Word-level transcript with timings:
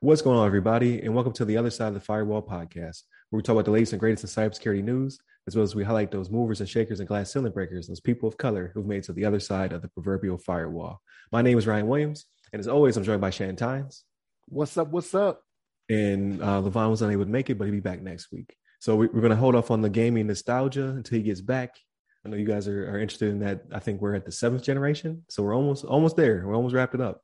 What's 0.00 0.22
going 0.22 0.38
on, 0.38 0.46
everybody, 0.46 1.02
and 1.02 1.14
welcome 1.14 1.34
to 1.34 1.44
the 1.44 1.58
Other 1.58 1.68
Side 1.68 1.88
of 1.88 1.94
the 1.94 2.00
Firewall 2.00 2.40
podcast, 2.40 3.02
where 3.28 3.36
we 3.36 3.42
talk 3.42 3.52
about 3.52 3.66
the 3.66 3.70
latest 3.70 3.92
and 3.92 4.00
greatest 4.00 4.24
in 4.24 4.30
cybersecurity 4.30 4.82
news, 4.82 5.18
as 5.46 5.56
well 5.56 5.62
as 5.62 5.74
we 5.74 5.84
highlight 5.84 6.10
those 6.10 6.30
movers 6.30 6.60
and 6.60 6.68
shakers 6.68 7.00
and 7.00 7.08
glass 7.08 7.30
ceiling 7.30 7.52
breakers, 7.52 7.86
those 7.86 8.00
people 8.00 8.26
of 8.26 8.38
color 8.38 8.70
who've 8.72 8.86
made 8.86 8.98
it 8.98 9.04
to 9.04 9.12
the 9.12 9.26
other 9.26 9.40
side 9.40 9.74
of 9.74 9.82
the 9.82 9.88
proverbial 9.88 10.38
firewall. 10.38 11.02
My 11.30 11.42
name 11.42 11.58
is 11.58 11.66
Ryan 11.66 11.86
Williams, 11.86 12.24
and 12.54 12.60
as 12.60 12.68
always, 12.68 12.96
I'm 12.96 13.04
joined 13.04 13.20
by 13.20 13.28
Shannon 13.28 13.56
Tynes. 13.56 14.04
What's 14.46 14.78
up? 14.78 14.88
What's 14.88 15.14
up? 15.14 15.42
And 15.90 16.42
uh, 16.42 16.62
Levon 16.62 16.88
was 16.88 17.02
unable 17.02 17.26
to 17.26 17.30
make 17.30 17.50
it, 17.50 17.58
but 17.58 17.64
he'll 17.64 17.74
be 17.74 17.80
back 17.80 18.00
next 18.00 18.32
week. 18.32 18.56
So 18.80 18.96
we, 18.96 19.06
are 19.06 19.10
going 19.10 19.30
to 19.30 19.36
hold 19.36 19.54
off 19.54 19.70
on 19.70 19.82
the 19.82 19.90
gaming 19.90 20.28
nostalgia 20.28 20.88
until 20.88 21.18
he 21.18 21.24
gets 21.24 21.42
back. 21.42 21.76
I 22.24 22.28
know 22.28 22.36
you 22.36 22.46
guys 22.46 22.68
are, 22.68 22.90
are 22.90 23.00
interested 23.00 23.30
in 23.30 23.40
that. 23.40 23.64
I 23.72 23.78
think 23.78 24.00
we're 24.00 24.14
at 24.14 24.24
the 24.24 24.32
seventh 24.32 24.62
generation, 24.62 25.24
so 25.28 25.42
we're 25.42 25.54
almost 25.54 25.84
almost 25.84 26.16
there. 26.16 26.44
We're 26.46 26.56
almost 26.56 26.74
wrapped 26.74 26.94
it 26.94 27.00
up. 27.00 27.22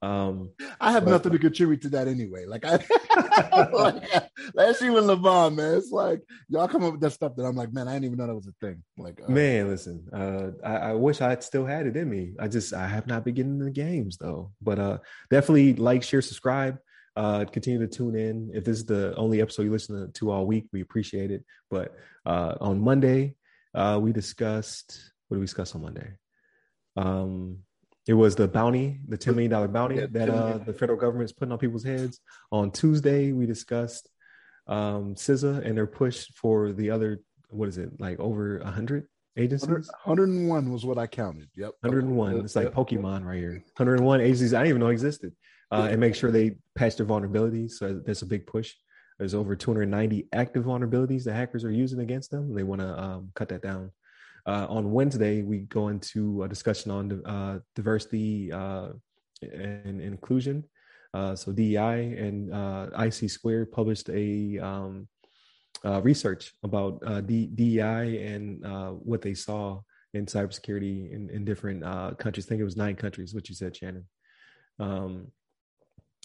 Um, 0.00 0.50
I 0.80 0.92
have 0.92 1.04
but, 1.04 1.10
nothing 1.10 1.32
to 1.32 1.38
contribute 1.38 1.82
to 1.82 1.88
that 1.90 2.06
anyway. 2.06 2.44
Like 2.46 2.64
I, 2.64 2.78
like, 3.72 4.04
that's 4.54 4.80
you 4.80 4.96
and 4.96 5.08
Levon, 5.08 5.56
man. 5.56 5.74
It's 5.74 5.90
like 5.90 6.22
y'all 6.48 6.68
come 6.68 6.84
up 6.84 6.92
with 6.92 7.00
that 7.00 7.10
stuff 7.10 7.34
that 7.36 7.44
I'm 7.44 7.56
like, 7.56 7.72
man, 7.72 7.88
I 7.88 7.94
didn't 7.94 8.04
even 8.04 8.18
know 8.18 8.28
that 8.28 8.34
was 8.34 8.46
a 8.46 8.54
thing. 8.64 8.82
Like, 8.96 9.20
uh, 9.26 9.30
man, 9.30 9.68
listen, 9.68 10.06
uh, 10.12 10.50
I, 10.64 10.90
I, 10.90 10.92
wish 10.92 11.20
I 11.20 11.36
still 11.40 11.66
had 11.66 11.86
it 11.86 11.96
in 11.96 12.08
me. 12.08 12.34
I 12.38 12.46
just 12.46 12.72
I 12.72 12.86
have 12.86 13.08
not 13.08 13.24
been 13.24 13.34
getting 13.34 13.58
the 13.58 13.70
games 13.70 14.18
though. 14.18 14.52
But 14.62 14.78
uh, 14.78 14.98
definitely 15.30 15.74
like, 15.74 16.04
share, 16.04 16.22
subscribe. 16.22 16.78
Uh, 17.16 17.44
continue 17.46 17.80
to 17.80 17.88
tune 17.88 18.14
in. 18.14 18.48
If 18.54 18.62
this 18.62 18.78
is 18.78 18.86
the 18.86 19.12
only 19.16 19.40
episode 19.40 19.62
you 19.62 19.72
listen 19.72 20.12
to 20.12 20.30
all 20.30 20.46
week, 20.46 20.66
we 20.72 20.82
appreciate 20.82 21.32
it. 21.32 21.44
But 21.68 21.96
uh, 22.24 22.54
on 22.60 22.80
Monday, 22.80 23.34
uh, 23.78 23.98
we 23.98 24.12
discussed 24.12 25.12
what 25.28 25.36
did 25.36 25.40
we 25.40 25.46
discuss 25.46 25.74
on 25.74 25.82
Monday? 25.82 26.10
Um, 26.96 27.58
it 28.06 28.14
was 28.14 28.34
the 28.34 28.48
bounty, 28.48 29.00
the 29.06 29.18
$10 29.18 29.34
million 29.34 29.72
bounty 29.72 29.96
yeah, 29.96 30.06
that 30.10 30.30
uh, 30.30 30.58
the 30.58 30.72
federal 30.72 30.98
government 30.98 31.26
is 31.26 31.32
putting 31.32 31.52
on 31.52 31.58
people's 31.58 31.84
heads. 31.84 32.20
On 32.50 32.70
Tuesday, 32.70 33.32
we 33.32 33.44
discussed 33.44 34.08
um, 34.66 35.14
CISA 35.14 35.64
and 35.64 35.76
their 35.76 35.86
push 35.86 36.26
for 36.34 36.72
the 36.72 36.90
other, 36.90 37.20
what 37.50 37.68
is 37.68 37.76
it, 37.76 38.00
like 38.00 38.18
over 38.18 38.58
100 38.60 39.06
agencies? 39.36 39.68
101 39.68 40.72
was 40.72 40.86
what 40.86 40.96
I 40.96 41.06
counted. 41.06 41.48
Yep. 41.54 41.72
101. 41.80 42.38
It's 42.38 42.56
like 42.56 42.64
yep. 42.64 42.74
Pokemon 42.74 43.26
right 43.26 43.38
here. 43.38 43.62
101 43.76 44.22
agencies 44.22 44.54
I 44.54 44.60
didn't 44.60 44.70
even 44.70 44.80
know 44.80 44.88
existed. 44.88 45.34
Uh, 45.70 45.88
and 45.90 46.00
make 46.00 46.14
sure 46.14 46.30
they 46.30 46.56
patch 46.74 46.96
their 46.96 47.04
vulnerabilities. 47.04 47.72
So 47.72 48.00
that's 48.06 48.22
a 48.22 48.26
big 48.26 48.46
push. 48.46 48.74
There's 49.18 49.34
over 49.34 49.56
290 49.56 50.28
active 50.32 50.64
vulnerabilities 50.64 51.24
that 51.24 51.34
hackers 51.34 51.64
are 51.64 51.72
using 51.72 52.00
against 52.00 52.30
them. 52.30 52.54
They 52.54 52.62
want 52.62 52.80
to 52.80 53.02
um, 53.02 53.30
cut 53.34 53.48
that 53.48 53.62
down. 53.62 53.90
Uh, 54.46 54.66
on 54.70 54.92
Wednesday, 54.92 55.42
we 55.42 55.60
go 55.60 55.88
into 55.88 56.44
a 56.44 56.48
discussion 56.48 56.90
on 56.90 57.22
uh, 57.26 57.58
diversity 57.74 58.52
uh, 58.52 58.90
and 59.42 60.00
inclusion. 60.00 60.64
Uh, 61.12 61.34
so 61.34 61.52
DEI 61.52 62.16
and 62.16 62.52
uh, 62.52 62.88
ISC 62.94 63.30
Squared 63.30 63.72
published 63.72 64.08
a 64.10 64.58
um, 64.58 65.08
uh, 65.84 66.00
research 66.02 66.52
about 66.62 67.00
DEI 67.26 68.24
and 68.24 68.64
what 69.04 69.20
they 69.20 69.34
saw 69.34 69.80
in 70.14 70.26
cybersecurity 70.26 71.12
in, 71.12 71.28
in 71.30 71.44
different 71.44 71.82
countries. 72.18 72.46
I 72.46 72.48
think 72.48 72.60
it 72.60 72.64
was 72.64 72.76
nine 72.76 72.96
countries, 72.96 73.34
what 73.34 73.48
you 73.48 73.54
said, 73.54 73.76
Shannon. 73.76 74.06
Um, 74.78 75.32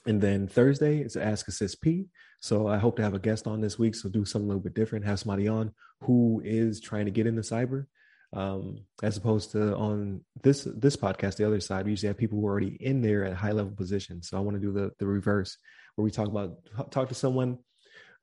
and 0.06 0.22
then 0.22 0.48
Thursday 0.48 1.00
is 1.00 1.16
Ask 1.16 1.48
a 1.48 1.52
CISSP. 1.52 2.08
So 2.40 2.68
I 2.68 2.78
hope 2.78 2.98
to 2.98 3.04
have 3.04 3.14
a 3.14 3.20
guest 3.20 3.48
on 3.48 3.62
this 3.62 3.80
week. 3.80 3.96
So 3.96 4.10
do 4.10 4.26
something 4.26 4.46
a 4.46 4.50
little 4.50 4.64
bit 4.64 4.74
different. 4.74 5.06
Have 5.06 5.20
somebody 5.20 5.48
on 5.48 5.72
who 6.02 6.42
is 6.44 6.82
trying 6.82 7.06
to 7.06 7.12
get 7.12 7.26
into 7.26 7.42
cyber 7.42 7.86
um, 8.34 8.80
as 9.04 9.18
opposed 9.18 9.52
to 9.52 9.76
on 9.76 10.22
this 10.42 10.68
this 10.76 10.96
podcast, 10.96 11.38
the 11.38 11.46
other 11.46 11.60
side, 11.60 11.86
we 11.86 11.92
usually 11.92 12.08
have 12.08 12.18
people 12.18 12.40
who 12.40 12.48
are 12.48 12.52
already 12.52 12.78
in 12.80 13.02
there 13.02 13.24
at 13.26 13.36
high 13.36 13.52
level 13.52 13.72
positions. 13.72 14.28
So 14.30 14.38
I 14.38 14.40
want 14.42 14.56
to 14.56 14.62
do 14.62 14.72
the 14.72 14.92
the 14.98 15.06
reverse, 15.06 15.58
where 15.96 16.04
we 16.04 16.12
talk 16.12 16.28
about 16.28 16.58
talk 16.92 17.10
to 17.10 17.16
someone 17.16 17.60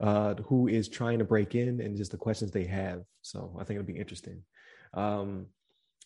uh, 0.01 0.35
who 0.47 0.67
is 0.67 0.89
trying 0.89 1.21
to 1.21 1.25
break 1.25 1.55
in 1.55 1.81
and 1.81 1.97
just 1.97 2.11
the 2.11 2.17
questions 2.17 2.51
they 2.51 2.65
have. 2.65 3.03
So 3.23 3.57
I 3.59 3.65
think 3.65 3.79
it'll 3.79 3.87
be 3.87 3.99
interesting. 3.99 4.43
Um, 4.95 5.47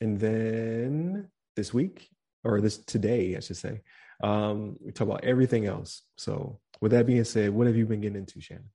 and 0.00 0.20
then 0.20 1.28
this 1.56 1.72
week, 1.72 2.08
or 2.42 2.60
this 2.60 2.78
today, 2.78 3.36
I 3.36 3.40
should 3.40 3.56
say, 3.56 3.80
um, 4.22 4.76
we 4.80 4.92
talk 4.92 5.08
about 5.08 5.24
everything 5.24 5.66
else. 5.66 6.02
So 6.16 6.60
with 6.80 6.92
that 6.92 7.06
being 7.06 7.24
said, 7.24 7.50
what 7.50 7.66
have 7.66 7.76
you 7.76 7.86
been 7.86 8.00
getting 8.00 8.18
into, 8.18 8.40
Shannon? 8.40 8.70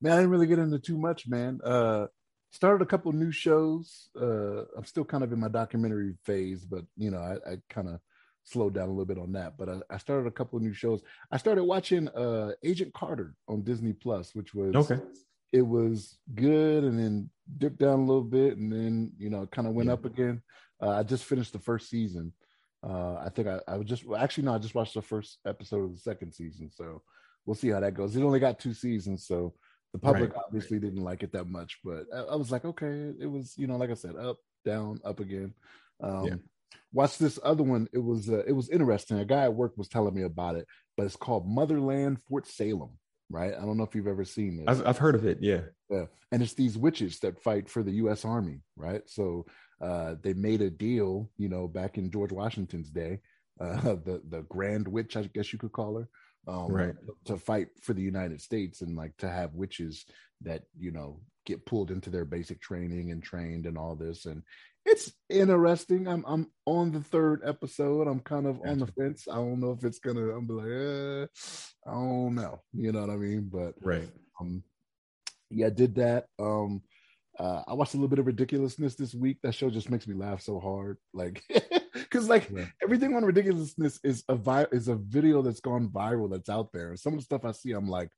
Man, 0.00 0.12
I 0.12 0.16
didn't 0.16 0.30
really 0.30 0.46
get 0.46 0.58
into 0.58 0.78
too 0.78 0.98
much, 0.98 1.26
man. 1.26 1.60
Uh, 1.64 2.06
started 2.50 2.82
a 2.82 2.86
couple 2.86 3.12
new 3.12 3.32
shows. 3.32 4.08
Uh, 4.20 4.62
I'm 4.76 4.84
still 4.84 5.04
kind 5.04 5.24
of 5.24 5.32
in 5.32 5.40
my 5.40 5.48
documentary 5.48 6.14
phase, 6.24 6.64
but 6.64 6.84
you 6.96 7.10
know, 7.10 7.18
I, 7.18 7.52
I 7.52 7.56
kind 7.68 7.88
of 7.88 8.00
slowed 8.44 8.74
down 8.74 8.88
a 8.88 8.90
little 8.90 9.04
bit 9.04 9.18
on 9.18 9.32
that. 9.32 9.56
But 9.58 9.68
I, 9.68 9.80
I 9.90 9.98
started 9.98 10.26
a 10.26 10.32
couple 10.32 10.56
of 10.56 10.62
new 10.62 10.72
shows. 10.72 11.02
I 11.30 11.36
started 11.36 11.64
watching 11.64 12.08
uh, 12.08 12.52
Agent 12.62 12.94
Carter 12.94 13.34
on 13.48 13.62
Disney 13.62 13.92
Plus, 13.92 14.34
which 14.34 14.54
was 14.54 14.74
okay. 14.74 15.02
It 15.52 15.62
was 15.62 16.18
good, 16.34 16.84
and 16.84 16.98
then 16.98 17.30
dipped 17.56 17.78
down 17.78 18.00
a 18.00 18.04
little 18.04 18.22
bit, 18.22 18.56
and 18.56 18.72
then 18.72 19.12
you 19.18 19.30
know, 19.30 19.46
kind 19.46 19.66
of 19.66 19.74
went 19.74 19.88
yeah. 19.88 19.94
up 19.94 20.04
again. 20.04 20.42
Uh, 20.80 20.90
I 20.90 21.02
just 21.02 21.24
finished 21.24 21.52
the 21.52 21.58
first 21.58 21.88
season. 21.88 22.32
Uh, 22.82 23.14
I 23.14 23.30
think 23.34 23.48
I, 23.48 23.60
I 23.66 23.76
was 23.76 23.86
just 23.86 24.04
actually 24.16 24.44
no, 24.44 24.54
I 24.54 24.58
just 24.58 24.74
watched 24.74 24.94
the 24.94 25.02
first 25.02 25.38
episode 25.46 25.84
of 25.84 25.94
the 25.94 26.00
second 26.00 26.32
season, 26.32 26.70
so 26.72 27.02
we'll 27.44 27.54
see 27.54 27.68
how 27.68 27.80
that 27.80 27.94
goes. 27.94 28.14
It 28.14 28.22
only 28.22 28.40
got 28.40 28.60
two 28.60 28.74
seasons, 28.74 29.26
so 29.26 29.54
the 29.92 29.98
public 29.98 30.34
right. 30.34 30.42
obviously 30.46 30.78
didn't 30.78 31.02
like 31.02 31.22
it 31.22 31.32
that 31.32 31.48
much, 31.48 31.78
but 31.82 32.04
I, 32.14 32.18
I, 32.18 32.36
was 32.36 32.52
like, 32.52 32.64
okay, 32.64 33.12
it 33.18 33.26
was, 33.26 33.54
you 33.56 33.66
know, 33.66 33.76
like 33.76 33.90
I 33.90 33.94
said, 33.94 34.16
up, 34.16 34.36
down, 34.64 35.00
up 35.04 35.20
again. 35.20 35.54
Um, 36.02 36.24
yeah. 36.24 36.34
Watch 36.92 37.18
this 37.18 37.38
other 37.42 37.62
one. 37.62 37.88
It 37.92 37.98
was 37.98 38.28
uh, 38.28 38.44
it 38.46 38.52
was 38.52 38.68
interesting. 38.70 39.18
A 39.18 39.24
guy 39.24 39.44
at 39.44 39.54
work 39.54 39.76
was 39.76 39.88
telling 39.88 40.14
me 40.14 40.22
about 40.22 40.56
it, 40.56 40.66
but 40.96 41.06
it's 41.06 41.16
called 41.16 41.48
Motherland 41.48 42.18
Fort 42.28 42.46
Salem. 42.46 42.98
Right? 43.30 43.52
I 43.54 43.60
don't 43.60 43.76
know 43.76 43.84
if 43.84 43.94
you've 43.94 44.06
ever 44.06 44.24
seen 44.24 44.56
this. 44.56 44.66
I've, 44.68 44.86
I've 44.86 44.98
heard 44.98 45.14
of 45.14 45.26
it. 45.26 45.38
Yeah. 45.40 45.62
Yeah. 45.90 46.06
And 46.32 46.42
it's 46.42 46.54
these 46.54 46.78
witches 46.78 47.18
that 47.20 47.42
fight 47.42 47.68
for 47.68 47.82
the 47.82 47.92
U.S. 47.92 48.24
Army. 48.24 48.60
Right. 48.76 49.02
So 49.06 49.44
uh, 49.80 50.16
they 50.22 50.34
made 50.34 50.62
a 50.62 50.70
deal, 50.70 51.30
you 51.36 51.48
know, 51.48 51.68
back 51.68 51.98
in 51.98 52.10
George 52.10 52.32
Washington's 52.32 52.90
day. 52.90 53.20
Uh, 53.60 53.96
the 54.04 54.22
the 54.28 54.42
Grand 54.42 54.86
Witch, 54.86 55.16
I 55.16 55.22
guess 55.34 55.52
you 55.52 55.58
could 55.58 55.72
call 55.72 55.98
her 55.98 56.08
um, 56.46 56.70
right. 56.70 56.94
to 57.24 57.36
fight 57.36 57.66
for 57.82 57.92
the 57.92 58.00
United 58.00 58.40
States 58.40 58.82
and 58.82 58.96
like 58.96 59.16
to 59.16 59.28
have 59.28 59.52
witches 59.56 60.04
that 60.42 60.62
you 60.78 60.92
know 60.92 61.20
get 61.44 61.66
pulled 61.66 61.90
into 61.90 62.08
their 62.08 62.24
basic 62.24 62.60
training 62.60 63.10
and 63.10 63.20
trained 63.20 63.66
and 63.66 63.76
all 63.76 63.96
this 63.96 64.26
and 64.26 64.44
it's 64.88 65.12
interesting. 65.28 66.08
I'm 66.08 66.24
I'm 66.26 66.50
on 66.64 66.92
the 66.92 67.00
third 67.00 67.42
episode. 67.44 68.08
I'm 68.08 68.20
kind 68.20 68.46
of 68.46 68.60
on 68.64 68.78
the 68.78 68.86
fence. 68.86 69.28
I 69.30 69.34
don't 69.36 69.60
know 69.60 69.72
if 69.72 69.84
it's 69.84 69.98
gonna. 69.98 70.30
I'm 70.30 70.46
like, 70.46 70.66
eh, 70.66 71.26
I 71.86 71.92
don't 71.92 72.34
know. 72.34 72.62
You 72.72 72.92
know 72.92 73.00
what 73.02 73.10
I 73.10 73.16
mean? 73.16 73.50
But 73.52 73.74
right. 73.82 74.08
Um, 74.40 74.62
yeah, 75.50 75.70
did 75.70 75.96
that. 75.96 76.26
Um, 76.38 76.82
uh, 77.38 77.62
I 77.68 77.74
watched 77.74 77.94
a 77.94 77.96
little 77.96 78.08
bit 78.08 78.18
of 78.18 78.26
ridiculousness 78.26 78.96
this 78.96 79.14
week. 79.14 79.38
That 79.42 79.54
show 79.54 79.70
just 79.70 79.90
makes 79.90 80.08
me 80.08 80.14
laugh 80.14 80.40
so 80.40 80.58
hard. 80.58 80.98
Like 81.12 81.42
because 81.94 82.28
like 82.28 82.50
yeah. 82.50 82.66
everything 82.82 83.14
on 83.14 83.24
ridiculousness 83.24 84.00
is 84.02 84.24
a 84.28 84.34
vi- 84.34 84.66
is 84.72 84.88
a 84.88 84.96
video 84.96 85.42
that's 85.42 85.60
gone 85.60 85.88
viral 85.88 86.30
that's 86.30 86.48
out 86.48 86.72
there. 86.72 86.90
And 86.90 86.98
some 86.98 87.12
of 87.12 87.20
the 87.20 87.24
stuff 87.24 87.44
I 87.44 87.52
see, 87.52 87.72
I'm 87.72 87.88
like, 87.88 88.10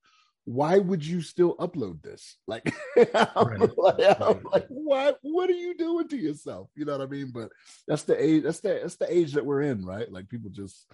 why 0.45 0.79
would 0.79 1.05
you 1.05 1.21
still 1.21 1.55
upload 1.57 2.03
this? 2.03 2.39
Like, 2.47 2.75
I'm, 3.15 3.47
right. 3.47 3.79
like, 3.79 4.21
I'm 4.21 4.43
like, 4.53 4.67
what? 4.69 5.19
What 5.23 5.51
are 5.51 5.55
you 5.55 5.77
doing 5.77 6.09
to 6.09 6.17
yourself? 6.17 6.71
You 6.75 6.87
know 6.87 6.93
what 6.97 7.07
I 7.07 7.11
mean? 7.11 7.31
But 7.33 7.51
that's 7.87 8.05
the 8.05 8.23
age. 8.23 8.45
That's 8.45 8.61
the 8.61 8.81
that's 8.83 8.97
the 8.97 9.15
age 9.15 9.35
that 9.35 9.45
we're 9.45 9.63
in, 9.63 9.85
right? 9.85 10.11
Like 10.11 10.31
people 10.31 10.51
just, 10.51 10.87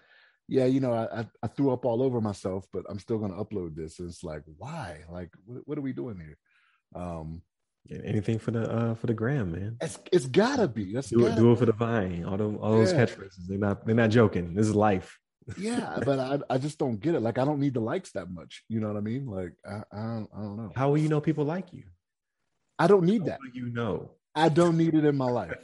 yeah, 0.49 0.65
you 0.65 0.81
know, 0.81 0.93
I 0.93 1.27
I 1.43 1.47
threw 1.47 1.73
up 1.73 1.85
all 1.85 2.03
over 2.03 2.21
myself, 2.21 2.67
but 2.73 2.85
I'm 2.89 2.99
still 2.99 3.19
gonna 3.19 3.43
upload 3.43 3.77
this. 3.77 4.01
And 4.01 4.09
it's 4.09 4.25
like, 4.25 4.43
why? 4.57 5.05
Like, 5.09 5.31
what, 5.45 5.63
what 5.69 5.79
are 5.79 5.83
we 5.83 5.93
doing 5.93 6.19
here? 6.19 6.39
Um, 6.95 7.43
Anything 7.91 8.39
for 8.39 8.51
the 8.51 8.71
uh 8.71 8.95
for 8.95 9.07
the 9.07 9.15
gram, 9.15 9.53
man. 9.53 9.77
It's 9.81 9.99
it's 10.13 10.27
gotta 10.27 10.69
be. 10.69 10.93
That's 10.93 11.11
do 11.11 11.27
it, 11.27 11.37
do 11.37 11.53
it 11.53 11.59
for 11.59 11.67
the 11.67 11.73
vine. 11.73 12.25
All 12.25 12.37
them 12.37 12.59
all 12.61 12.73
those 12.73 12.93
yeah. 12.93 13.05
catchphrases. 13.05 13.47
They're 13.49 13.59
not 13.59 13.87
they're 13.87 13.95
not 13.95 14.11
joking. 14.11 14.55
This 14.55 14.67
is 14.67 14.75
life. 14.75 15.19
yeah, 15.59 15.99
but 16.05 16.19
I 16.19 16.39
I 16.55 16.59
just 16.59 16.79
don't 16.79 17.01
get 17.01 17.15
it. 17.15 17.21
Like 17.21 17.39
I 17.39 17.45
don't 17.45 17.61
need 17.61 17.75
the 17.75 17.81
likes 17.81 18.13
that 18.13 18.31
much. 18.31 18.65
You 18.69 18.81
know 18.81 18.89
what 18.89 18.97
I 18.97 19.01
mean? 19.01 19.27
Like 19.27 19.53
I 19.65 19.83
I 19.93 20.03
don't, 20.03 20.29
I 20.37 20.41
don't 20.41 20.57
know. 20.57 20.73
How 20.75 20.89
will 20.89 20.99
you 20.99 21.09
know 21.09 21.21
people 21.21 21.45
like 21.45 21.73
you? 21.73 21.85
I 22.79 22.87
don't 22.87 23.05
need 23.05 23.23
How 23.23 23.27
that. 23.27 23.39
you 23.53 23.71
know? 23.71 24.11
I 24.35 24.49
don't 24.49 24.77
need 24.77 24.95
it 24.95 25.05
in 25.05 25.17
my 25.17 25.31
life. 25.31 25.57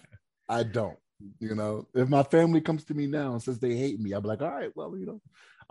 I 0.48 0.62
don't. 0.62 0.96
You 1.38 1.54
know, 1.54 1.86
if 1.94 2.08
my 2.08 2.22
family 2.22 2.60
comes 2.60 2.84
to 2.84 2.94
me 2.94 3.06
now 3.06 3.32
and 3.32 3.42
says 3.42 3.58
they 3.58 3.76
hate 3.76 4.00
me, 4.00 4.12
I'll 4.12 4.20
be 4.20 4.28
like, 4.28 4.42
all 4.42 4.50
right, 4.50 4.72
well, 4.74 4.96
you 4.96 5.06
know, 5.06 5.20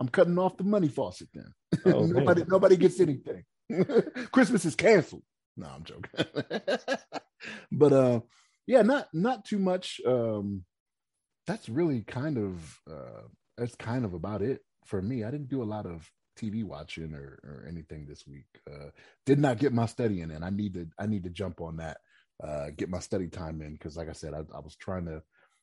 I'm 0.00 0.08
cutting 0.08 0.38
off 0.38 0.56
the 0.56 0.64
money 0.64 0.88
faucet 0.88 1.28
then. 1.34 1.52
Oh, 1.84 2.06
nobody 2.06 2.44
nobody 2.46 2.76
gets 2.76 3.00
anything. 3.00 3.44
Christmas 4.32 4.64
is 4.64 4.74
canceled. 4.74 5.22
No, 5.56 5.66
I'm 5.66 5.84
joking. 5.84 6.10
but 7.72 7.92
uh 7.92 8.20
yeah, 8.66 8.82
not 8.82 9.08
not 9.12 9.44
too 9.44 9.58
much. 9.58 10.00
Um 10.06 10.64
that's 11.46 11.68
really 11.68 12.02
kind 12.02 12.38
of 12.38 12.80
uh 12.90 13.26
that's 13.58 13.74
kind 13.76 14.04
of 14.04 14.14
about 14.14 14.42
it 14.42 14.60
for 14.86 15.02
me. 15.02 15.24
I 15.24 15.30
didn't 15.30 15.48
do 15.48 15.62
a 15.62 15.64
lot 15.64 15.86
of 15.86 16.08
TV 16.38 16.64
watching 16.64 17.14
or, 17.14 17.38
or 17.44 17.66
anything 17.68 18.06
this 18.06 18.26
week. 18.26 18.46
Uh 18.70 18.90
did 19.26 19.38
not 19.38 19.58
get 19.58 19.72
my 19.72 19.86
studying 19.86 20.30
in. 20.30 20.42
I 20.42 20.50
need 20.50 20.74
to 20.74 20.88
I 20.98 21.06
need 21.06 21.24
to 21.24 21.30
jump 21.30 21.60
on 21.60 21.76
that, 21.76 21.98
uh 22.42 22.70
get 22.76 22.88
my 22.88 23.00
study 23.00 23.28
time 23.28 23.60
in 23.60 23.72
because 23.72 23.96
like 23.96 24.08
I 24.08 24.12
said, 24.14 24.34
I, 24.34 24.40
I 24.54 24.60
was 24.60 24.76
trying 24.76 25.06
to 25.06 25.22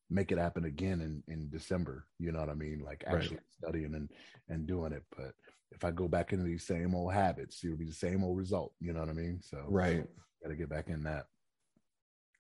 make 0.10 0.32
it 0.32 0.38
happen 0.38 0.66
again 0.66 1.02
in 1.02 1.24
in 1.34 1.50
December. 1.50 2.06
You 2.20 2.32
know 2.32 2.40
what 2.40 2.50
I 2.50 2.56
mean? 2.56 2.82
Like 2.84 3.04
actually 3.08 3.38
right. 3.38 3.46
studying 3.64 3.96
and 3.96 4.10
and 4.50 4.68
doing 4.68 4.94
it. 4.94 5.04
But 5.16 5.34
if 5.72 5.84
I 5.84 5.92
go 5.92 6.08
back 6.08 6.34
into 6.34 6.46
these 6.46 6.66
same 6.66 6.96
old 6.96 7.14
habits, 7.14 7.64
it'll 7.64 7.78
be 7.78 7.86
the 7.86 7.92
same 7.94 8.24
old 8.24 8.38
result. 8.38 8.74
You 8.80 8.94
know 8.94 9.02
what 9.02 9.10
I 9.10 9.14
mean? 9.14 9.40
So 9.42 9.64
right, 9.68 10.06
got 10.44 10.50
to 10.50 10.56
get 10.56 10.70
back 10.70 10.90
in 10.90 11.04
that. 11.04 11.26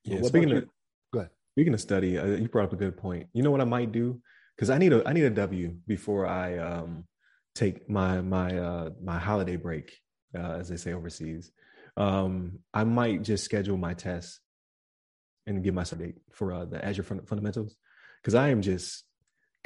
Yeah. 0.03 0.21
speaking 0.23 0.51
of, 0.51 0.65
go 1.13 1.19
ahead. 1.19 1.31
Speaking 1.53 1.73
of 1.73 1.81
study, 1.81 2.17
uh, 2.17 2.25
you 2.25 2.47
brought 2.47 2.65
up 2.65 2.73
a 2.73 2.77
good 2.77 2.97
point. 2.97 3.27
You 3.33 3.43
know 3.43 3.51
what 3.51 3.61
I 3.61 3.65
might 3.65 3.91
do? 3.91 4.21
Because 4.55 4.69
I 4.69 4.77
need 4.77 4.93
a 4.93 5.07
I 5.07 5.13
need 5.13 5.23
a 5.23 5.29
W 5.29 5.75
before 5.87 6.25
I 6.25 6.57
um 6.57 7.05
take 7.55 7.89
my 7.89 8.21
my 8.21 8.57
uh 8.57 8.89
my 9.03 9.19
holiday 9.19 9.55
break, 9.55 9.97
uh, 10.37 10.53
as 10.53 10.69
they 10.69 10.77
say 10.77 10.93
overseas. 10.93 11.51
Um, 11.97 12.59
I 12.73 12.85
might 12.85 13.23
just 13.23 13.43
schedule 13.43 13.77
my 13.77 13.93
tests 13.93 14.39
and 15.45 15.63
give 15.63 15.73
myself 15.73 16.01
a 16.01 16.05
date 16.05 16.15
for 16.31 16.53
uh, 16.53 16.65
the 16.65 16.83
Azure 16.83 17.03
fundamentals 17.03 17.75
because 18.21 18.35
I 18.35 18.49
am 18.49 18.61
just 18.61 19.03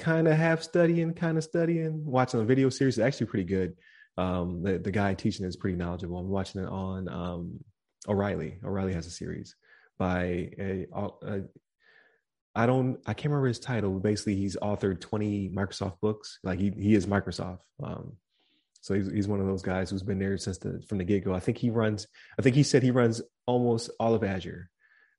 kind 0.04 0.28
of 0.28 0.36
half 0.36 0.62
studying, 0.62 1.14
kind 1.14 1.38
of 1.38 1.44
studying, 1.44 2.06
watching 2.06 2.42
a 2.42 2.44
video 2.44 2.70
series. 2.70 2.98
It's 2.98 3.06
actually 3.06 3.28
pretty 3.28 3.46
good. 3.46 3.76
Um, 4.18 4.62
the, 4.62 4.78
the 4.78 4.92
guy 4.92 5.14
teaching 5.14 5.46
is 5.46 5.56
pretty 5.56 5.78
knowledgeable. 5.78 6.18
I'm 6.18 6.28
watching 6.28 6.62
it 6.62 6.68
on 6.68 7.08
um, 7.08 7.60
O'Reilly. 8.08 8.60
O'Reilly 8.64 8.94
has 8.94 9.08
a 9.08 9.12
series 9.12 9.56
by 9.98 10.50
a, 10.60 10.88
a 10.94 11.42
I 12.56 12.66
don't 12.66 13.00
I 13.06 13.14
can't 13.14 13.32
remember 13.32 13.48
his 13.48 13.60
title. 13.60 13.98
Basically, 14.00 14.36
he's 14.36 14.58
authored 14.58 15.00
20 15.00 15.50
Microsoft 15.50 16.00
books. 16.02 16.38
Like 16.44 16.60
he 16.60 16.72
he 16.78 16.94
is 16.94 17.08
Microsoft. 17.08 17.60
Um, 17.82 18.18
so 18.82 18.94
he's 18.94 19.10
he's 19.10 19.28
one 19.28 19.40
of 19.40 19.48
those 19.48 19.64
guys 19.64 19.90
who's 19.90 20.04
been 20.04 20.20
there 20.20 20.38
since 20.38 20.58
the 20.58 20.84
from 20.88 20.98
the 20.98 21.06
get 21.06 21.24
go. 21.24 21.34
I 21.34 21.40
think 21.40 21.58
he 21.58 21.70
runs. 21.70 22.06
I 22.38 22.42
think 22.42 22.56
he 22.56 22.64
said 22.64 22.84
he 22.84 22.92
runs 22.92 23.22
almost 23.48 23.90
all 24.00 24.14
of 24.14 24.24
Azure. 24.24 24.70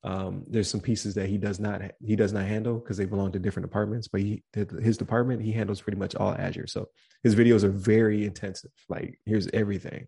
Um, 0.05 0.45
there's 0.47 0.69
some 0.69 0.81
pieces 0.81 1.15
that 1.15 1.31
he 1.31 1.39
does 1.39 1.59
not 1.59 1.81
he 2.05 2.15
does 2.15 2.33
not 2.33 2.45
handle 2.45 2.79
because 2.79 2.99
they 2.99 3.07
belong 3.07 3.33
to 3.33 3.39
different 3.39 3.67
departments. 3.67 4.07
But 4.07 4.21
he 4.21 4.45
his 4.53 4.99
department 4.99 5.43
he 5.43 5.51
handles 5.51 5.81
pretty 5.81 5.99
much 5.99 6.15
all 6.15 6.35
Azure. 6.35 6.67
So 6.67 6.89
his 7.23 7.35
videos 7.35 7.65
are 7.65 7.71
very 7.71 8.27
intensive. 8.27 8.71
Like 8.89 9.19
here's 9.25 9.49
everything. 9.49 10.07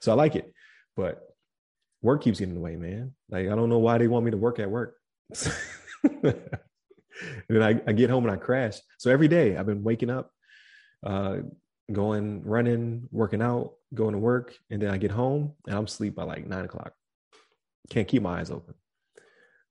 So 0.00 0.12
I 0.12 0.16
like 0.16 0.36
it, 0.36 0.52
but 0.96 1.22
work 2.02 2.22
keeps 2.22 2.38
getting 2.38 2.54
in 2.54 2.60
the 2.60 2.64
way, 2.64 2.76
man. 2.76 3.14
Like 3.30 3.48
I 3.48 3.54
don't 3.54 3.70
know 3.70 3.78
why 3.78 3.96
they 3.96 4.06
want 4.06 4.26
me 4.26 4.30
to 4.32 4.36
work 4.36 4.58
at 4.58 4.70
work. 4.70 4.96
and 6.04 6.22
then 7.48 7.62
I, 7.62 7.80
I, 7.86 7.92
get 7.92 8.10
home 8.10 8.24
and 8.24 8.32
I 8.32 8.36
crash. 8.36 8.78
So 8.98 9.10
every 9.10 9.28
day 9.28 9.56
I've 9.56 9.66
been 9.66 9.82
waking 9.82 10.08
up, 10.08 10.30
uh, 11.04 11.38
going 11.92 12.42
running, 12.44 13.08
working 13.10 13.42
out, 13.42 13.72
going 13.94 14.12
to 14.12 14.18
work, 14.18 14.54
and 14.70 14.80
then 14.80 14.90
I 14.90 14.98
get 14.98 15.10
home 15.10 15.54
and 15.66 15.76
I'm 15.76 15.84
asleep 15.84 16.14
by 16.14 16.24
like 16.24 16.46
nine 16.46 16.64
o'clock. 16.64 16.92
Can't 17.90 18.06
keep 18.06 18.22
my 18.22 18.40
eyes 18.40 18.50
open. 18.50 18.74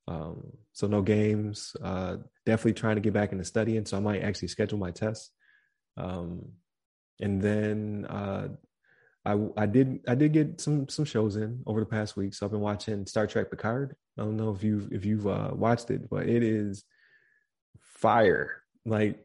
Um, 0.07 0.53
so 0.73 0.87
no 0.87 1.01
games. 1.01 1.75
Uh, 1.81 2.17
definitely 2.45 2.73
trying 2.73 2.95
to 2.95 3.01
get 3.01 3.13
back 3.13 3.31
into 3.31 3.43
studying. 3.43 3.85
So 3.85 3.97
I 3.97 3.99
might 3.99 4.23
actually 4.23 4.47
schedule 4.47 4.77
my 4.77 4.91
tests. 4.91 5.31
Um, 5.97 6.53
and 7.19 7.41
then 7.41 8.05
uh, 8.09 8.49
I 9.25 9.37
I 9.57 9.65
did 9.65 9.99
I 10.07 10.15
did 10.15 10.33
get 10.33 10.61
some 10.61 10.87
some 10.87 11.05
shows 11.05 11.35
in 11.35 11.61
over 11.65 11.79
the 11.79 11.85
past 11.85 12.15
week. 12.15 12.33
So 12.33 12.45
I've 12.45 12.51
been 12.51 12.61
watching 12.61 13.05
Star 13.05 13.27
Trek 13.27 13.49
Picard. 13.49 13.95
I 14.17 14.21
don't 14.21 14.37
know 14.37 14.51
if 14.51 14.63
you 14.63 14.87
if 14.91 15.03
you've 15.03 15.27
uh, 15.27 15.51
watched 15.53 15.91
it, 15.91 16.09
but 16.09 16.27
it 16.27 16.43
is 16.43 16.83
fire. 17.81 18.61
Like 18.85 19.19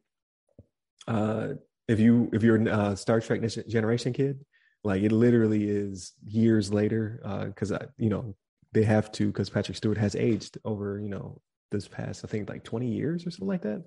uh, 1.07 1.49
if 1.87 2.01
you 2.01 2.31
if 2.33 2.43
you're 2.43 2.61
a 2.67 2.71
uh, 2.71 2.95
Star 2.97 3.21
Trek 3.21 3.43
Generation 3.69 4.13
kid, 4.13 4.45
like 4.83 5.03
it 5.03 5.13
literally 5.13 5.69
is 5.69 6.13
years 6.27 6.73
later 6.73 7.21
because 7.49 7.71
uh, 7.71 7.79
I 7.83 7.87
you 7.99 8.09
know 8.09 8.35
they 8.73 8.85
have 8.85 9.13
to 9.13 9.27
because 9.27 9.51
Patrick 9.51 9.77
Stewart 9.77 9.99
has 9.99 10.15
aged 10.17 10.59
over 10.65 11.01
you 11.01 11.09
know 11.09 11.41
this 11.71 11.89
past 11.89 12.25
I 12.25 12.29
think 12.29 12.49
like 12.49 12.65
20 12.65 12.87
years 12.87 13.27
or 13.27 13.31
something 13.31 13.49
like 13.49 13.63
that. 13.63 13.85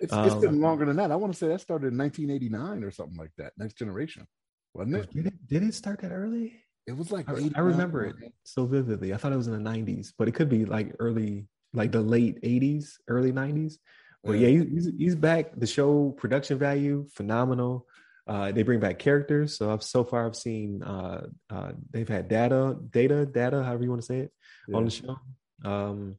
It's, 0.00 0.12
um, 0.12 0.26
it's 0.26 0.34
been 0.36 0.60
longer 0.60 0.84
than 0.84 0.96
that. 0.96 1.10
I 1.10 1.16
want 1.16 1.32
to 1.32 1.38
say 1.38 1.48
that 1.48 1.60
started 1.60 1.88
in 1.92 1.98
1989 1.98 2.84
or 2.84 2.90
something 2.90 3.16
like 3.16 3.32
that. 3.36 3.52
Next 3.58 3.76
Generation, 3.76 4.26
wasn't 4.72 4.96
it? 4.96 5.12
Did 5.12 5.26
it, 5.26 5.46
did 5.46 5.62
it 5.64 5.74
start 5.74 6.00
that 6.02 6.12
early? 6.12 6.54
It 6.86 6.96
was 6.96 7.12
like 7.12 7.28
I, 7.28 7.50
I 7.54 7.60
remember 7.60 8.06
it 8.06 8.14
so 8.44 8.64
vividly. 8.64 9.12
I 9.12 9.18
thought 9.18 9.32
it 9.32 9.36
was 9.36 9.48
in 9.48 9.62
the 9.62 9.70
90s, 9.70 10.12
but 10.16 10.26
it 10.26 10.32
could 10.32 10.48
be 10.48 10.64
like 10.64 10.94
early, 11.00 11.46
like 11.74 11.92
the 11.92 12.00
late 12.00 12.40
80s, 12.42 12.92
early 13.08 13.30
90s. 13.30 13.74
But 14.24 14.38
yeah, 14.38 14.48
yeah 14.48 14.64
he's, 14.64 14.90
he's 14.96 15.14
back. 15.14 15.52
The 15.54 15.66
show 15.66 16.14
production 16.16 16.58
value 16.58 17.06
phenomenal. 17.12 17.86
Uh, 18.28 18.52
they 18.52 18.62
bring 18.62 18.78
back 18.78 18.98
characters. 18.98 19.56
So 19.56 19.72
I've 19.72 19.82
so 19.82 20.04
far 20.04 20.26
I've 20.26 20.36
seen 20.36 20.82
uh, 20.82 21.28
uh, 21.48 21.72
they've 21.90 22.08
had 22.08 22.28
data, 22.28 22.76
data, 22.90 23.24
data, 23.24 23.64
however 23.64 23.84
you 23.84 23.90
want 23.90 24.02
to 24.02 24.06
say 24.06 24.18
it, 24.18 24.32
yeah. 24.68 24.76
on 24.76 24.84
the 24.84 24.90
show. 24.90 25.16
Um, 25.64 26.16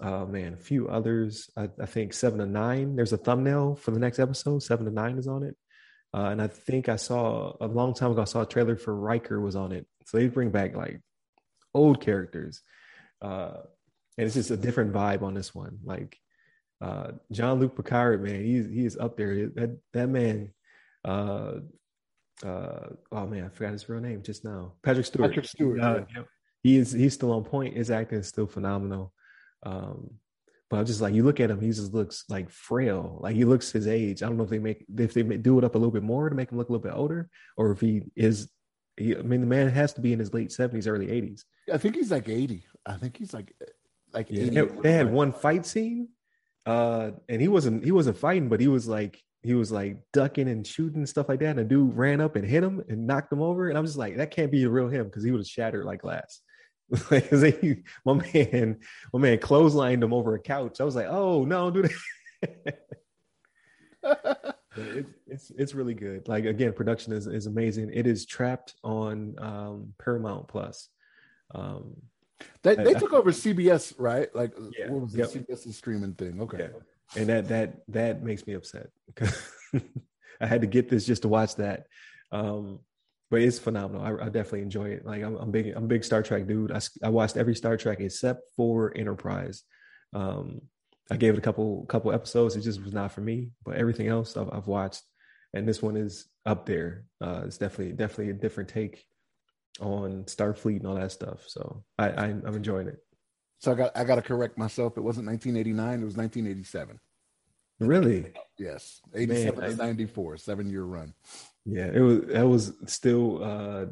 uh, 0.00 0.24
man, 0.24 0.54
a 0.54 0.56
few 0.56 0.88
others. 0.88 1.50
I, 1.56 1.68
I, 1.80 1.84
think 1.84 2.14
Seven 2.14 2.40
of 2.40 2.48
Nine. 2.48 2.96
There's 2.96 3.12
a 3.12 3.18
thumbnail 3.18 3.74
for 3.76 3.90
the 3.90 3.98
next 3.98 4.18
episode. 4.18 4.62
Seven 4.62 4.86
of 4.86 4.94
Nine 4.94 5.18
is 5.18 5.28
on 5.28 5.42
it, 5.42 5.56
uh, 6.14 6.28
and 6.30 6.40
I 6.40 6.46
think 6.46 6.88
I 6.88 6.96
saw 6.96 7.54
a 7.60 7.66
long 7.66 7.92
time 7.92 8.12
ago. 8.12 8.22
I 8.22 8.24
saw 8.24 8.40
a 8.40 8.46
trailer 8.46 8.76
for 8.76 8.94
Riker 8.94 9.40
was 9.40 9.56
on 9.56 9.72
it. 9.72 9.86
So 10.06 10.16
they 10.16 10.28
bring 10.28 10.50
back 10.50 10.74
like 10.74 11.00
old 11.74 12.00
characters, 12.00 12.62
uh, 13.20 13.58
and 14.16 14.26
it's 14.26 14.34
just 14.34 14.50
a 14.50 14.56
different 14.56 14.94
vibe 14.94 15.20
on 15.20 15.34
this 15.34 15.54
one. 15.54 15.80
Like 15.84 16.16
uh, 16.80 17.12
Jean-Luc 17.30 17.76
Picard, 17.76 18.22
man, 18.22 18.42
he's 18.42 18.66
he 18.70 18.86
is 18.86 18.96
up 18.96 19.18
there. 19.18 19.48
That 19.48 19.78
that 19.92 20.08
man 20.08 20.54
uh, 21.04 21.52
uh, 22.44 22.88
oh 23.12 23.26
man, 23.26 23.44
I 23.44 23.48
forgot 23.48 23.72
his 23.72 23.88
real 23.88 24.00
name 24.00 24.22
just 24.22 24.44
now. 24.44 24.74
Patrick 24.82 25.06
Stewart. 25.06 25.30
Patrick 25.30 25.46
Stewart. 25.46 25.80
Uh, 25.80 26.00
yeah. 26.14 26.22
He 26.62 26.76
is 26.76 26.92
he's 26.92 27.14
still 27.14 27.32
on 27.32 27.44
point. 27.44 27.76
His 27.76 27.90
acting 27.90 28.18
is 28.18 28.28
still 28.28 28.46
phenomenal. 28.46 29.12
Um, 29.62 30.10
but 30.68 30.78
I'm 30.78 30.86
just 30.86 31.00
like 31.00 31.14
you 31.14 31.24
look 31.24 31.40
at 31.40 31.50
him, 31.50 31.60
he 31.60 31.68
just 31.68 31.92
looks 31.92 32.24
like 32.28 32.50
frail. 32.50 33.18
Like 33.20 33.34
he 33.34 33.44
looks 33.44 33.72
his 33.72 33.88
age. 33.88 34.22
I 34.22 34.26
don't 34.26 34.36
know 34.36 34.44
if 34.44 34.50
they 34.50 34.58
make 34.58 34.84
if 34.96 35.14
they 35.14 35.22
do 35.22 35.58
it 35.58 35.64
up 35.64 35.74
a 35.74 35.78
little 35.78 35.90
bit 35.90 36.02
more 36.02 36.28
to 36.28 36.34
make 36.34 36.50
him 36.50 36.58
look 36.58 36.68
a 36.68 36.72
little 36.72 36.82
bit 36.82 36.96
older, 36.96 37.28
or 37.56 37.72
if 37.72 37.80
he 37.80 38.02
is. 38.14 38.48
He, 38.96 39.16
I 39.16 39.22
mean, 39.22 39.40
the 39.40 39.46
man 39.46 39.68
has 39.68 39.94
to 39.94 40.00
be 40.02 40.12
in 40.12 40.18
his 40.18 40.34
late 40.34 40.50
70s, 40.50 40.86
early 40.86 41.06
80s. 41.06 41.44
I 41.72 41.78
think 41.78 41.94
he's 41.94 42.10
like 42.10 42.28
80. 42.28 42.64
I 42.84 42.96
think 42.96 43.16
he's 43.16 43.32
like 43.32 43.54
like 44.12 44.26
yeah. 44.30 44.64
They 44.82 44.92
had 44.92 45.10
one 45.10 45.32
fight 45.32 45.64
scene, 45.66 46.08
uh, 46.66 47.12
and 47.28 47.40
he 47.40 47.48
wasn't 47.48 47.84
he 47.84 47.92
wasn't 47.92 48.18
fighting, 48.18 48.48
but 48.48 48.60
he 48.60 48.68
was 48.68 48.86
like 48.86 49.22
he 49.42 49.54
was 49.54 49.72
like 49.72 49.96
ducking 50.12 50.48
and 50.48 50.66
shooting 50.66 50.98
and 50.98 51.08
stuff 51.08 51.28
like 51.28 51.40
that. 51.40 51.50
And 51.50 51.60
a 51.60 51.64
dude 51.64 51.96
ran 51.96 52.20
up 52.20 52.36
and 52.36 52.46
hit 52.46 52.62
him 52.62 52.82
and 52.88 53.06
knocked 53.06 53.32
him 53.32 53.40
over. 53.40 53.68
And 53.68 53.78
I'm 53.78 53.86
just 53.86 53.96
like, 53.96 54.18
that 54.18 54.30
can't 54.30 54.52
be 54.52 54.62
the 54.62 54.70
real 54.70 54.88
him 54.88 55.06
because 55.06 55.24
he 55.24 55.30
would 55.30 55.40
have 55.40 55.46
shattered 55.46 55.86
like 55.86 56.02
glass. 56.02 56.40
like, 57.10 57.60
he, 57.60 57.76
my 58.04 58.14
man, 58.34 58.80
my 59.12 59.18
man 59.18 59.38
clotheslined 59.38 60.02
him 60.02 60.12
over 60.12 60.34
a 60.34 60.40
couch. 60.40 60.80
I 60.80 60.84
was 60.84 60.94
like, 60.94 61.06
oh 61.08 61.44
no, 61.44 61.70
dude. 61.70 61.90
it, 62.42 62.86
it's 65.26 65.50
it's 65.56 65.74
really 65.74 65.94
good. 65.94 66.28
Like 66.28 66.44
again, 66.44 66.72
production 66.72 67.12
is 67.12 67.26
is 67.26 67.46
amazing. 67.46 67.90
It 67.94 68.06
is 68.06 68.26
trapped 68.26 68.74
on 68.82 69.36
um, 69.38 69.94
Paramount 69.98 70.48
Plus. 70.48 70.88
Um, 71.54 71.96
they 72.62 72.74
they 72.74 72.94
I, 72.94 72.98
took 72.98 73.12
over 73.12 73.30
CBS, 73.30 73.94
right? 73.98 74.34
Like 74.34 74.52
yeah, 74.76 74.90
what 74.90 75.02
was 75.02 75.12
the 75.12 75.20
yep. 75.20 75.28
CBS 75.28 75.72
streaming 75.72 76.14
thing? 76.14 76.40
Okay. 76.42 76.70
Yeah 76.72 76.80
and 77.16 77.28
that 77.28 77.48
that 77.48 77.74
that 77.88 78.22
makes 78.22 78.46
me 78.46 78.54
upset 78.54 78.88
because 79.06 79.40
I 80.40 80.46
had 80.46 80.60
to 80.62 80.66
get 80.66 80.88
this 80.88 81.06
just 81.06 81.22
to 81.22 81.28
watch 81.28 81.56
that. 81.56 81.86
Um, 82.32 82.80
but 83.30 83.42
it's 83.42 83.58
phenomenal. 83.58 84.02
I, 84.02 84.26
I, 84.26 84.28
definitely 84.28 84.62
enjoy 84.62 84.88
it. 84.88 85.06
Like 85.06 85.22
I'm, 85.22 85.36
I'm 85.36 85.50
big, 85.52 85.72
I'm 85.76 85.86
big 85.86 86.04
Star 86.04 86.22
Trek 86.22 86.46
dude. 86.46 86.72
I, 86.72 86.80
I 87.02 87.10
watched 87.10 87.36
every 87.36 87.54
Star 87.54 87.76
Trek 87.76 88.00
except 88.00 88.42
for 88.56 88.92
Enterprise. 88.96 89.62
Um, 90.12 90.62
I 91.10 91.16
gave 91.16 91.34
it 91.34 91.38
a 91.38 91.42
couple 91.42 91.84
couple 91.86 92.12
episodes. 92.12 92.56
It 92.56 92.62
just 92.62 92.82
was 92.82 92.92
not 92.92 93.12
for 93.12 93.20
me. 93.20 93.50
But 93.64 93.76
everything 93.76 94.08
else 94.08 94.36
I've, 94.36 94.52
I've 94.52 94.66
watched, 94.66 95.02
and 95.54 95.66
this 95.66 95.82
one 95.82 95.96
is 95.96 96.28
up 96.44 96.66
there. 96.66 97.04
Uh, 97.20 97.42
it's 97.46 97.58
definitely 97.58 97.92
definitely 97.94 98.30
a 98.30 98.34
different 98.34 98.68
take 98.68 99.04
on 99.80 100.24
Starfleet 100.24 100.78
and 100.78 100.86
all 100.86 100.96
that 100.96 101.12
stuff. 101.12 101.44
So 101.46 101.84
I, 101.98 102.10
I 102.10 102.24
I'm 102.26 102.54
enjoying 102.56 102.88
it. 102.88 102.98
So 103.60 103.72
I 103.72 103.74
got 103.74 103.96
I 103.96 104.04
got 104.04 104.16
to 104.16 104.22
correct 104.22 104.58
myself. 104.58 104.96
It 104.96 105.02
wasn't 105.02 105.26
1989. 105.26 106.00
It 106.00 106.04
was 106.04 106.16
1987. 106.16 106.98
Really? 107.78 108.32
Yes, 108.58 109.00
87 109.14 109.58
Man, 109.58 109.70
to 109.70 109.76
94, 109.76 110.36
seven 110.36 110.70
year 110.70 110.82
run. 110.82 111.14
Yeah, 111.64 111.90
it 111.92 112.00
was. 112.00 112.20
That 112.26 112.48
was 112.48 112.72
still 112.86 113.42
uh, 113.42 113.86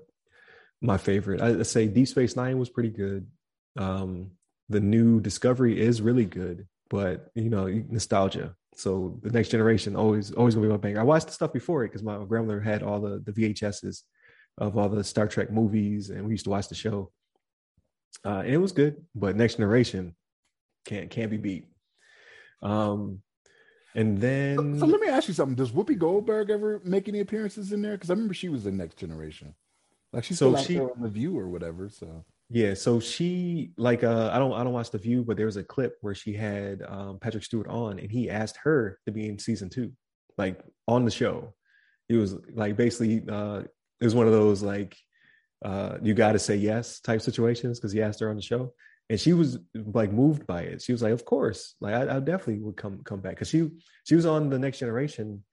my 0.81 0.99
favorite. 0.99 1.41
I, 1.41 1.53
would 1.53 1.67
say 1.67 1.87
Deep 1.87 2.09
Space 2.09 2.37
Nine 2.37 2.59
was 2.59 2.69
pretty 2.71 2.91
good. 2.91 3.27
Um, 3.79 4.33
the 4.69 4.81
new 4.81 5.21
Discovery 5.21 5.81
is 5.81 6.03
really 6.03 6.27
good, 6.27 6.67
but 6.91 7.31
you 7.35 7.49
know, 7.49 7.67
nostalgia. 7.67 8.55
So 8.75 9.19
the 9.23 9.31
next 9.31 9.49
generation 9.49 9.97
always 9.97 10.33
always 10.33 10.55
gonna 10.55 10.67
be 10.67 10.71
my 10.71 10.79
banger. 10.79 11.01
I 11.01 11.05
watched 11.05 11.27
the 11.27 11.33
stuff 11.33 11.53
before 11.53 11.85
it 11.85 11.89
because 11.89 12.03
my 12.03 12.23
grandmother 12.25 12.61
had 12.61 12.83
all 12.83 13.01
the 13.01 13.23
the 13.25 13.33
VHSs 13.33 14.03
of 14.59 14.77
all 14.77 14.89
the 14.89 15.05
Star 15.05 15.27
Trek 15.29 15.51
movies, 15.51 16.11
and 16.11 16.25
we 16.25 16.33
used 16.33 16.45
to 16.45 16.51
watch 16.51 16.69
the 16.69 16.75
show. 16.75 17.11
Uh, 18.25 18.43
and 18.45 18.55
it 18.55 18.59
was 18.59 18.73
good, 18.73 19.05
but 19.15 19.37
Next 19.37 19.55
Generation 19.55 20.15
can't 20.85 21.11
can't 21.11 21.31
be 21.31 21.37
beat. 21.37 21.67
Um, 22.63 23.23
and 23.95 24.19
then 24.19 24.57
so, 24.75 24.81
so, 24.81 24.87
let 24.87 25.01
me 25.01 25.09
ask 25.09 25.29
you 25.29 25.35
something: 25.35 25.55
Does 25.55 25.73
Whoopi 25.73 25.99
Goldberg 25.99 26.51
ever 26.51 26.81
make 26.85 27.09
any 27.09 27.21
appearances 27.21 27.73
in 27.73 27.83
there? 27.83 27.93
Because 27.93 28.11
I 28.11 28.15
remember 28.15 28.35
she 28.35 28.49
was 28.49 28.67
in 28.67 28.77
Next 28.77 28.97
Generation. 28.97 29.55
Like 30.13 30.25
she's 30.25 30.39
so 30.39 30.57
she, 30.57 30.79
on 30.79 31.03
the 31.03 31.09
View 31.09 31.39
or 31.39 31.49
whatever. 31.49 31.89
So 31.89 32.25
Yeah, 32.51 32.75
so 32.75 32.99
she 32.99 33.73
like 33.77 34.05
uh 34.05 34.31
I 34.33 34.39
don't 34.39 34.53
I 34.53 34.65
don't 34.65 34.73
watch 34.73 34.91
the 34.91 34.99
view, 34.99 35.23
but 35.23 35.37
there 35.37 35.47
was 35.47 35.57
a 35.57 35.65
clip 35.65 35.97
where 36.01 36.15
she 36.15 36.33
had 36.33 36.83
um 36.89 37.19
Patrick 37.21 37.45
Stewart 37.45 37.69
on 37.69 37.99
and 37.99 38.11
he 38.11 38.31
asked 38.31 38.59
her 38.63 38.99
to 39.07 39.13
be 39.13 39.29
in 39.29 39.39
season 39.39 39.69
two, 39.69 39.93
like 40.37 40.61
on 40.87 41.05
the 41.05 41.11
show. 41.11 41.55
He 42.09 42.17
was 42.17 42.37
like 42.55 42.77
basically 42.77 43.23
uh 43.29 43.63
it 44.01 44.05
was 44.05 44.15
one 44.15 44.27
of 44.27 44.33
those 44.33 44.63
like 44.63 44.97
uh 45.65 45.99
you 46.03 46.15
gotta 46.15 46.39
say 46.39 46.57
yes 46.57 47.01
type 47.01 47.21
situations 47.21 47.79
because 47.79 47.93
he 47.93 48.03
asked 48.03 48.21
her 48.21 48.31
on 48.31 48.37
the 48.37 48.43
show. 48.43 48.73
And 49.11 49.19
she 49.19 49.33
was 49.33 49.59
like 49.75 50.13
moved 50.13 50.47
by 50.47 50.63
it. 50.63 50.83
She 50.83 50.93
was 50.93 51.01
like, 51.01 51.15
"Of 51.15 51.25
course, 51.25 51.77
like 51.81 51.95
I, 51.95 52.17
I 52.17 52.21
definitely 52.21 52.59
would 52.59 52.77
come 52.77 53.01
come 53.05 53.21
back." 53.21 53.37
Because 53.37 53.49
she 53.49 53.71
she 54.05 54.15
was 54.15 54.27
on 54.27 54.51
the 54.51 54.59
Next 54.59 54.79
Generation. 54.81 55.45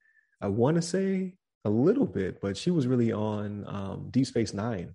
I 0.42 0.48
want 0.48 0.74
to 0.76 0.82
say 0.82 1.36
a 1.64 1.70
little 1.70 2.06
bit, 2.06 2.40
but 2.40 2.56
she 2.56 2.70
was 2.70 2.86
really 2.86 3.12
on 3.12 3.64
um, 3.66 4.08
Deep 4.10 4.26
Space 4.26 4.54
Nine. 4.54 4.94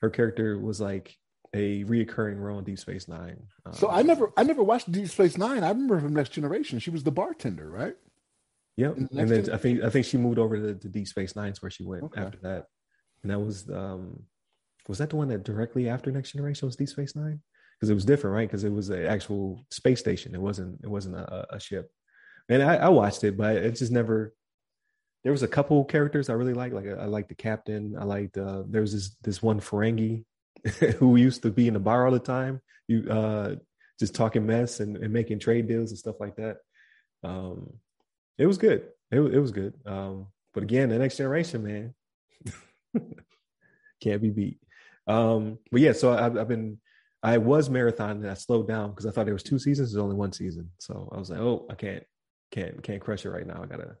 Her 0.00 0.08
character 0.08 0.58
was 0.58 0.80
like 0.80 1.16
a 1.52 1.84
reoccurring 1.84 2.38
role 2.40 2.58
in 2.58 2.64
Deep 2.64 2.78
Space 2.78 3.08
Nine. 3.08 3.42
Um, 3.66 3.74
so 3.74 3.90
I 3.90 4.02
never, 4.02 4.32
I 4.36 4.44
never 4.44 4.62
watched 4.62 4.90
Deep 4.90 5.08
Space 5.08 5.36
Nine. 5.36 5.62
I 5.62 5.68
remember 5.68 6.00
from 6.00 6.14
Next 6.14 6.30
Generation. 6.30 6.78
She 6.78 6.90
was 6.90 7.02
the 7.02 7.10
bartender, 7.10 7.68
right? 7.68 7.96
Yep. 8.76 8.96
The 8.96 9.18
and 9.18 9.28
then 9.28 9.50
I 9.52 9.56
think 9.58 9.82
I 9.82 9.90
think 9.90 10.06
she 10.06 10.16
moved 10.16 10.38
over 10.38 10.56
to, 10.56 10.74
to 10.74 10.88
Deep 10.88 11.06
Space 11.06 11.36
Nine's 11.36 11.60
where 11.60 11.70
she 11.70 11.84
went 11.84 12.04
okay. 12.04 12.20
after 12.20 12.38
that. 12.42 12.66
And 13.22 13.30
that 13.30 13.40
was 13.40 13.68
um 13.68 14.22
was 14.90 14.98
that 14.98 15.10
the 15.10 15.16
one 15.16 15.28
that 15.28 15.44
directly 15.44 15.88
after 15.88 16.10
Next 16.10 16.32
Generation 16.32 16.66
was 16.66 16.76
Deep 16.76 16.88
Space 16.88 17.14
Nine? 17.14 17.40
Because 17.78 17.90
it 17.90 17.94
was 17.94 18.04
different, 18.04 18.34
right? 18.34 18.48
Because 18.48 18.64
it 18.64 18.72
was 18.72 18.90
an 18.90 19.06
actual 19.06 19.64
space 19.70 20.00
station. 20.00 20.34
It 20.34 20.40
wasn't 20.40 20.80
it 20.82 20.90
wasn't 20.90 21.14
a, 21.14 21.54
a 21.54 21.60
ship. 21.60 21.90
And 22.48 22.62
I, 22.62 22.76
I 22.76 22.88
watched 22.88 23.22
it, 23.24 23.36
but 23.36 23.56
it 23.56 23.76
just 23.76 23.92
never 23.92 24.34
there 25.22 25.32
was 25.32 25.44
a 25.44 25.48
couple 25.48 25.84
characters 25.84 26.28
I 26.28 26.32
really 26.32 26.54
liked. 26.54 26.74
Like 26.74 26.88
I, 26.88 27.04
liked 27.04 27.28
the 27.28 27.34
captain. 27.36 27.94
I 27.98 28.04
liked 28.04 28.36
uh 28.36 28.64
there 28.68 28.80
was 28.80 28.92
this 28.92 29.16
this 29.22 29.42
one 29.42 29.60
Ferengi 29.60 30.24
who 30.98 31.16
used 31.16 31.42
to 31.42 31.50
be 31.50 31.68
in 31.68 31.74
the 31.74 31.80
bar 31.80 32.04
all 32.04 32.12
the 32.12 32.18
time, 32.18 32.60
you 32.88 33.08
uh, 33.08 33.54
just 33.98 34.14
talking 34.14 34.46
mess 34.46 34.80
and, 34.80 34.96
and, 34.96 35.12
making 35.12 35.38
trade 35.38 35.68
deals 35.68 35.90
and 35.90 35.98
stuff 35.98 36.16
like 36.20 36.36
that. 36.36 36.58
Um, 37.22 37.74
it 38.38 38.46
was 38.46 38.58
good. 38.58 38.88
It, 39.10 39.20
it 39.20 39.38
was 39.38 39.52
good. 39.52 39.74
Um, 39.86 40.26
but 40.52 40.62
again, 40.62 40.88
the 40.88 40.98
next 40.98 41.16
generation, 41.16 41.62
man, 41.62 41.94
can't 44.02 44.22
be 44.22 44.30
beat. 44.30 44.58
Um, 45.06 45.58
but 45.70 45.80
yeah, 45.80 45.92
so 45.92 46.12
I've, 46.12 46.36
I've, 46.36 46.48
been, 46.48 46.78
I 47.22 47.38
was 47.38 47.68
marathon 47.68 48.22
and 48.22 48.30
I 48.30 48.34
slowed 48.34 48.68
down 48.68 48.90
because 48.90 49.06
I 49.06 49.10
thought 49.10 49.24
there 49.24 49.34
was 49.34 49.42
two 49.42 49.58
seasons. 49.58 49.92
There's 49.92 50.02
only 50.02 50.16
one 50.16 50.32
season, 50.32 50.70
so 50.78 51.08
I 51.12 51.18
was 51.18 51.30
like, 51.30 51.40
oh, 51.40 51.66
I 51.70 51.74
can't, 51.74 52.04
can't, 52.50 52.82
can't 52.82 53.00
crush 53.00 53.24
it 53.24 53.30
right 53.30 53.46
now. 53.46 53.62
I 53.62 53.66
gotta, 53.66 53.96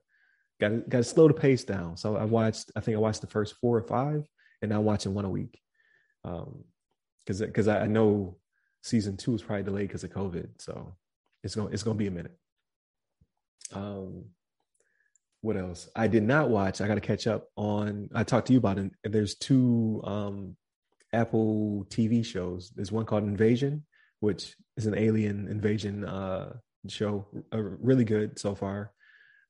gotta, 0.60 0.76
gotta 0.88 1.04
slow 1.04 1.28
the 1.28 1.34
pace 1.34 1.64
down. 1.64 1.96
So 1.96 2.16
I 2.16 2.24
watched, 2.24 2.70
I 2.76 2.80
think 2.80 2.96
I 2.96 3.00
watched 3.00 3.20
the 3.20 3.26
first 3.26 3.56
four 3.60 3.76
or 3.76 3.82
five, 3.82 4.24
and 4.62 4.70
now 4.70 4.78
I'm 4.78 4.84
watching 4.84 5.14
one 5.14 5.24
a 5.24 5.30
week 5.30 5.58
um 6.24 6.64
because 7.24 7.40
because 7.40 7.68
I 7.68 7.86
know 7.86 8.36
season 8.82 9.16
two 9.16 9.34
is 9.34 9.42
probably 9.42 9.62
delayed 9.62 9.88
because 9.88 10.04
of 10.04 10.10
COVID, 10.10 10.48
so 10.58 10.96
it's 11.42 11.54
gonna 11.54 11.70
it's 11.70 11.82
gonna 11.82 11.96
be 11.96 12.06
a 12.06 12.10
minute. 12.10 12.36
Um, 13.72 14.24
what 15.42 15.56
else? 15.56 15.88
I 15.94 16.08
did 16.08 16.22
not 16.22 16.50
watch. 16.50 16.80
I 16.80 16.88
got 16.88 16.96
to 16.96 17.00
catch 17.00 17.26
up 17.26 17.46
on. 17.56 18.10
I 18.14 18.24
talked 18.24 18.48
to 18.48 18.52
you 18.52 18.58
about 18.58 18.78
it. 18.78 18.92
There's 19.04 19.36
two 19.36 20.00
um 20.04 20.56
Apple 21.12 21.86
TV 21.88 22.24
shows. 22.24 22.70
There's 22.74 22.92
one 22.92 23.04
called 23.04 23.24
Invasion, 23.24 23.84
which 24.20 24.54
is 24.76 24.86
an 24.86 24.96
alien 24.96 25.48
invasion 25.48 26.04
uh 26.04 26.54
show. 26.88 27.26
Uh, 27.52 27.58
really 27.58 28.04
good 28.04 28.38
so 28.38 28.54
far. 28.54 28.92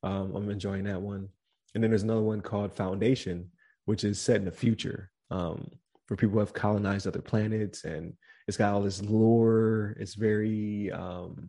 Um, 0.03 0.35
I'm 0.35 0.51
enjoying 0.51 0.85
that 0.85 1.01
one. 1.01 1.29
And 1.75 1.85
then 1.85 1.91
there's 1.91 2.03
another 2.03 2.23
one 2.23 2.41
called 2.41 2.73
Foundation, 2.73 3.51
which 3.85 4.03
is 4.03 4.21
set 4.21 4.37
in 4.37 4.45
the 4.45 4.51
future. 4.51 5.11
Um, 5.31 5.71
for 6.11 6.17
people 6.17 6.33
who 6.33 6.41
have 6.41 6.53
colonized 6.53 7.07
other 7.07 7.23
planets 7.23 7.85
and 7.85 8.13
it's 8.49 8.57
got 8.57 8.75
all 8.75 8.83
this 8.83 9.01
lore 9.01 9.95
it's 10.01 10.15
very 10.15 10.91
um 10.91 11.49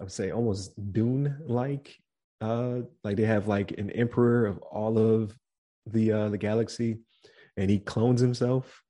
i 0.00 0.02
would 0.02 0.10
say 0.10 0.30
almost 0.30 0.72
dune 0.94 1.38
like 1.46 1.94
uh 2.40 2.78
like 3.04 3.18
they 3.18 3.26
have 3.26 3.46
like 3.46 3.72
an 3.72 3.90
emperor 3.90 4.46
of 4.46 4.56
all 4.62 4.96
of 4.96 5.36
the 5.84 6.10
uh 6.10 6.28
the 6.30 6.38
galaxy 6.38 7.00
and 7.60 7.70
he 7.70 7.78
clones 7.78 8.20
himself. 8.20 8.82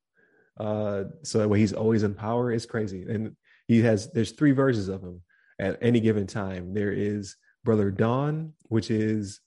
Uh 0.58 1.04
so 1.22 1.38
that 1.38 1.48
way 1.48 1.58
he's 1.58 1.72
always 1.72 2.02
in 2.02 2.14
power. 2.14 2.52
It's 2.52 2.66
crazy. 2.66 3.02
And 3.08 3.36
he 3.68 3.80
has 3.82 4.10
there's 4.12 4.32
three 4.32 4.52
versions 4.52 4.88
of 4.88 5.02
him 5.02 5.22
at 5.58 5.78
any 5.82 6.00
given 6.00 6.26
time. 6.26 6.74
There 6.74 6.92
is 6.92 7.36
brother 7.64 7.90
dawn 7.90 8.54
which 8.68 8.90
is 8.90 9.40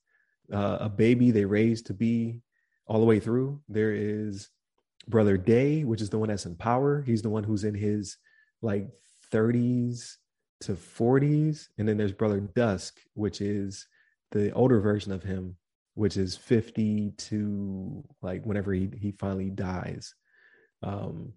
uh, 0.51 0.77
a 0.81 0.89
baby 0.89 1.31
they 1.31 1.45
raised 1.45 1.87
to 1.87 1.93
be 1.93 2.41
all 2.87 2.99
the 2.99 3.05
way 3.05 3.19
through. 3.19 3.61
There 3.69 3.93
is 3.93 4.49
brother 5.07 5.37
Day, 5.37 5.83
which 5.83 6.01
is 6.01 6.09
the 6.09 6.17
one 6.17 6.29
that's 6.29 6.45
in 6.45 6.55
power. 6.55 7.01
He's 7.01 7.21
the 7.21 7.29
one 7.29 7.43
who's 7.43 7.63
in 7.63 7.75
his 7.75 8.17
like 8.61 8.89
30s 9.31 10.15
to 10.61 10.73
40s. 10.73 11.67
And 11.77 11.87
then 11.87 11.97
there's 11.97 12.13
brother 12.13 12.39
Dusk, 12.39 12.99
which 13.13 13.41
is 13.41 13.87
the 14.31 14.51
older 14.51 14.79
version 14.79 15.11
of 15.11 15.23
him, 15.23 15.57
which 15.95 16.17
is 16.17 16.35
50 16.35 17.11
to 17.17 18.03
like 18.21 18.45
whenever 18.45 18.73
he, 18.73 18.89
he 18.99 19.11
finally 19.11 19.49
dies. 19.49 20.15
Um, 20.81 21.33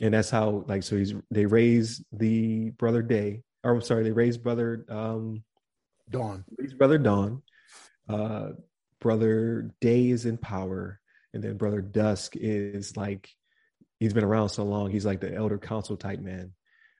and 0.00 0.14
that's 0.14 0.30
how 0.30 0.64
like 0.68 0.82
so 0.82 0.96
he's 0.96 1.14
they 1.30 1.46
raise 1.46 2.04
the 2.12 2.70
brother 2.70 3.02
Day, 3.02 3.42
or 3.64 3.74
I'm 3.74 3.80
sorry, 3.80 4.04
they 4.04 4.12
raise 4.12 4.36
brother 4.36 4.84
um 4.88 5.42
Dawn. 6.10 6.44
Raise 6.58 6.74
brother 6.74 6.98
Dawn. 6.98 7.42
Uh 8.08 8.50
brother 9.00 9.70
Day 9.80 10.10
is 10.10 10.26
in 10.26 10.36
power 10.38 11.00
and 11.36 11.44
then 11.44 11.56
brother 11.56 11.82
dusk 11.82 12.34
is 12.34 12.96
like 12.96 13.28
he's 14.00 14.14
been 14.14 14.24
around 14.24 14.48
so 14.48 14.64
long 14.64 14.90
he's 14.90 15.04
like 15.04 15.20
the 15.20 15.34
elder 15.34 15.58
council 15.58 15.96
type 15.96 16.18
man 16.18 16.52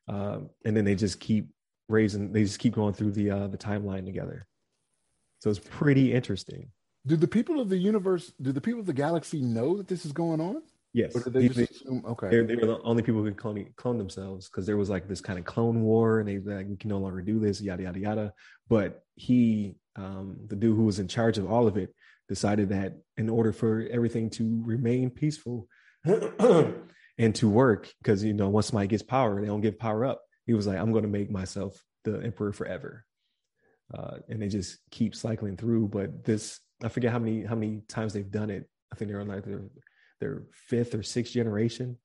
um, 0.08 0.50
and 0.64 0.76
then 0.76 0.84
they 0.84 0.94
just 0.94 1.18
keep 1.20 1.48
raising 1.88 2.32
they 2.32 2.42
just 2.42 2.58
keep 2.58 2.74
going 2.74 2.92
through 2.92 3.12
the 3.12 3.30
uh, 3.30 3.46
the 3.46 3.56
timeline 3.56 4.04
together 4.04 4.46
so 5.38 5.48
it's 5.48 5.58
pretty 5.58 6.12
interesting 6.12 6.70
do 7.06 7.16
the 7.16 7.28
people 7.28 7.60
of 7.60 7.68
the 7.68 7.76
universe 7.76 8.32
do 8.40 8.52
the 8.52 8.60
people 8.60 8.80
of 8.80 8.86
the 8.86 8.92
galaxy 8.92 9.40
know 9.40 9.76
that 9.76 9.88
this 9.88 10.04
is 10.04 10.12
going 10.12 10.40
on 10.40 10.62
yes 10.92 11.12
they 11.26 11.48
just 11.48 11.70
assume 11.70 12.02
okay 12.06 12.28
they, 12.28 12.42
they 12.42 12.56
were 12.56 12.66
the 12.66 12.80
only 12.82 13.02
people 13.02 13.22
who 13.22 13.28
could 13.28 13.36
clone, 13.36 13.66
clone 13.76 13.98
themselves 13.98 14.48
because 14.48 14.66
there 14.66 14.76
was 14.76 14.90
like 14.90 15.08
this 15.08 15.20
kind 15.20 15.38
of 15.38 15.44
clone 15.44 15.82
war 15.82 16.20
and 16.20 16.28
they 16.28 16.38
like 16.38 16.66
we 16.68 16.76
can 16.76 16.90
no 16.90 16.98
longer 16.98 17.20
do 17.20 17.38
this 17.38 17.60
yada 17.60 17.82
yada 17.82 17.98
yada 17.98 18.32
but 18.68 19.04
he 19.14 19.76
um, 19.96 20.36
the 20.46 20.56
dude 20.56 20.76
who 20.76 20.84
was 20.84 20.98
in 20.98 21.08
charge 21.08 21.38
of 21.38 21.50
all 21.50 21.66
of 21.66 21.76
it 21.76 21.94
decided 22.28 22.68
that 22.70 22.94
in 23.16 23.28
order 23.28 23.52
for 23.52 23.86
everything 23.90 24.30
to 24.30 24.62
remain 24.64 25.10
peaceful 25.10 25.68
and 26.04 27.34
to 27.34 27.48
work, 27.48 27.92
because 28.02 28.22
you 28.24 28.34
know, 28.34 28.48
once 28.48 28.66
somebody 28.66 28.88
gets 28.88 29.02
power, 29.02 29.40
they 29.40 29.46
don't 29.46 29.60
give 29.60 29.78
power 29.78 30.04
up. 30.04 30.22
He 30.46 30.54
was 30.54 30.66
like, 30.66 30.78
I'm 30.78 30.92
going 30.92 31.04
to 31.04 31.08
make 31.08 31.30
myself 31.30 31.82
the 32.04 32.20
emperor 32.20 32.52
forever. 32.52 33.04
Uh, 33.92 34.18
and 34.28 34.42
they 34.42 34.48
just 34.48 34.78
keep 34.90 35.14
cycling 35.14 35.56
through. 35.56 35.88
But 35.88 36.24
this, 36.24 36.60
I 36.82 36.88
forget 36.88 37.12
how 37.12 37.18
many 37.18 37.44
how 37.44 37.54
many 37.54 37.82
times 37.88 38.12
they've 38.12 38.30
done 38.30 38.50
it. 38.50 38.68
I 38.92 38.96
think 38.96 39.10
they're 39.10 39.20
on 39.20 39.28
like 39.28 39.44
their 39.44 39.62
their 40.20 40.42
fifth 40.52 40.94
or 40.94 41.02
sixth 41.02 41.32
generation 41.32 41.98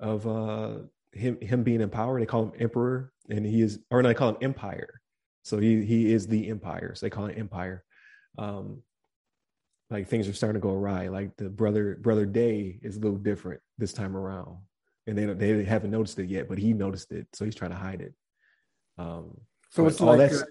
of 0.00 0.26
uh, 0.26 0.78
him 1.12 1.40
him 1.40 1.62
being 1.62 1.80
in 1.80 1.90
power. 1.90 2.18
They 2.18 2.26
call 2.26 2.44
him 2.44 2.52
emperor, 2.58 3.12
and 3.28 3.44
he 3.44 3.62
is, 3.62 3.78
or 3.90 4.02
no, 4.02 4.08
they 4.08 4.14
call 4.14 4.30
him 4.30 4.38
empire. 4.42 5.00
So 5.42 5.58
he 5.58 5.84
he 5.84 6.12
is 6.12 6.26
the 6.26 6.48
empire. 6.48 6.94
So 6.94 7.06
they 7.06 7.10
call 7.10 7.26
it 7.26 7.38
empire. 7.38 7.84
Um, 8.36 8.82
like 9.90 10.08
things 10.08 10.28
are 10.28 10.34
starting 10.34 10.60
to 10.60 10.66
go 10.66 10.74
awry. 10.74 11.08
Like 11.08 11.36
the 11.36 11.48
brother 11.48 11.98
brother 12.00 12.26
Day 12.26 12.78
is 12.82 12.96
a 12.96 13.00
little 13.00 13.18
different 13.18 13.60
this 13.78 13.92
time 13.92 14.16
around, 14.16 14.58
and 15.06 15.16
they 15.16 15.24
they 15.26 15.64
haven't 15.64 15.90
noticed 15.90 16.18
it 16.18 16.28
yet, 16.28 16.48
but 16.48 16.58
he 16.58 16.72
noticed 16.72 17.12
it, 17.12 17.26
so 17.32 17.44
he's 17.44 17.54
trying 17.54 17.70
to 17.70 17.76
hide 17.76 18.00
it. 18.00 18.14
Um, 18.98 19.40
so 19.70 19.86
it's 19.86 20.00
like 20.00 20.32
uh, 20.32 20.42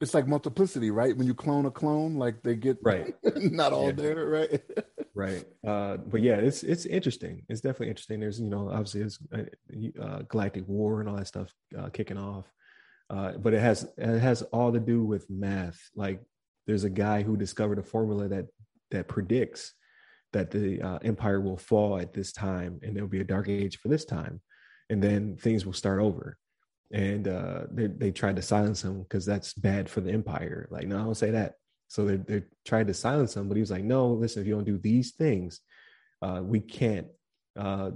it's 0.00 0.14
like 0.14 0.26
multiplicity, 0.26 0.90
right? 0.90 1.16
When 1.16 1.26
you 1.26 1.34
clone 1.34 1.66
a 1.66 1.70
clone, 1.70 2.16
like 2.16 2.42
they 2.42 2.56
get 2.56 2.78
right, 2.82 3.14
not 3.36 3.72
all 3.72 3.86
yeah. 3.86 3.92
there, 3.92 4.26
right? 4.26 4.62
right. 5.14 5.44
Uh, 5.66 5.98
but 5.98 6.22
yeah, 6.22 6.36
it's 6.36 6.62
it's 6.62 6.86
interesting. 6.86 7.42
It's 7.48 7.60
definitely 7.60 7.88
interesting. 7.88 8.20
There's 8.20 8.40
you 8.40 8.48
know 8.48 8.70
obviously 8.70 9.02
it's 9.02 9.18
uh, 9.32 10.02
uh 10.02 10.22
galactic 10.22 10.66
war 10.66 11.00
and 11.00 11.08
all 11.08 11.16
that 11.16 11.26
stuff 11.26 11.52
uh, 11.78 11.90
kicking 11.90 12.18
off. 12.18 12.46
Uh, 13.10 13.32
but 13.32 13.52
it 13.52 13.60
has 13.60 13.86
it 13.98 14.20
has 14.20 14.42
all 14.42 14.72
to 14.72 14.80
do 14.80 15.04
with 15.04 15.28
math. 15.28 15.78
Like 15.94 16.22
there's 16.66 16.84
a 16.84 16.90
guy 16.90 17.22
who 17.22 17.36
discovered 17.36 17.78
a 17.78 17.82
formula 17.82 18.28
that 18.28 18.46
that 18.90 19.08
predicts 19.08 19.74
that 20.32 20.50
the 20.50 20.80
uh, 20.80 20.98
empire 21.02 21.40
will 21.40 21.56
fall 21.56 21.98
at 21.98 22.14
this 22.14 22.32
time 22.32 22.78
and 22.82 22.94
there'll 22.94 23.08
be 23.08 23.20
a 23.20 23.24
dark 23.24 23.48
age 23.48 23.78
for 23.78 23.88
this 23.88 24.04
time 24.04 24.40
and 24.88 25.02
then 25.02 25.36
things 25.36 25.66
will 25.66 25.72
start 25.72 26.00
over 26.00 26.36
and 26.92 27.28
uh, 27.28 27.62
they, 27.70 27.86
they 27.86 28.10
tried 28.10 28.36
to 28.36 28.42
silence 28.42 28.82
him 28.82 29.02
because 29.02 29.24
that's 29.24 29.52
bad 29.54 29.88
for 29.88 30.00
the 30.00 30.10
empire 30.12 30.68
like 30.70 30.86
no 30.86 30.98
i 30.98 31.02
don't 31.02 31.14
say 31.14 31.30
that 31.30 31.54
so 31.88 32.04
they 32.04 32.16
they 32.16 32.42
tried 32.66 32.86
to 32.86 32.94
silence 32.94 33.36
him 33.36 33.48
but 33.48 33.56
he 33.56 33.60
was 33.60 33.70
like 33.70 33.84
no 33.84 34.08
listen 34.08 34.42
if 34.42 34.48
you 34.48 34.54
don't 34.54 34.64
do 34.64 34.78
these 34.78 35.12
things 35.12 35.60
uh, 36.22 36.40
we 36.42 36.60
can't 36.60 37.06
uh, 37.58 37.90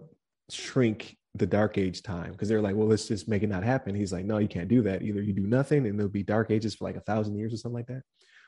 shrink 0.50 1.16
the 1.34 1.46
dark 1.46 1.76
age 1.76 2.02
time 2.02 2.30
because 2.32 2.48
they're 2.48 2.62
like 2.62 2.76
well 2.76 2.86
let's 2.86 3.08
just 3.08 3.28
make 3.28 3.42
it 3.42 3.48
not 3.48 3.64
happen 3.64 3.94
he's 3.94 4.12
like 4.12 4.24
no 4.24 4.38
you 4.38 4.48
can't 4.48 4.68
do 4.68 4.82
that 4.82 5.02
either 5.02 5.20
you 5.20 5.32
do 5.32 5.46
nothing 5.46 5.86
and 5.86 5.98
there'll 5.98 6.10
be 6.10 6.22
dark 6.22 6.50
ages 6.50 6.74
for 6.74 6.84
like 6.84 6.96
a 6.96 7.00
thousand 7.00 7.36
years 7.36 7.52
or 7.52 7.56
something 7.56 7.74
like 7.74 7.86
that 7.86 8.02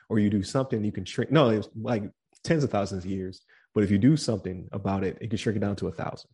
or 0.09 0.19
you 0.19 0.29
do 0.29 0.41
something 0.41 0.83
you 0.85 0.91
can 0.91 1.03
shrink 1.03 1.31
no 1.31 1.49
it 1.49 1.57
was 1.57 1.69
like 1.81 2.03
tens 2.43 2.63
of 2.63 2.71
thousands 2.71 3.05
of 3.05 3.11
years. 3.11 3.41
But 3.73 3.83
if 3.83 3.91
you 3.91 3.97
do 3.97 4.17
something 4.17 4.67
about 4.71 5.03
it, 5.03 5.17
it 5.21 5.29
can 5.29 5.37
shrink 5.37 5.57
it 5.57 5.59
down 5.59 5.75
to 5.77 5.87
a 5.87 5.91
thousand. 5.91 6.31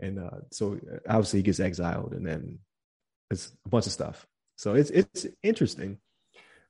and 0.00 0.18
uh, 0.18 0.38
so 0.50 0.78
obviously 1.08 1.40
he 1.40 1.42
gets 1.42 1.60
exiled, 1.60 2.14
and 2.14 2.26
then 2.26 2.58
it's 3.30 3.52
a 3.64 3.68
bunch 3.68 3.86
of 3.86 3.92
stuff. 3.92 4.26
So 4.56 4.74
it's 4.74 4.90
it's 4.90 5.26
interesting, 5.42 5.98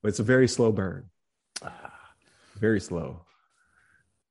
but 0.02 0.08
it's 0.08 0.20
a 0.20 0.25
very 0.25 0.49
slow 0.49 0.73
burn, 0.73 1.11
very 2.56 2.80
slow. 2.80 3.25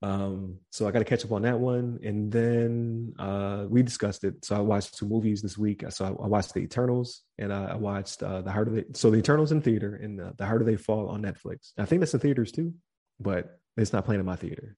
Um, 0.02 0.60
so 0.70 0.86
I 0.86 0.92
got 0.92 1.00
to 1.00 1.06
catch 1.06 1.24
up 1.24 1.32
on 1.32 1.44
that 1.44 1.60
one, 1.60 2.00
and 2.04 2.30
then 2.30 3.14
uh, 3.18 3.66
we 3.70 3.84
discussed 3.84 4.26
it. 4.26 4.44
So 4.44 4.54
I 4.54 4.60
watched 4.60 4.98
two 4.98 5.08
movies 5.08 5.42
this 5.42 5.58
week. 5.58 5.86
So 5.92 6.04
I, 6.04 6.10
I 6.10 6.28
watched 6.28 6.54
The 6.54 6.60
Eternals, 6.60 7.22
and 7.38 7.54
I, 7.54 7.68
I 7.68 7.76
watched 7.76 8.22
uh, 8.22 8.42
the 8.42 8.52
Heart 8.52 8.68
of 8.68 8.74
the. 8.76 8.86
So 8.96 9.10
The 9.10 9.20
Eternals 9.20 9.54
in 9.54 9.62
theater, 9.62 9.96
and 9.96 10.20
the, 10.20 10.34
the 10.38 10.46
Harder 10.46 10.66
They 10.66 10.76
Fall 10.76 11.08
on 11.08 11.22
Netflix. 11.22 11.72
I 11.78 11.86
think 11.86 12.02
that's 12.02 12.14
in 12.14 12.20
theaters 12.20 12.52
too, 12.52 12.74
but 13.18 13.58
it's 13.78 13.94
not 13.94 14.04
playing 14.04 14.20
in 14.20 14.26
my 14.26 14.36
theater. 14.36 14.76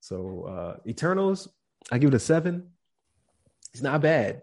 So 0.00 0.44
uh, 0.44 0.76
Eternals, 0.88 1.48
I 1.90 1.98
give 1.98 2.08
it 2.08 2.14
a 2.14 2.20
seven. 2.20 2.70
It's 3.72 3.82
not 3.82 4.00
bad. 4.00 4.42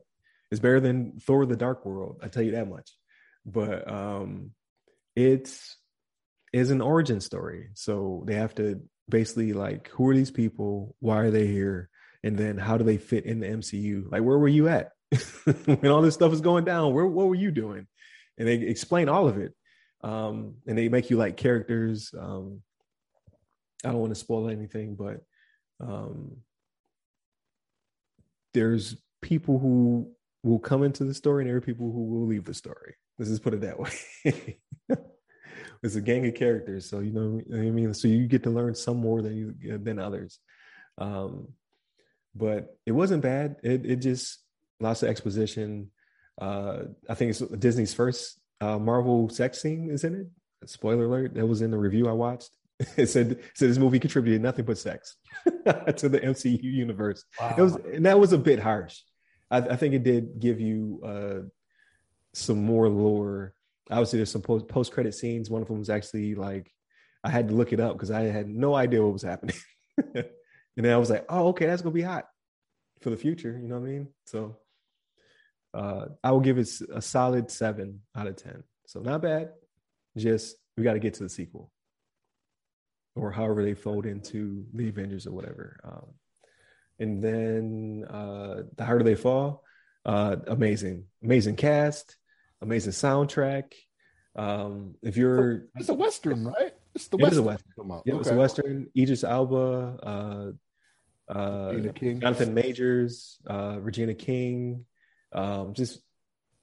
It's 0.51 0.61
better 0.61 0.79
than 0.79 1.19
Thor: 1.19 1.45
The 1.45 1.55
Dark 1.55 1.85
World. 1.85 2.19
I 2.23 2.27
tell 2.27 2.43
you 2.43 2.51
that 2.51 2.69
much. 2.69 2.91
But 3.45 3.89
um, 3.91 4.51
it's 5.15 5.77
is 6.53 6.71
an 6.71 6.81
origin 6.81 7.19
story. 7.19 7.69
So 7.73 8.23
they 8.25 8.35
have 8.35 8.55
to 8.55 8.81
basically 9.09 9.53
like 9.53 9.89
who 9.89 10.07
are 10.07 10.15
these 10.15 10.31
people 10.31 10.95
why 10.99 11.19
are 11.19 11.31
they 11.31 11.47
here 11.47 11.89
and 12.23 12.37
then 12.37 12.57
how 12.57 12.77
do 12.77 12.83
they 12.83 12.97
fit 12.97 13.25
in 13.25 13.39
the 13.39 13.47
mcu 13.47 14.11
like 14.11 14.23
where 14.23 14.37
were 14.37 14.47
you 14.47 14.67
at 14.67 14.91
when 15.65 15.87
all 15.87 16.01
this 16.01 16.15
stuff 16.15 16.33
is 16.33 16.41
going 16.41 16.65
down 16.65 16.93
where 16.93 17.05
what 17.05 17.27
were 17.27 17.35
you 17.35 17.51
doing 17.51 17.87
and 18.37 18.47
they 18.47 18.55
explain 18.55 19.07
all 19.07 19.27
of 19.27 19.37
it 19.37 19.53
um 20.03 20.55
and 20.67 20.77
they 20.77 20.89
make 20.89 21.09
you 21.09 21.17
like 21.17 21.37
characters 21.37 22.13
um 22.19 22.61
i 23.83 23.89
don't 23.89 23.99
want 23.99 24.11
to 24.11 24.19
spoil 24.19 24.49
anything 24.49 24.95
but 24.95 25.21
um 25.79 26.37
there's 28.53 28.95
people 29.21 29.59
who 29.59 30.09
will 30.51 30.59
come 30.59 30.83
into 30.83 31.03
the 31.03 31.13
story 31.13 31.43
and 31.43 31.49
there 31.49 31.57
are 31.57 31.61
people 31.61 31.91
who 31.91 32.03
will 32.05 32.27
leave 32.27 32.45
the 32.45 32.53
story 32.53 32.95
let's 33.17 33.29
just 33.29 33.43
put 33.43 33.53
it 33.53 33.61
that 33.61 33.79
way 33.79 34.57
it's 35.85 35.95
a 35.95 36.01
gang 36.01 36.25
of 36.25 36.33
characters, 36.33 36.89
so 36.89 36.99
you 36.99 37.11
know, 37.11 37.41
I 37.53 37.69
mean, 37.69 37.93
so 37.93 38.07
you 38.07 38.27
get 38.27 38.43
to 38.43 38.49
learn 38.49 38.75
some 38.75 38.97
more 38.97 39.21
than 39.21 39.35
you 39.35 39.77
than 39.77 39.99
others. 39.99 40.39
Um, 40.97 41.49
but 42.33 42.77
it 42.85 42.91
wasn't 42.91 43.23
bad. 43.23 43.57
It 43.63 43.85
it 43.85 43.95
just 43.97 44.39
lots 44.79 45.03
of 45.03 45.09
exposition. 45.09 45.91
Uh, 46.41 46.83
I 47.07 47.13
think 47.13 47.31
it's 47.31 47.39
Disney's 47.39 47.93
first 47.93 48.39
uh, 48.61 48.79
Marvel 48.79 49.29
sex 49.29 49.61
scene 49.61 49.89
is 49.91 50.03
in 50.03 50.15
it. 50.15 50.69
Spoiler 50.69 51.05
alert! 51.05 51.35
That 51.35 51.45
was 51.45 51.61
in 51.61 51.71
the 51.71 51.77
review 51.77 52.09
I 52.09 52.13
watched. 52.13 52.49
It 52.97 53.07
said 53.07 53.31
it 53.31 53.43
said 53.53 53.69
this 53.69 53.77
movie 53.77 53.99
contributed 53.99 54.41
nothing 54.41 54.65
but 54.65 54.77
sex 54.77 55.15
to 55.45 56.09
the 56.09 56.19
MCU 56.19 56.61
universe. 56.61 57.23
Wow. 57.39 57.55
It 57.57 57.61
was 57.61 57.75
and 57.75 58.05
that 58.05 58.19
was 58.19 58.33
a 58.33 58.37
bit 58.37 58.59
harsh. 58.59 58.99
I, 59.51 59.57
I 59.57 59.75
think 59.75 59.93
it 59.93 60.03
did 60.03 60.39
give 60.39 60.59
you 60.59 61.01
uh, 61.05 61.47
some 62.33 62.63
more 62.63 62.89
lore 62.89 63.55
obviously 63.89 64.17
there's 64.17 64.31
some 64.31 64.41
post 64.41 64.91
credit 64.91 65.13
scenes. 65.13 65.49
One 65.49 65.61
of 65.61 65.67
them 65.67 65.79
was 65.79 65.89
actually 65.89 66.35
like 66.35 66.71
I 67.23 67.29
had 67.29 67.49
to 67.49 67.55
look 67.55 67.73
it 67.73 67.79
up 67.79 67.93
because 67.93 68.11
I 68.11 68.23
had 68.23 68.47
no 68.47 68.75
idea 68.75 69.03
what 69.03 69.13
was 69.13 69.23
happening. 69.23 69.55
and 69.97 70.25
then 70.75 70.93
I 70.93 70.97
was 70.97 71.09
like, 71.09 71.25
oh, 71.29 71.49
okay, 71.49 71.65
that's 71.65 71.81
gonna 71.81 71.93
be 71.93 72.01
hot 72.01 72.25
for 73.01 73.09
the 73.09 73.17
future. 73.17 73.57
You 73.61 73.67
know 73.67 73.79
what 73.79 73.87
I 73.87 73.91
mean? 73.91 74.07
So 74.25 74.57
uh, 75.73 76.05
I 76.23 76.31
will 76.31 76.39
give 76.39 76.57
it 76.57 76.69
a 76.93 77.01
solid 77.01 77.51
seven 77.51 78.01
out 78.15 78.27
of 78.27 78.35
ten. 78.35 78.63
So 78.87 79.01
not 79.01 79.21
bad. 79.21 79.49
Just 80.17 80.55
we 80.77 80.83
got 80.83 80.93
to 80.93 80.99
get 80.99 81.15
to 81.15 81.23
the 81.23 81.29
sequel, 81.29 81.71
or 83.15 83.31
however 83.31 83.63
they 83.63 83.73
fold 83.73 84.05
into 84.05 84.65
the 84.73 84.87
Avengers 84.87 85.27
or 85.27 85.31
whatever. 85.31 85.79
Um, 85.83 86.13
and 86.99 87.23
then 87.23 88.05
uh, 88.09 88.63
the 88.75 88.85
harder 88.85 89.03
they 89.03 89.15
fall, 89.15 89.63
uh, 90.05 90.35
amazing, 90.47 91.05
amazing 91.23 91.55
cast 91.55 92.17
amazing 92.65 92.91
soundtrack. 92.91 93.73
Um, 94.35 94.95
if 95.01 95.15
you're, 95.15 95.67
it's 95.75 95.89
a 95.89 95.93
western, 95.93 96.45
right? 96.45 96.73
It's 96.93 97.07
the 97.07 97.17
it 97.17 97.23
western. 97.23 97.39
a 97.39 97.43
western. 97.43 98.01
Yeah, 98.05 98.13
okay. 98.13 98.19
it's 98.19 98.29
a 98.29 98.35
western. 98.35 98.87
Idris 98.97 99.23
Elba, 99.23 99.99
uh, 100.03 101.31
uh, 101.31 101.73
Jonathan 101.73 102.53
Majors, 102.53 103.37
uh, 103.47 103.77
Regina 103.79 104.13
King, 104.13 104.85
um, 105.31 105.73
just 105.73 106.01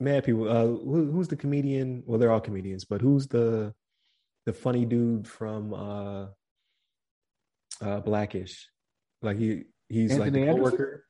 mad 0.00 0.24
people. 0.24 0.48
Uh, 0.48 0.66
who, 0.66 1.10
who's 1.10 1.28
the 1.28 1.36
comedian? 1.36 2.02
Well, 2.06 2.18
they're 2.18 2.32
all 2.32 2.40
comedians, 2.40 2.84
but 2.84 3.00
who's 3.00 3.26
the 3.26 3.74
the 4.44 4.52
funny 4.52 4.84
dude 4.84 5.28
from 5.28 5.72
uh, 5.72 6.26
uh, 7.80 8.00
Blackish? 8.00 8.68
Like 9.22 9.38
he 9.38 9.64
he's 9.92 10.12
Anthony 10.12 10.46
like 10.46 10.56
the 10.56 10.62
coworker. 10.62 11.04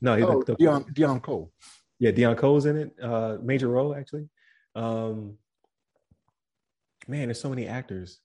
No, 0.00 0.14
he's 0.16 0.24
oh, 0.26 0.42
the, 0.42 0.54
the, 0.54 0.92
Deon 0.92 1.22
Cole. 1.22 1.52
Yeah, 1.98 2.10
Deon 2.10 2.36
Cole's 2.36 2.66
in 2.66 2.76
it. 2.76 2.92
Uh, 3.02 3.38
major 3.42 3.68
role 3.68 3.94
actually. 3.94 4.28
Um, 4.74 5.38
man, 7.08 7.28
there's 7.28 7.40
so 7.40 7.48
many 7.48 7.66
actors. 7.66 8.20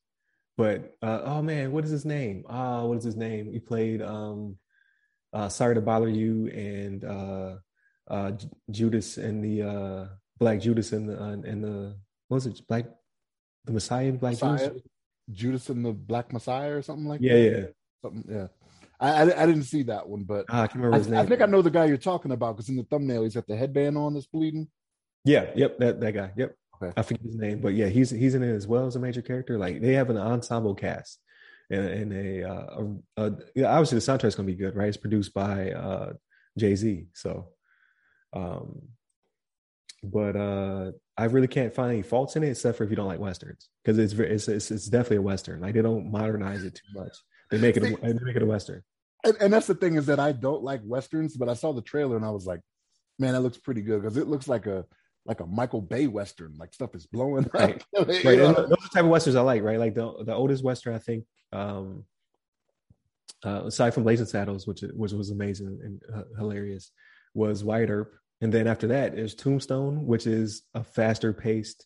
But 0.58 0.96
uh, 1.02 1.22
oh 1.24 1.42
man, 1.42 1.72
what 1.72 1.86
is 1.86 1.92
his 1.92 2.06
name? 2.06 2.44
Ah, 2.48 2.80
uh, 2.80 2.86
what 2.86 2.98
is 2.98 3.04
his 3.04 3.16
name? 3.16 3.52
He 3.52 3.60
played 3.60 4.02
um, 4.02 4.58
uh, 5.34 5.50
"Sorry 5.50 5.76
to 5.76 5.82
Bother 5.82 6.10
You" 6.10 6.48
and 6.48 7.04
uh, 7.06 7.56
uh, 8.10 8.32
Judas 8.70 9.18
and 9.18 9.44
the 9.44 9.64
uh, 9.64 10.06
Black 10.40 10.60
Judas 10.60 10.92
and 10.92 11.10
the 11.10 11.20
uh, 11.20 11.32
and 11.32 11.64
the 11.64 11.96
what 12.28 12.36
was 12.36 12.46
it 12.48 12.62
Black 12.68 12.86
the 13.66 13.72
Messiah 13.72 14.10
and 14.10 14.20
Black 14.20 14.34
Messiah? 14.34 14.68
Judas 14.68 14.82
Judas 15.32 15.70
and 15.70 15.86
the 15.86 15.94
Black 15.94 16.34
Messiah 16.34 16.74
or 16.74 16.82
something 16.82 17.08
like 17.08 17.22
yeah, 17.22 17.34
that. 17.34 17.40
Yeah, 17.40 17.58
yeah, 17.58 17.66
something. 18.02 18.26
Yeah, 18.30 18.48
I, 19.02 19.10
I, 19.10 19.44
I 19.44 19.46
didn't 19.48 19.64
see 19.64 19.84
that 19.84 20.08
one, 20.08 20.24
but 20.24 20.46
ah, 20.50 20.62
I 20.62 20.68
can 20.68 20.80
remember 20.80 21.00
his 21.00 21.08
name. 21.08 21.20
I 21.20 21.26
think 21.26 21.42
I 21.42 21.48
know 21.48 21.62
the 21.62 21.72
guy 21.72 21.86
you're 21.86 21.98
talking 21.98 22.32
about 22.32 22.56
because 22.56 22.70
in 22.70 22.76
the 22.76 22.84
thumbnail 22.84 23.24
he's 23.24 23.34
got 23.34 23.48
the 23.48 23.58
headband 23.58 23.98
on 23.98 24.14
that's 24.14 24.28
bleeding. 24.28 24.68
Yeah, 25.26 25.50
yep, 25.56 25.80
that 25.80 26.00
that 26.00 26.12
guy. 26.14 26.32
Yep. 26.38 26.56
Okay. 26.82 26.94
I 26.96 27.02
forget 27.02 27.26
his 27.26 27.36
name, 27.36 27.62
but 27.62 27.74
yeah, 27.74 27.88
he's 27.88 28.12
he's 28.12 28.36
in 28.36 28.44
it 28.44 28.56
as 28.56 28.68
well 28.68 28.86
as 28.86 28.96
a 28.96 29.00
major 29.00 29.22
character. 29.22 29.58
Like 29.58 29.82
they 29.82 29.94
have 29.94 30.10
an 30.10 30.18
ensemble 30.18 30.76
cast, 30.76 31.20
and, 31.70 31.86
and 31.86 32.14
a, 32.14 32.50
uh, 32.50 32.84
a, 33.18 33.26
a 33.26 33.34
yeah, 33.56 33.72
obviously 33.72 34.00
the 34.00 34.06
soundtrack's 34.06 34.36
gonna 34.36 34.48
be 34.48 34.56
good, 34.56 34.76
right? 34.76 34.88
It's 34.88 34.98
produced 34.98 35.34
by 35.34 35.72
uh, 35.72 36.14
Jay 36.58 36.76
Z, 36.76 37.08
so. 37.14 37.50
Um, 38.34 38.84
but 40.04 40.36
uh, 40.36 40.92
I 41.18 41.26
really 41.26 41.48
can't 41.48 41.74
find 41.74 41.92
any 41.92 42.02
faults 42.02 42.36
in 42.36 42.44
it 42.44 42.50
except 42.50 42.78
for 42.78 42.84
if 42.84 42.90
you 42.90 42.96
don't 42.96 43.08
like 43.08 43.20
westerns, 43.20 43.70
because 43.84 44.00
it's, 44.00 44.14
it's 44.14 44.48
it's 44.48 44.72
it's 44.72 44.86
definitely 44.88 45.18
a 45.18 45.22
western. 45.22 45.62
Like 45.62 45.76
they 45.76 45.82
don't 45.82 46.12
modernize 46.12 46.64
it 46.64 46.76
too 46.76 47.00
much. 47.00 47.16
They 47.52 47.60
make 47.60 47.78
it 47.78 47.84
a, 47.84 47.96
they 48.02 48.14
make 48.14 48.36
it 48.36 48.42
a 48.42 48.46
western. 48.46 48.84
And, 49.24 49.38
and 49.40 49.54
that's 49.54 49.68
the 49.68 49.76
thing 49.76 49.96
is 49.96 50.08
that 50.08 50.20
I 50.20 50.32
don't 50.32 50.64
like 50.64 50.82
westerns, 50.84 51.38
but 51.38 51.50
I 51.50 51.54
saw 51.54 51.74
the 51.74 51.82
trailer 51.82 52.16
and 52.16 52.26
I 52.26 52.32
was 52.32 52.46
like, 52.46 52.62
man, 53.20 53.34
that 53.34 53.42
looks 53.42 53.58
pretty 53.58 53.82
good 53.82 54.02
because 54.02 54.18
it 54.18 54.28
looks 54.28 54.48
like 54.48 54.66
a 54.66 54.86
like 55.26 55.40
a 55.40 55.46
Michael 55.46 55.82
Bay 55.82 56.08
western, 56.08 56.56
like 56.58 56.74
stuff 56.74 56.96
is 56.96 57.06
blowing. 57.06 57.48
Right, 57.54 57.84
right. 57.96 58.06
Those 58.06 58.26
are 58.26 58.68
the 58.68 58.90
type 58.92 59.04
of 59.04 59.10
westerns 59.10 59.36
I 59.36 59.42
like, 59.42 59.62
right? 59.62 59.80
Like 59.80 59.96
the 59.96 60.24
the 60.24 60.34
oldest 60.34 60.64
western 60.64 60.96
I 60.96 61.00
think, 61.00 61.26
um, 61.54 62.06
uh, 63.46 63.64
aside 63.66 63.94
from 63.94 64.04
Blazing 64.04 64.26
Saddles, 64.26 64.66
which 64.66 64.82
which 64.82 65.12
was 65.12 65.30
amazing 65.30 65.80
and 65.84 66.02
uh, 66.14 66.24
hilarious, 66.38 66.92
was 67.34 67.64
Wyatt 67.64 67.90
Earp, 67.90 68.14
and 68.42 68.52
then 68.52 68.68
after 68.68 68.88
that 68.88 69.18
is 69.18 69.36
Tombstone, 69.36 70.06
which 70.06 70.26
is 70.26 70.64
a 70.74 70.84
faster 70.84 71.34
paced. 71.34 71.86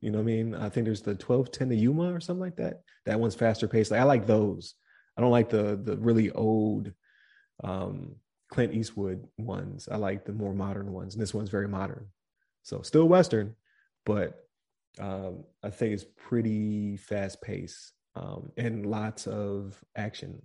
You 0.00 0.12
know 0.12 0.18
what 0.18 0.22
I 0.22 0.26
mean? 0.26 0.54
I 0.54 0.68
think 0.68 0.84
there's 0.84 1.02
the 1.02 1.16
twelve 1.16 1.50
ten 1.50 1.68
to 1.70 1.74
Yuma 1.74 2.14
or 2.14 2.20
something 2.20 2.40
like 2.40 2.56
that. 2.56 2.82
That 3.06 3.18
one's 3.18 3.34
faster 3.34 3.66
paced. 3.66 3.90
Like 3.90 4.00
I 4.00 4.04
like 4.04 4.26
those. 4.26 4.74
I 5.18 5.20
don't 5.20 5.32
like 5.32 5.50
the 5.50 5.78
the 5.82 5.96
really 5.96 6.30
old 6.30 6.92
um 7.64 8.14
Clint 8.50 8.72
Eastwood 8.72 9.26
ones. 9.36 9.88
I 9.90 9.96
like 9.96 10.24
the 10.24 10.32
more 10.32 10.54
modern 10.54 10.92
ones. 10.92 11.14
And 11.14 11.22
this 11.22 11.34
one's 11.34 11.50
very 11.50 11.68
modern. 11.68 12.06
So 12.62 12.82
still 12.82 13.06
Western, 13.06 13.54
but 14.06 14.46
um, 14.98 15.44
I 15.62 15.70
think 15.70 15.92
it's 15.92 16.06
pretty 16.16 16.96
fast 16.96 17.40
paced 17.42 17.92
um, 18.16 18.50
and 18.56 18.86
lots 18.86 19.26
of 19.26 19.78
action. 19.96 20.42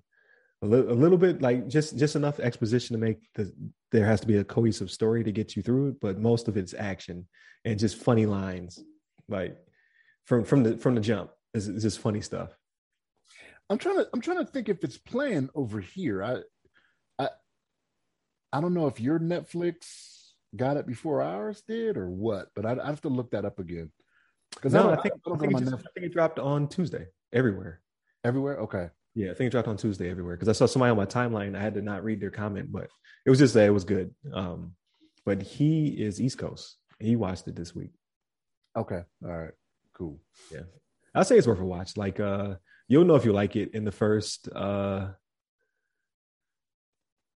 A, 0.62 0.66
li- 0.66 0.80
a 0.80 0.94
little 0.94 1.18
bit 1.18 1.42
like 1.42 1.68
just 1.68 1.98
just 1.98 2.16
enough 2.16 2.40
exposition 2.40 2.94
to 2.94 3.00
make 3.00 3.18
the 3.36 3.54
there 3.92 4.06
has 4.06 4.22
to 4.22 4.28
be 4.28 4.38
a 4.38 4.44
cohesive 4.44 4.92
story 4.92 5.24
to 5.24 5.32
get 5.32 5.56
you 5.56 5.62
through 5.62 5.90
it, 5.90 5.96
but 6.02 6.20
most 6.20 6.48
of 6.48 6.58
it's 6.58 6.74
action 6.74 7.28
and 7.66 7.80
just 7.80 7.98
funny 7.98 8.26
lines, 8.26 8.84
like 9.28 9.58
from 10.26 10.44
from 10.44 10.64
the 10.64 10.78
from 10.78 10.96
the 10.96 11.02
jump. 11.02 11.32
Is 11.54 11.68
just 11.68 12.00
funny 12.00 12.22
stuff. 12.22 12.58
I'm 13.69 13.78
trying 13.78 13.97
to 13.97 14.08
I'm 14.13 14.21
trying 14.21 14.45
to 14.45 14.45
think 14.45 14.69
if 14.69 14.84
it's 14.84 14.97
playing 14.97 15.49
over 15.56 15.80
here. 15.80 16.23
I 16.23 16.38
I 17.17 17.30
I 18.52 18.62
don't 18.62 18.73
know 18.73 18.88
if 18.88 18.99
your 18.99 19.19
Netflix 19.19 20.23
got 20.56 20.78
it 20.78 20.86
before 20.86 21.21
ours 21.21 21.63
did 21.67 21.97
or 21.97 22.10
what, 22.10 22.49
but 22.56 22.65
I'd, 22.65 22.80
I'd 22.80 22.88
have 22.88 23.02
to 23.02 23.10
look 23.10 23.32
that 23.32 23.45
up 23.45 23.60
again. 23.60 23.91
Because 24.54 24.73
no, 24.73 24.89
I, 24.89 24.93
I, 24.93 25.02
think, 25.02 25.15
I, 25.26 25.32
I, 25.32 25.38
think 25.38 25.60
just, 25.60 25.73
I, 25.73 25.78
think 25.78 26.06
it 26.06 26.13
dropped 26.13 26.38
on 26.38 26.67
Tuesday 26.67 27.08
everywhere. 27.32 27.82
Everywhere? 28.23 28.58
Okay. 28.60 28.89
Yeah, 29.15 29.32
I 29.32 29.34
think 29.34 29.47
it 29.47 29.52
dropped 29.52 29.67
on 29.67 29.78
Tuesday 29.78 30.10
everywhere 30.10 30.36
because 30.36 30.49
I 30.49 30.54
saw 30.54 30.65
somebody 30.65 30.91
on 30.91 30.97
my 30.97 31.06
timeline. 31.06 31.56
I 31.56 31.62
had 31.62 31.73
to 31.76 31.82
not 31.82 32.04
read 32.04 32.21
their 32.21 32.32
comment, 32.32 32.71
but 32.71 32.88
it 33.26 33.30
was 33.30 33.39
just 33.39 33.54
that 33.56 33.65
it 33.65 33.71
was 33.71 33.84
good. 33.84 34.13
Um, 34.32 34.73
but 35.26 35.41
he 35.41 35.88
is 35.88 36.21
East 36.21 36.38
Coast. 36.38 36.78
He 36.99 37.15
watched 37.15 37.47
it 37.47 37.56
this 37.56 37.76
week. 37.76 37.91
Okay. 38.76 39.02
All 39.23 39.38
right. 39.38 39.54
Cool. 39.93 40.19
Yeah. 40.52 40.62
I'll 41.15 41.23
say 41.23 41.38
it's 41.38 41.47
worth 41.47 41.60
a 41.60 41.65
watch. 41.65 41.95
Like 41.95 42.19
uh 42.19 42.56
you'll 42.88 43.06
know 43.06 43.15
if 43.15 43.26
you 43.26 43.34
like 43.34 43.56
it 43.56 43.74
in 43.74 43.84
the 43.84 43.91
first 43.91 44.50
uh 44.50 45.10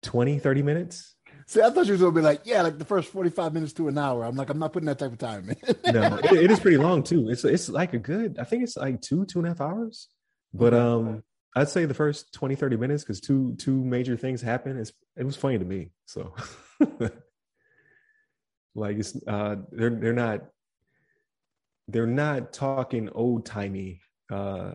20, 0.02 0.38
30 0.38 0.62
minutes 0.62 1.16
See, 1.48 1.62
I 1.62 1.70
thought 1.70 1.86
you 1.86 1.92
was 1.92 2.00
gonna 2.00 2.12
be 2.12 2.22
like, 2.22 2.40
yeah, 2.44 2.62
like 2.62 2.76
the 2.76 2.84
first 2.84 3.08
forty-five 3.12 3.54
minutes 3.54 3.72
to 3.74 3.86
an 3.86 3.96
hour. 3.96 4.24
I'm 4.24 4.34
like, 4.34 4.50
I'm 4.50 4.58
not 4.58 4.72
putting 4.72 4.88
that 4.88 4.98
type 4.98 5.12
of 5.12 5.18
time 5.18 5.48
in. 5.48 5.56
no, 5.92 6.16
it, 6.16 6.32
it 6.32 6.50
is 6.50 6.58
pretty 6.58 6.76
long 6.76 7.04
too. 7.04 7.28
It's 7.28 7.44
it's 7.44 7.68
like 7.68 7.94
a 7.94 7.98
good. 7.98 8.36
I 8.40 8.44
think 8.44 8.64
it's 8.64 8.76
like 8.76 9.00
two 9.00 9.24
two 9.26 9.38
and 9.38 9.46
a 9.46 9.50
half 9.50 9.60
hours. 9.60 10.08
But 10.52 10.74
um, 10.74 11.22
I'd 11.54 11.68
say 11.68 11.84
the 11.84 11.94
first 11.94 12.32
20, 12.32 12.56
30 12.56 12.76
minutes 12.76 13.04
because 13.04 13.20
two 13.20 13.54
two 13.56 13.84
major 13.84 14.16
things 14.16 14.42
happen. 14.42 14.76
It's 14.76 14.92
it 15.16 15.24
was 15.24 15.36
funny 15.36 15.58
to 15.58 15.64
me. 15.64 15.90
So, 16.06 16.34
like 18.74 18.96
it's 18.96 19.16
uh, 19.26 19.56
they're 19.70 19.90
they're 19.90 20.12
not 20.12 20.46
they're 21.86 22.06
not 22.08 22.52
talking 22.52 23.08
old 23.10 23.46
timey. 23.46 24.00
Uh, 24.28 24.72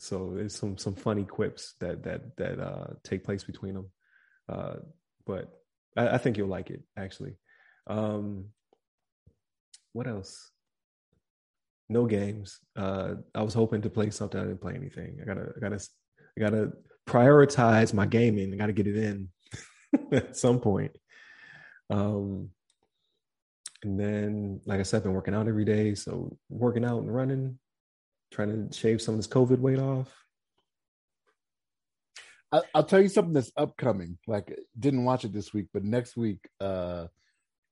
so 0.00 0.32
there's 0.34 0.54
some 0.54 0.78
some 0.78 0.94
funny 0.94 1.24
quips 1.24 1.74
that 1.80 2.02
that 2.04 2.36
that 2.38 2.58
uh 2.58 2.86
take 3.04 3.22
place 3.22 3.44
between 3.44 3.74
them. 3.74 3.90
Uh, 4.48 4.76
but 5.26 5.50
I, 5.96 6.08
I 6.08 6.18
think 6.18 6.38
you'll 6.38 6.48
like 6.48 6.70
it 6.70 6.82
actually. 6.96 7.36
Um, 7.86 8.46
what 9.92 10.06
else? 10.06 10.50
No 11.88 12.06
games. 12.06 12.58
Uh, 12.76 13.14
I 13.34 13.42
was 13.42 13.54
hoping 13.54 13.82
to 13.82 13.90
play 13.90 14.10
something. 14.10 14.40
I 14.40 14.44
didn't 14.44 14.60
play 14.62 14.74
anything. 14.74 15.18
I 15.20 15.24
gotta, 15.26 15.52
I 15.56 15.60
gotta, 15.60 15.80
I 16.36 16.40
gotta 16.40 16.72
prioritize 17.06 17.92
my 17.92 18.06
gaming. 18.06 18.54
I 18.54 18.56
gotta 18.56 18.72
get 18.72 18.86
it 18.86 18.96
in 18.96 19.28
at 20.12 20.36
some 20.36 20.60
point. 20.60 20.92
Um, 21.90 22.50
and 23.82 23.98
then, 23.98 24.60
like 24.66 24.80
I 24.80 24.84
said, 24.84 24.98
I've 24.98 25.02
been 25.04 25.14
working 25.14 25.34
out 25.34 25.48
every 25.48 25.64
day. 25.64 25.94
So 25.94 26.36
working 26.48 26.84
out 26.84 27.02
and 27.02 27.14
running, 27.14 27.58
trying 28.30 28.68
to 28.68 28.76
shave 28.76 29.02
some 29.02 29.14
of 29.14 29.18
this 29.18 29.26
COVID 29.26 29.58
weight 29.58 29.78
off. 29.78 30.12
I, 32.52 32.62
will 32.74 32.84
tell 32.84 33.00
you 33.00 33.08
something 33.08 33.32
that's 33.32 33.52
upcoming. 33.56 34.18
Like, 34.26 34.58
didn't 34.78 35.04
watch 35.04 35.24
it 35.24 35.32
this 35.32 35.54
week, 35.54 35.66
but 35.72 35.84
next 35.84 36.16
week, 36.16 36.48
uh, 36.60 37.06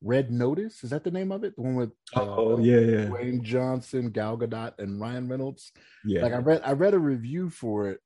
Red 0.00 0.30
Notice 0.30 0.84
is 0.84 0.90
that 0.90 1.02
the 1.02 1.10
name 1.10 1.32
of 1.32 1.42
it? 1.42 1.56
The 1.56 1.62
one 1.62 1.74
with 1.74 1.90
uh, 2.14 2.22
oh 2.22 2.60
yeah, 2.60 2.78
yeah, 2.78 3.04
Dwayne 3.06 3.42
Johnson, 3.42 4.10
Gal 4.10 4.38
Gadot, 4.38 4.74
and 4.78 5.00
Ryan 5.00 5.28
Reynolds. 5.28 5.72
Yeah, 6.04 6.22
like 6.22 6.32
I 6.32 6.36
read, 6.36 6.62
I 6.64 6.72
read 6.72 6.94
a 6.94 7.00
review 7.00 7.50
for 7.50 7.88
it 7.88 8.00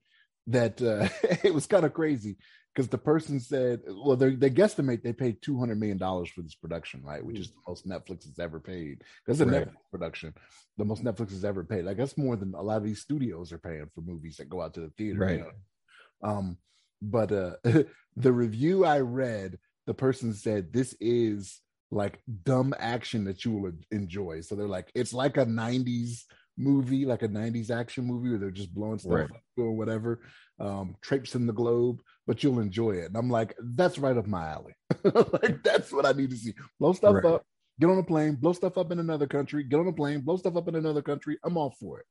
that 0.47 0.81
uh, 0.81 1.09
it 1.45 1.53
was 1.53 1.67
kind 1.67 1.85
of 1.85 1.93
crazy 1.93 2.39
because 2.75 2.89
the 2.89 2.99
person 2.99 3.39
said, 3.39 3.83
well, 3.87 4.17
they 4.17 4.35
they 4.35 4.51
guesstimate 4.51 5.03
they 5.03 5.13
paid 5.13 5.43
two 5.43 5.59
hundred 5.59 5.79
million 5.79 5.99
dollars 5.99 6.31
for 6.31 6.43
this 6.43 6.55
production, 6.55 7.03
right? 7.03 7.25
Which 7.25 7.39
is 7.39 7.51
the 7.51 7.61
most 7.69 7.87
Netflix 7.87 8.25
has 8.25 8.39
ever 8.39 8.61
paid. 8.61 9.03
That's 9.27 9.41
a 9.41 9.47
right. 9.47 9.67
Netflix 9.67 9.75
production, 9.91 10.35
the 10.79 10.85
most 10.85 11.05
Netflix 11.05 11.31
has 11.31 11.45
ever 11.45 11.65
paid. 11.65 11.85
Like 11.85 11.99
that's 11.99 12.17
more 12.17 12.37
than 12.37 12.55
a 12.55 12.63
lot 12.63 12.79
of 12.79 12.85
these 12.85 13.01
studios 13.01 13.53
are 13.53 13.59
paying 13.59 13.91
for 13.95 14.01
movies 14.01 14.37
that 14.37 14.49
go 14.49 14.63
out 14.63 14.75
to 14.75 14.81
the 14.81 14.93
theater. 14.97 15.21
Right. 15.21 15.39
You 15.39 15.45
know? 15.45 16.29
Um, 16.29 16.57
but 17.03 17.33
uh, 17.33 17.57
the 18.17 18.33
review 18.33 18.85
I 18.85 19.01
read, 19.01 19.59
the 19.87 19.95
person 19.95 20.33
said 20.33 20.73
this 20.73 20.95
is 21.01 21.61
like 21.91 22.21
dumb 22.45 22.75
action 22.79 23.25
that 23.25 23.45
you 23.45 23.53
will 23.53 23.73
enjoy. 23.91 24.41
So 24.41 24.55
they're 24.55 24.67
like, 24.67 24.91
it's 24.95 25.13
like 25.13 25.37
a 25.37 25.45
'90s 25.45 26.23
movie, 26.57 27.05
like 27.05 27.23
a 27.23 27.29
'90s 27.29 27.71
action 27.71 28.07
movie 28.07 28.31
where 28.31 28.39
they're 28.39 28.51
just 28.51 28.75
blowing 28.75 28.99
stuff 28.99 29.13
right. 29.13 29.31
up 29.31 29.37
or 29.59 29.73
whatever, 29.73 30.21
um, 30.63 30.97
traipsing 31.03 31.47
the 31.47 31.53
globe, 31.53 32.01
but 32.27 32.43
you'll 32.43 32.61
enjoy 32.61 32.93
it. 32.93 33.07
And 33.07 33.17
I'm 33.17 33.29
like, 33.29 33.55
that's 33.61 33.99
right 33.99 34.17
up 34.17 34.27
my 34.27 34.49
alley. 34.49 34.75
like 35.05 35.63
that's 35.63 35.93
what 35.93 36.07
I 36.07 36.13
need 36.13 36.31
to 36.31 36.37
see. 36.37 36.55
Blow 36.79 36.93
stuff 36.93 37.17
right. 37.17 37.25
up, 37.25 37.45
get 37.81 37.91
on 37.91 37.99
a 37.99 38.03
plane, 38.03 38.37
blow 38.37 38.53
stuff 38.53 38.79
up 38.79 38.93
in 38.93 39.01
another 39.01 39.27
country, 39.27 39.65
get 39.65 39.81
on 39.81 39.89
a 39.89 39.93
plane, 39.93 40.21
blow 40.21 40.37
stuff 40.37 40.57
up 40.57 40.69
in 40.69 40.77
another 40.77 41.03
country. 41.03 41.37
I'm 41.45 41.57
all 41.57 41.75
for 41.79 42.01
it. 42.01 42.07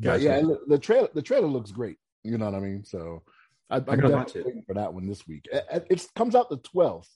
Gotcha. 0.00 0.22
yeah, 0.22 0.42
the 0.66 0.78
trailer 0.78 1.08
the 1.14 1.22
trailer 1.22 1.48
looks 1.48 1.70
great. 1.70 1.98
You 2.24 2.36
know 2.36 2.46
what 2.46 2.54
I 2.54 2.60
mean? 2.60 2.84
So 2.84 3.22
I, 3.70 3.76
am 3.76 3.84
definitely 3.84 4.42
waiting 4.42 4.64
for 4.66 4.74
that 4.74 4.92
one 4.92 5.06
this 5.06 5.26
week. 5.26 5.46
It, 5.50 5.86
it, 5.88 6.06
comes 6.14 6.34
out 6.34 6.50
the 6.50 6.58
12th. 6.58 7.08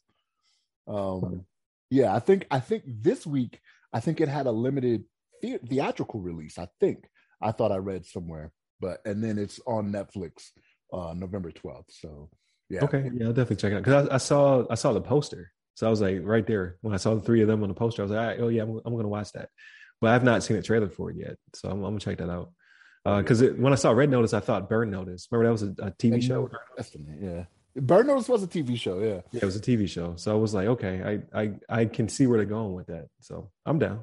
Um, 0.87 1.45
yeah, 1.91 2.15
I 2.15 2.19
think 2.19 2.47
I 2.51 2.61
think 2.61 2.85
this 2.87 3.27
week 3.27 3.61
I 3.93 4.01
think 4.01 4.21
it 4.21 4.29
had 4.29 4.47
a 4.47 4.53
limited 4.53 5.05
the- 5.41 5.59
theatrical 5.59 6.21
release. 6.21 6.59
I 6.59 6.69
think 6.81 7.09
I 7.41 7.53
thought 7.53 7.73
I 7.73 7.77
read 7.77 8.07
somewhere, 8.07 8.53
but 8.83 9.01
and 9.07 9.25
then 9.25 9.39
it's 9.39 9.61
on 9.67 9.93
Netflix 9.93 10.51
uh 10.93 11.15
November 11.17 11.51
twelfth. 11.51 11.91
So 11.93 12.29
yeah, 12.69 12.85
okay, 12.85 13.11
yeah, 13.15 13.27
I'll 13.27 13.33
definitely 13.33 13.57
check 13.57 13.73
it 13.73 13.77
out 13.77 13.85
because 13.85 14.09
I, 14.09 14.15
I, 14.15 14.19
saw 14.19 14.65
I 14.69 14.75
saw 14.75 14.93
the 14.93 15.01
poster, 15.01 15.53
so 15.75 15.87
I 15.87 15.91
was 15.91 16.01
like 16.01 16.21
right 16.23 16.47
there 16.47 16.77
when 16.83 16.93
I 16.93 16.99
saw 16.99 17.15
the 17.15 17.21
three 17.21 17.41
of 17.41 17.49
them 17.49 17.63
on 17.63 17.69
the 17.69 17.75
poster. 17.75 18.03
I 18.03 18.05
was 18.05 18.13
like, 18.13 18.27
right, 18.27 18.41
oh 18.41 18.49
yeah, 18.49 18.63
I'm, 18.63 18.81
I'm, 18.85 18.97
gonna 18.97 19.09
watch 19.09 19.33
that, 19.33 19.49
but 20.01 20.11
I've 20.11 20.25
not 20.25 20.43
seen 20.43 20.57
a 20.57 20.63
trailer 20.63 20.89
for 20.89 21.11
it 21.11 21.17
yet, 21.17 21.37
so 21.55 21.69
I'm, 21.71 21.79
I'm 21.79 21.93
gonna 21.93 22.01
check 22.01 22.19
that 22.19 22.31
out. 22.31 22.51
Because 23.05 23.43
uh, 23.43 23.55
when 23.57 23.73
I 23.73 23.77
saw 23.77 23.91
Red 23.91 24.11
Notice, 24.11 24.33
I 24.33 24.41
thought 24.41 24.69
Burn 24.69 24.91
Notice. 24.91 25.29
Remember 25.31 25.49
that 25.49 25.53
was 25.53 25.63
a, 25.63 25.87
a 25.87 25.91
TV 25.93 26.23
show. 26.23 26.49
yeah. 27.21 27.45
Burn 27.75 28.07
Notice 28.07 28.29
was 28.29 28.43
a 28.43 28.47
TV 28.47 28.79
show, 28.79 29.01
yeah. 29.01 29.21
Yeah, 29.33 29.41
it 29.43 29.45
was 29.45 29.57
a 29.57 29.61
TV 29.61 29.89
show. 29.89 30.15
So 30.17 30.31
I 30.31 30.35
was 30.35 30.55
like, 30.55 30.69
okay, 30.69 31.23
I 31.35 31.41
I 31.43 31.53
I 31.69 31.85
can 31.87 32.09
see 32.09 32.27
where 32.27 32.39
they're 32.39 32.47
going 32.47 32.75
with 32.75 32.87
that. 32.89 33.09
So 33.21 33.51
I'm 33.67 33.79
down. 33.79 34.01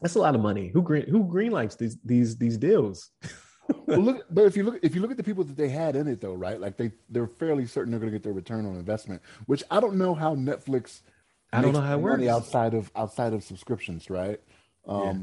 That's 0.00 0.16
a 0.16 0.20
lot 0.20 0.34
of 0.34 0.40
money. 0.40 0.68
Who 0.68 0.82
green 0.82 1.08
who 1.08 1.24
green 1.24 1.52
likes 1.52 1.76
these 1.76 1.96
these 2.04 2.36
these 2.36 2.56
deals? 2.56 3.10
well, 3.86 4.00
look, 4.00 4.26
but 4.30 4.44
if 4.44 4.56
you 4.56 4.64
look 4.64 4.78
if 4.82 4.94
you 4.94 5.00
look 5.00 5.10
at 5.10 5.16
the 5.16 5.22
people 5.22 5.44
that 5.44 5.56
they 5.56 5.68
had 5.68 5.96
in 5.96 6.08
it 6.08 6.20
though, 6.20 6.34
right? 6.34 6.60
Like 6.60 6.76
they 6.76 6.92
they're 7.08 7.26
fairly 7.26 7.66
certain 7.66 7.90
they're 7.90 8.00
going 8.00 8.12
to 8.12 8.18
get 8.18 8.22
their 8.22 8.32
return 8.32 8.66
on 8.66 8.76
investment, 8.76 9.22
which 9.46 9.62
I 9.70 9.80
don't 9.80 9.96
know 9.96 10.14
how 10.14 10.34
Netflix. 10.34 11.00
I 11.52 11.60
don't 11.60 11.74
know 11.74 11.80
how 11.80 11.98
it 11.98 12.00
works 12.00 12.26
outside 12.26 12.74
of 12.74 12.90
outside 12.96 13.34
of 13.34 13.44
subscriptions, 13.44 14.08
right? 14.08 14.40
Um, 14.86 15.04
yeah. 15.04 15.14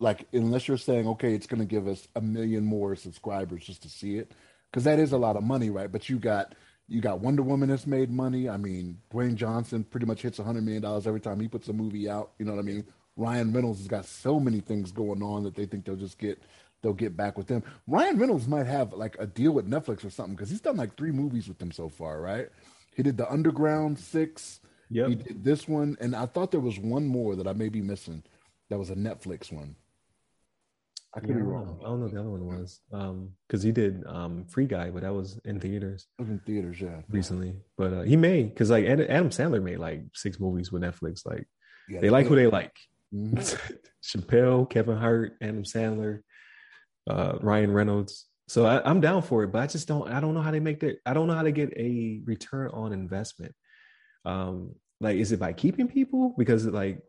Like 0.00 0.26
unless 0.32 0.68
you're 0.68 0.76
saying, 0.76 1.08
okay, 1.08 1.34
it's 1.34 1.46
going 1.46 1.60
to 1.60 1.66
give 1.66 1.88
us 1.88 2.06
a 2.14 2.20
million 2.20 2.64
more 2.64 2.94
subscribers 2.94 3.64
just 3.64 3.82
to 3.82 3.88
see 3.88 4.18
it, 4.18 4.32
because 4.70 4.84
that 4.84 4.98
is 4.98 5.12
a 5.12 5.18
lot 5.18 5.36
of 5.36 5.42
money, 5.42 5.70
right? 5.70 5.90
But 5.90 6.08
you 6.08 6.18
got 6.18 6.54
you 6.88 7.00
got 7.00 7.20
Wonder 7.20 7.42
Woman 7.42 7.68
that's 7.68 7.86
made 7.86 8.10
money. 8.10 8.48
I 8.48 8.56
mean, 8.56 8.98
Dwayne 9.12 9.34
Johnson 9.34 9.84
pretty 9.84 10.06
much 10.06 10.22
hits 10.22 10.38
$100 10.38 10.62
million 10.62 10.84
every 10.84 11.20
time 11.20 11.38
he 11.38 11.46
puts 11.46 11.68
a 11.68 11.72
movie 11.72 12.08
out. 12.08 12.32
You 12.38 12.46
know 12.46 12.52
what 12.52 12.60
I 12.60 12.62
mean? 12.62 12.86
Ryan 13.16 13.52
Reynolds 13.52 13.80
has 13.80 13.88
got 13.88 14.06
so 14.06 14.40
many 14.40 14.60
things 14.60 14.90
going 14.90 15.22
on 15.22 15.42
that 15.42 15.54
they 15.54 15.66
think 15.66 15.84
they'll 15.84 15.96
just 15.96 16.18
get 16.18 16.40
they'll 16.82 16.92
get 16.92 17.16
back 17.16 17.36
with 17.36 17.46
them. 17.46 17.62
Ryan 17.86 18.18
Reynolds 18.18 18.48
might 18.48 18.66
have 18.66 18.92
like 18.92 19.16
a 19.18 19.26
deal 19.26 19.52
with 19.52 19.68
Netflix 19.68 20.04
or 20.04 20.10
something 20.10 20.34
because 20.34 20.50
he's 20.50 20.60
done 20.60 20.76
like 20.76 20.96
three 20.96 21.12
movies 21.12 21.48
with 21.48 21.58
them 21.58 21.72
so 21.72 21.88
far, 21.88 22.20
right? 22.20 22.48
He 22.94 23.02
did 23.02 23.16
the 23.16 23.30
Underground 23.30 23.98
Six. 23.98 24.60
Yeah. 24.90 25.08
He 25.08 25.16
did 25.16 25.44
this 25.44 25.68
one, 25.68 25.96
and 26.00 26.16
I 26.16 26.26
thought 26.26 26.50
there 26.50 26.60
was 26.60 26.78
one 26.78 27.06
more 27.06 27.36
that 27.36 27.46
I 27.46 27.52
may 27.52 27.68
be 27.68 27.82
missing. 27.82 28.22
That 28.70 28.78
was 28.78 28.90
a 28.90 28.94
Netflix 28.94 29.52
one. 29.52 29.76
I 31.14 31.20
could 31.20 31.30
yeah, 31.30 31.36
be 31.36 31.42
wrong. 31.42 31.78
I 31.80 31.88
don't 31.88 32.00
know 32.00 32.04
what 32.04 32.14
the 32.14 32.20
other 32.20 32.30
one 32.30 32.46
was. 32.46 32.80
Um, 32.92 33.30
because 33.46 33.62
he 33.62 33.72
did 33.72 34.04
um 34.06 34.44
Free 34.46 34.66
Guy, 34.66 34.90
but 34.90 35.02
that 35.02 35.12
was 35.12 35.38
in 35.44 35.58
theaters. 35.58 36.06
Was 36.18 36.28
in 36.28 36.38
theaters, 36.40 36.80
yeah. 36.80 37.00
Recently, 37.08 37.54
but 37.76 37.92
uh, 37.92 38.02
he 38.02 38.16
made 38.16 38.50
because 38.54 38.70
like 38.70 38.84
Adam 38.84 39.30
Sandler 39.30 39.62
made 39.62 39.78
like 39.78 40.02
six 40.14 40.38
movies 40.38 40.70
with 40.70 40.82
Netflix. 40.82 41.24
Like 41.24 41.46
yeah, 41.88 42.00
they 42.00 42.10
like 42.10 42.26
who 42.26 42.36
they 42.36 42.46
like. 42.46 42.76
Mm-hmm. 43.14 43.38
Chappelle, 44.04 44.68
Kevin 44.68 44.98
Hart, 44.98 45.36
Adam 45.40 45.64
Sandler, 45.64 46.20
uh, 47.08 47.38
Ryan 47.40 47.72
Reynolds. 47.72 48.26
So 48.46 48.64
I, 48.64 48.88
am 48.88 49.00
down 49.00 49.22
for 49.22 49.42
it, 49.44 49.48
but 49.48 49.62
I 49.62 49.66
just 49.66 49.88
don't. 49.88 50.10
I 50.10 50.20
don't 50.20 50.34
know 50.34 50.40
how 50.40 50.50
they 50.50 50.60
make 50.60 50.80
that. 50.80 51.00
I 51.04 51.12
don't 51.12 51.26
know 51.26 51.34
how 51.34 51.42
to 51.42 51.52
get 51.52 51.72
a 51.76 52.20
return 52.24 52.70
on 52.72 52.92
investment. 52.92 53.54
Um, 54.24 54.74
like, 55.00 55.16
is 55.16 55.32
it 55.32 55.40
by 55.40 55.52
keeping 55.52 55.88
people? 55.88 56.34
Because 56.38 56.66
like 56.66 57.00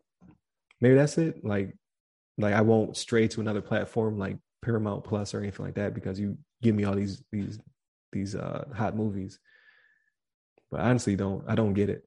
maybe 0.80 0.96
that's 0.96 1.16
it. 1.18 1.44
Like 1.44 1.74
like 2.36 2.54
I 2.54 2.60
won't 2.60 2.96
stray 2.96 3.28
to 3.28 3.40
another 3.40 3.62
platform 3.62 4.18
like 4.18 4.36
Paramount 4.62 5.04
Plus 5.04 5.34
or 5.34 5.40
anything 5.40 5.64
like 5.64 5.76
that 5.76 5.94
because 5.94 6.20
you 6.20 6.38
give 6.62 6.74
me 6.74 6.84
all 6.84 6.94
these 6.94 7.22
these 7.32 7.58
these 8.12 8.34
uh 8.34 8.64
hot 8.74 8.96
movies. 8.96 9.38
But 10.70 10.80
honestly, 10.80 11.16
don't 11.16 11.44
I 11.48 11.54
don't 11.54 11.74
get 11.74 11.90
it. 11.90 12.04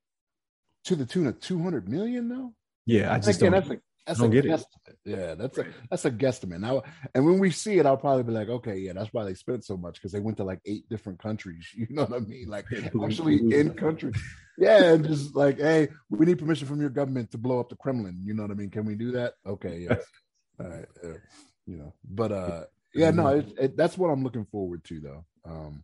To 0.85 0.95
the 0.95 1.05
tune 1.05 1.27
of 1.27 1.39
two 1.39 1.61
hundred 1.61 1.87
million 1.89 2.29
though. 2.29 2.53
Yeah, 2.85 3.13
I 3.13 3.17
just 3.17 3.39
Again, 3.39 3.53
don't. 3.53 3.67
That's 3.67 3.81
that's 4.05 4.19
don't 4.19 4.35
a 4.35 4.41
get 4.41 4.45
guesstimate. 4.45 4.87
it. 4.87 4.97
Yeah, 5.05 5.35
that's 5.35 5.57
a, 5.57 5.65
that's 5.89 6.05
a 6.05 6.11
guesstimate. 6.11 6.59
Now, 6.59 6.83
and 7.15 7.25
when 7.25 7.39
we 7.39 7.51
see 7.51 7.77
it, 7.77 7.85
I'll 7.85 7.97
probably 7.97 8.23
be 8.23 8.33
like, 8.33 8.49
okay, 8.49 8.77
yeah, 8.77 8.93
that's 8.93 9.13
why 9.13 9.23
they 9.23 9.33
spent 9.33 9.63
so 9.63 9.77
much 9.77 9.95
because 9.95 10.11
they 10.11 10.19
went 10.19 10.37
to 10.37 10.43
like 10.43 10.59
eight 10.65 10.87
different 10.89 11.19
countries. 11.19 11.67
You 11.83 11.87
know 11.89 12.05
what 12.05 12.21
I 12.21 12.25
mean? 12.25 12.47
Like 12.47 12.65
actually 13.03 13.37
in 13.53 13.73
countries. 13.73 14.15
Yeah, 14.57 14.93
and 14.93 15.05
just 15.05 15.35
like, 15.35 15.59
hey, 15.59 15.89
we 16.09 16.25
need 16.25 16.39
permission 16.39 16.67
from 16.67 16.79
your 16.79 16.89
government 16.89 17.31
to 17.31 17.37
blow 17.37 17.59
up 17.59 17.69
the 17.69 17.75
Kremlin. 17.75 18.19
You 18.23 18.33
know 18.33 18.43
what 18.43 18.51
I 18.51 18.55
mean? 18.55 18.69
Can 18.69 18.85
we 18.85 18.95
do 18.95 19.11
that? 19.11 19.33
Okay, 19.45 19.87
yes. 19.89 20.03
All 20.59 20.67
right, 20.67 20.85
uh, 21.03 21.17
you 21.65 21.77
know, 21.77 21.93
but 22.09 22.31
uh, 22.31 22.63
yeah, 22.93 23.11
no, 23.11 23.27
it, 23.27 23.47
it, 23.59 23.77
that's 23.77 23.97
what 23.97 24.09
I'm 24.09 24.23
looking 24.23 24.45
forward 24.45 24.83
to 24.85 24.99
though. 24.99 25.25
Um, 25.45 25.83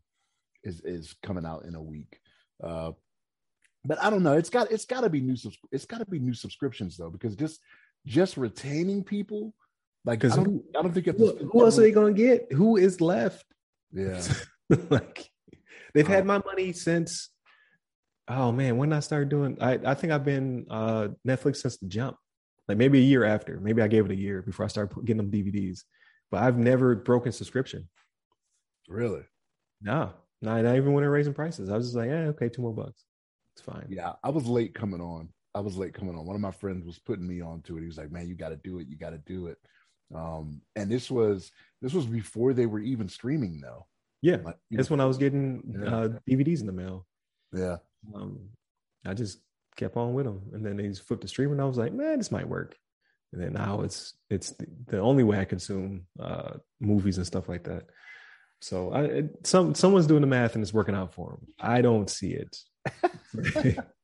is 0.63 0.81
is 0.81 1.15
coming 1.23 1.45
out 1.45 1.65
in 1.65 1.75
a 1.75 1.81
week. 1.81 2.19
Uh, 2.63 2.91
but 3.85 4.01
I 4.03 4.09
don't 4.09 4.23
know. 4.23 4.33
It's 4.33 4.49
got 4.49 4.71
it's 4.71 4.85
got 4.85 5.01
to 5.01 5.09
be 5.09 5.21
new. 5.21 5.35
It's 5.71 5.85
got 5.85 5.99
to 5.99 6.05
be 6.05 6.19
new 6.19 6.33
subscriptions 6.33 6.97
though, 6.97 7.09
because 7.09 7.35
just 7.35 7.59
just 8.05 8.37
retaining 8.37 9.03
people, 9.03 9.53
like 10.05 10.23
I 10.23 10.29
don't, 10.29 10.63
I 10.77 10.81
don't 10.81 10.93
think 10.93 11.05
who, 11.05 11.35
who 11.35 11.65
else 11.65 11.77
are 11.77 11.81
they 11.81 11.91
gonna 11.91 12.13
get? 12.13 12.51
Who 12.53 12.77
is 12.77 13.01
left? 13.01 13.45
Yeah, 13.91 14.21
like 14.89 15.29
they've 15.93 16.07
had 16.07 16.25
my 16.25 16.41
money 16.45 16.73
since. 16.73 17.29
Oh 18.27 18.51
man, 18.51 18.77
when 18.77 18.93
I 18.93 18.99
started 18.99 19.29
doing, 19.29 19.57
I 19.59 19.79
I 19.83 19.93
think 19.95 20.13
I've 20.13 20.25
been 20.25 20.65
uh 20.69 21.09
Netflix 21.27 21.57
since 21.57 21.77
the 21.77 21.87
jump 21.87 22.17
like 22.69 22.77
maybe 22.77 22.99
a 22.99 23.03
year 23.03 23.25
after. 23.25 23.59
Maybe 23.59 23.81
I 23.81 23.87
gave 23.87 24.05
it 24.05 24.11
a 24.11 24.15
year 24.15 24.43
before 24.43 24.63
I 24.63 24.69
started 24.69 24.95
getting 25.03 25.17
them 25.17 25.31
DVDs. 25.31 25.79
But 26.29 26.43
I've 26.43 26.57
never 26.57 26.95
broken 26.95 27.31
subscription. 27.31 27.89
Really? 28.87 29.23
No, 29.81 30.13
not, 30.41 30.61
not 30.61 30.75
even 30.75 30.93
when 30.93 31.01
they're 31.01 31.11
raising 31.11 31.33
prices. 31.33 31.69
I 31.69 31.75
was 31.75 31.87
just 31.87 31.97
like, 31.97 32.09
yeah, 32.09 32.27
okay, 32.27 32.47
two 32.47 32.61
more 32.61 32.73
bucks. 32.73 33.03
It's 33.55 33.65
fine. 33.65 33.87
Yeah, 33.89 34.13
I 34.23 34.29
was 34.29 34.45
late 34.45 34.75
coming 34.75 35.01
on. 35.01 35.29
I 35.59 35.61
was 35.61 35.77
late 35.77 35.93
coming 35.93 36.15
on. 36.15 36.25
One 36.25 36.37
of 36.37 36.41
my 36.41 36.51
friends 36.51 36.85
was 36.85 36.99
putting 36.99 37.27
me 37.27 37.41
on 37.41 37.61
to 37.63 37.77
it. 37.77 37.81
He 37.81 37.87
was 37.87 37.97
like, 37.97 38.11
"Man, 38.11 38.29
you 38.29 38.35
got 38.35 38.49
to 38.49 38.55
do 38.55 38.79
it. 38.79 38.87
You 38.87 38.95
got 38.95 39.09
to 39.09 39.17
do 39.17 39.47
it." 39.47 39.57
Um, 40.15 40.61
and 40.77 40.89
this 40.89 41.11
was 41.11 41.51
this 41.81 41.93
was 41.93 42.05
before 42.05 42.53
they 42.53 42.65
were 42.65 42.79
even 42.79 43.09
streaming, 43.09 43.59
though. 43.59 43.85
Yeah, 44.21 44.37
like, 44.37 44.55
that's 44.71 44.89
know, 44.89 44.93
when 44.93 45.01
I 45.01 45.05
was 45.05 45.17
getting 45.17 45.61
yeah. 45.81 45.95
uh, 45.95 46.07
DVDs 46.29 46.61
in 46.61 46.65
the 46.65 46.71
mail. 46.71 47.05
Yeah, 47.51 47.77
um, 48.15 48.39
I 49.05 49.13
just 49.13 49.39
kept 49.75 49.97
on 49.97 50.13
with 50.13 50.25
them, 50.25 50.43
and 50.53 50.65
then 50.65 50.77
they 50.77 50.87
just 50.87 51.05
flipped 51.05 51.23
the 51.23 51.27
stream, 51.27 51.51
and 51.51 51.61
I 51.61 51.65
was 51.65 51.77
like, 51.77 51.91
"Man, 51.91 52.19
this 52.19 52.31
might 52.31 52.47
work." 52.47 52.77
And 53.33 53.43
then 53.43 53.53
now 53.53 53.81
it's 53.81 54.13
it's 54.29 54.51
the, 54.51 54.65
the 54.87 54.99
only 54.99 55.23
way 55.23 55.39
I 55.39 55.45
consume 55.45 56.05
uh, 56.17 56.53
movies 56.79 57.17
and 57.17 57.27
stuff 57.27 57.49
like 57.49 57.65
that. 57.65 57.83
So 58.61 58.93
I 58.93 59.23
some 59.43 59.75
someone's 59.75 60.07
doing 60.07 60.21
the 60.21 60.27
math 60.27 60.55
and 60.55 60.61
it's 60.61 60.73
working 60.73 60.95
out 60.95 61.13
for 61.13 61.31
them. 61.31 61.47
I 61.59 61.81
don't 61.81 62.09
see 62.09 62.31
it. 62.31 62.57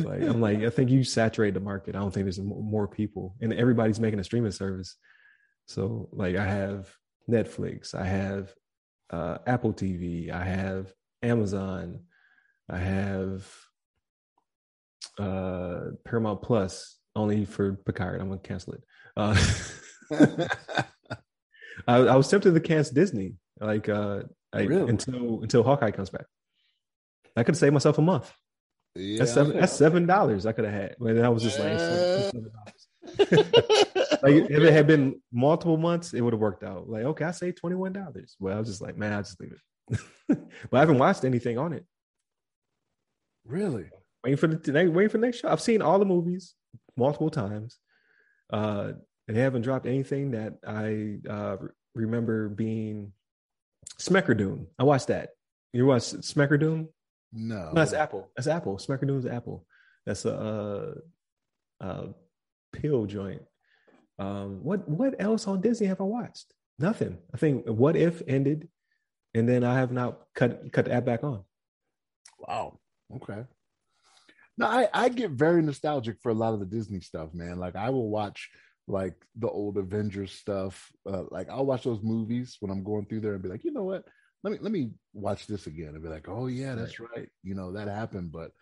like 0.00 0.22
I'm 0.22 0.40
like 0.40 0.58
I 0.60 0.70
think 0.70 0.90
you 0.90 1.04
saturate 1.04 1.54
the 1.54 1.60
market. 1.60 1.94
I 1.94 2.00
don't 2.00 2.12
think 2.12 2.24
there's 2.24 2.40
more 2.40 2.88
people, 2.88 3.36
and 3.40 3.52
everybody's 3.52 4.00
making 4.00 4.18
a 4.18 4.24
streaming 4.24 4.52
service. 4.52 4.96
So 5.66 6.08
like 6.12 6.36
I 6.36 6.44
have 6.44 6.92
Netflix, 7.30 7.94
I 7.94 8.04
have 8.04 8.52
uh, 9.10 9.38
Apple 9.46 9.72
TV, 9.72 10.30
I 10.30 10.44
have 10.44 10.92
Amazon, 11.22 12.00
I 12.68 12.78
have 12.78 13.48
uh, 15.18 15.80
Paramount 16.04 16.42
Plus 16.42 16.98
only 17.14 17.44
for 17.44 17.74
Picard. 17.74 18.20
I'm 18.20 18.28
gonna 18.28 18.40
cancel 18.40 18.74
it. 18.74 18.82
Uh, 19.16 19.36
I, 21.88 21.96
I, 21.96 22.16
was 22.16 22.28
tempted 22.28 22.54
to 22.54 22.60
cancel 22.60 22.94
Disney, 22.94 23.34
like 23.60 23.88
uh, 23.88 24.22
I, 24.52 24.62
really? 24.62 24.90
until 24.90 25.42
until 25.42 25.62
Hawkeye 25.62 25.90
comes 25.90 26.10
back. 26.10 26.26
I 27.36 27.42
could 27.42 27.56
save 27.56 27.72
myself 27.72 27.98
a 27.98 28.02
month. 28.02 28.32
Yeah, 28.96 29.18
that's 29.18 29.32
seven. 29.32 29.58
That's 29.58 29.72
seven 29.72 30.06
dollars 30.06 30.46
I 30.46 30.52
could 30.52 30.64
have 30.64 30.74
had. 30.74 30.96
But 30.98 31.18
I 31.18 31.28
was 31.28 31.42
just 31.42 31.58
like, 31.58 31.72
$7, 31.72 32.32
like 34.22 34.50
if 34.50 34.62
it 34.62 34.72
had 34.72 34.86
been 34.86 35.20
multiple 35.32 35.76
months, 35.76 36.14
it 36.14 36.20
would 36.20 36.32
have 36.32 36.40
worked 36.40 36.64
out. 36.64 36.88
Like, 36.88 37.04
okay, 37.04 37.24
I 37.24 37.30
say 37.30 37.52
twenty 37.52 37.76
one 37.76 37.92
dollars. 37.92 38.36
Well, 38.38 38.56
I 38.56 38.58
was 38.58 38.68
just 38.68 38.82
like, 38.82 38.96
man, 38.96 39.12
I'll 39.12 39.22
just 39.22 39.40
leave 39.40 39.52
it. 39.52 40.00
but 40.28 40.76
I 40.76 40.80
haven't 40.80 40.98
watched 40.98 41.24
anything 41.24 41.58
on 41.58 41.72
it. 41.72 41.84
Really? 43.46 43.86
Waiting 44.24 44.38
for 44.38 44.46
the 44.48 44.90
waiting 44.90 45.08
for 45.08 45.18
the 45.18 45.26
next 45.26 45.40
show. 45.40 45.48
I've 45.48 45.60
seen 45.60 45.82
all 45.82 45.98
the 45.98 46.04
movies 46.04 46.54
multiple 46.96 47.30
times. 47.30 47.78
Uh, 48.52 48.92
and 49.28 49.36
they 49.36 49.40
haven't 49.40 49.62
dropped 49.62 49.86
anything 49.86 50.32
that 50.32 50.54
I 50.66 51.18
uh, 51.28 51.56
remember 51.94 52.48
being 52.48 53.12
Schmigadoon. 53.98 54.66
I 54.78 54.84
watched 54.84 55.08
that. 55.08 55.30
You 55.72 55.86
watched 55.86 56.20
Schmigadoon? 56.20 56.88
No, 57.32 57.68
no, 57.68 57.74
that's 57.74 57.92
Apple. 57.92 58.30
That's 58.36 58.48
Apple. 58.48 58.78
Schmigadoon's 58.78 59.26
Apple. 59.26 59.66
That's 60.04 60.24
a, 60.24 60.94
a, 61.80 61.86
a 61.86 62.08
pill 62.72 63.06
joint. 63.06 63.42
Um, 64.18 64.62
what 64.62 64.88
what 64.88 65.14
else 65.18 65.46
on 65.46 65.60
Disney 65.60 65.88
have 65.88 66.00
I 66.00 66.04
watched? 66.04 66.52
Nothing. 66.78 67.18
I 67.34 67.36
think 67.36 67.66
What 67.66 67.96
If 67.96 68.22
ended, 68.26 68.68
and 69.34 69.48
then 69.48 69.64
I 69.64 69.78
have 69.78 69.92
not 69.92 70.20
cut 70.34 70.72
cut 70.72 70.86
the 70.86 70.92
app 70.92 71.04
back 71.04 71.24
on. 71.24 71.42
Wow. 72.38 72.78
Okay. 73.14 73.44
Now 74.56 74.68
I 74.68 74.88
I 74.92 75.08
get 75.08 75.32
very 75.32 75.62
nostalgic 75.62 76.16
for 76.22 76.30
a 76.30 76.34
lot 76.34 76.54
of 76.54 76.60
the 76.60 76.66
Disney 76.66 77.00
stuff, 77.00 77.34
man. 77.34 77.58
Like 77.58 77.76
I 77.76 77.90
will 77.90 78.08
watch 78.08 78.48
like 78.88 79.14
the 79.36 79.48
old 79.48 79.76
Avengers 79.76 80.32
stuff. 80.32 80.90
Uh, 81.08 81.24
like 81.30 81.50
I'll 81.50 81.66
watch 81.66 81.84
those 81.84 82.02
movies 82.02 82.56
when 82.60 82.70
I'm 82.70 82.84
going 82.84 83.06
through 83.06 83.20
there 83.20 83.34
and 83.34 83.42
be 83.42 83.48
like, 83.48 83.64
you 83.64 83.72
know 83.72 83.84
what? 83.84 84.04
Let 84.42 84.52
me 84.52 84.58
let 84.60 84.72
me 84.72 84.90
watch 85.12 85.46
this 85.46 85.66
again 85.66 85.88
and 85.88 86.02
be 86.02 86.08
like, 86.08 86.28
oh 86.28 86.46
yeah, 86.46 86.74
that's 86.74 87.00
right. 87.00 87.10
right. 87.16 87.28
You 87.42 87.54
know, 87.54 87.72
that 87.72 87.88
happened. 87.88 88.32
But 88.32 88.52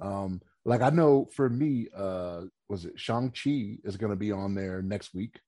um, 0.00 0.40
like 0.64 0.82
I 0.82 0.90
know 0.90 1.28
for 1.34 1.48
me, 1.48 1.88
uh, 1.94 2.42
was 2.68 2.84
it 2.84 2.98
Shang-Chi 2.98 3.78
is 3.84 3.96
gonna 3.96 4.16
be 4.16 4.32
on 4.32 4.54
there 4.54 4.82
next 4.82 5.14
week 5.14 5.40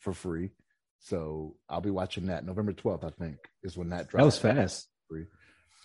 for 0.00 0.12
free. 0.12 0.50
So 1.00 1.56
I'll 1.68 1.80
be 1.80 1.90
watching 1.90 2.26
that 2.26 2.44
November 2.44 2.72
12th, 2.72 3.04
I 3.04 3.10
think, 3.10 3.36
is 3.62 3.76
when 3.76 3.90
that 3.90 4.08
drops. 4.08 4.22
That 4.22 4.24
was 4.24 4.38
fast. 4.38 4.88
Free. 5.08 5.24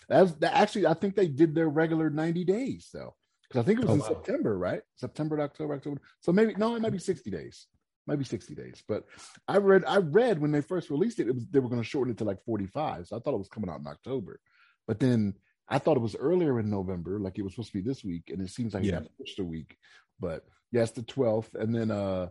That 0.08 0.22
was 0.22 0.34
that 0.36 0.54
actually 0.54 0.86
I 0.86 0.94
think 0.94 1.14
they 1.14 1.28
did 1.28 1.54
their 1.54 1.68
regular 1.68 2.10
90 2.10 2.44
days 2.44 2.88
though. 2.92 3.14
Because 3.48 3.62
I 3.62 3.66
think 3.66 3.80
it 3.80 3.82
was 3.82 3.90
oh, 3.90 3.94
in 3.94 4.00
wow. 4.00 4.08
September, 4.08 4.58
right? 4.58 4.80
September 4.96 5.40
October, 5.40 5.74
October. 5.74 6.00
So 6.20 6.32
maybe 6.32 6.54
no, 6.56 6.74
it 6.74 6.82
might 6.82 6.92
be 6.92 6.98
60 6.98 7.30
days 7.30 7.66
maybe 8.06 8.24
60 8.24 8.54
days. 8.54 8.82
But 8.86 9.04
I 9.48 9.58
read 9.58 9.84
I 9.86 9.98
read 9.98 10.40
when 10.40 10.52
they 10.52 10.60
first 10.60 10.90
released 10.90 11.20
it, 11.20 11.28
it 11.28 11.34
was 11.34 11.46
they 11.50 11.60
were 11.60 11.68
going 11.68 11.82
to 11.82 11.88
shorten 11.88 12.12
it 12.12 12.18
to 12.18 12.24
like 12.24 12.44
45. 12.44 13.08
So 13.08 13.16
I 13.16 13.20
thought 13.20 13.34
it 13.34 13.38
was 13.38 13.48
coming 13.48 13.70
out 13.70 13.80
in 13.80 13.86
October. 13.86 14.40
But 14.86 15.00
then 15.00 15.34
I 15.68 15.78
thought 15.78 15.96
it 15.96 16.00
was 16.00 16.16
earlier 16.16 16.58
in 16.58 16.70
November, 16.70 17.18
like 17.18 17.38
it 17.38 17.42
was 17.42 17.52
supposed 17.52 17.72
to 17.72 17.78
be 17.82 17.88
this 17.88 18.04
week, 18.04 18.24
and 18.28 18.42
it 18.42 18.50
seems 18.50 18.74
like 18.74 18.84
yeah. 18.84 18.96
it 18.96 19.02
got 19.02 19.18
pushed 19.18 19.38
a 19.38 19.44
week. 19.44 19.76
But 20.20 20.44
yeah, 20.70 20.84
the 20.84 21.02
12th. 21.02 21.54
And 21.54 21.74
then 21.74 21.90
uh 21.90 22.28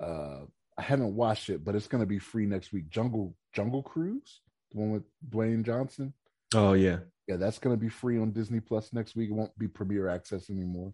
uh 0.00 0.40
I 0.78 0.82
haven't 0.82 1.14
watched 1.14 1.50
it, 1.50 1.64
but 1.64 1.74
it's 1.74 1.86
gonna 1.86 2.06
be 2.06 2.18
free 2.18 2.46
next 2.46 2.72
week. 2.72 2.88
Jungle 2.88 3.36
Jungle 3.52 3.82
Cruise, 3.82 4.40
the 4.72 4.80
one 4.80 4.90
with 4.90 5.04
Dwayne 5.28 5.64
Johnson. 5.64 6.12
Oh 6.54 6.72
yeah. 6.72 6.98
Yeah, 7.28 7.36
that's 7.36 7.58
gonna 7.58 7.76
be 7.76 7.88
free 7.88 8.18
on 8.18 8.32
Disney 8.32 8.60
Plus 8.60 8.92
next 8.92 9.14
week. 9.14 9.30
It 9.30 9.34
won't 9.34 9.56
be 9.58 9.68
premiere 9.68 10.08
access 10.08 10.50
anymore. 10.50 10.92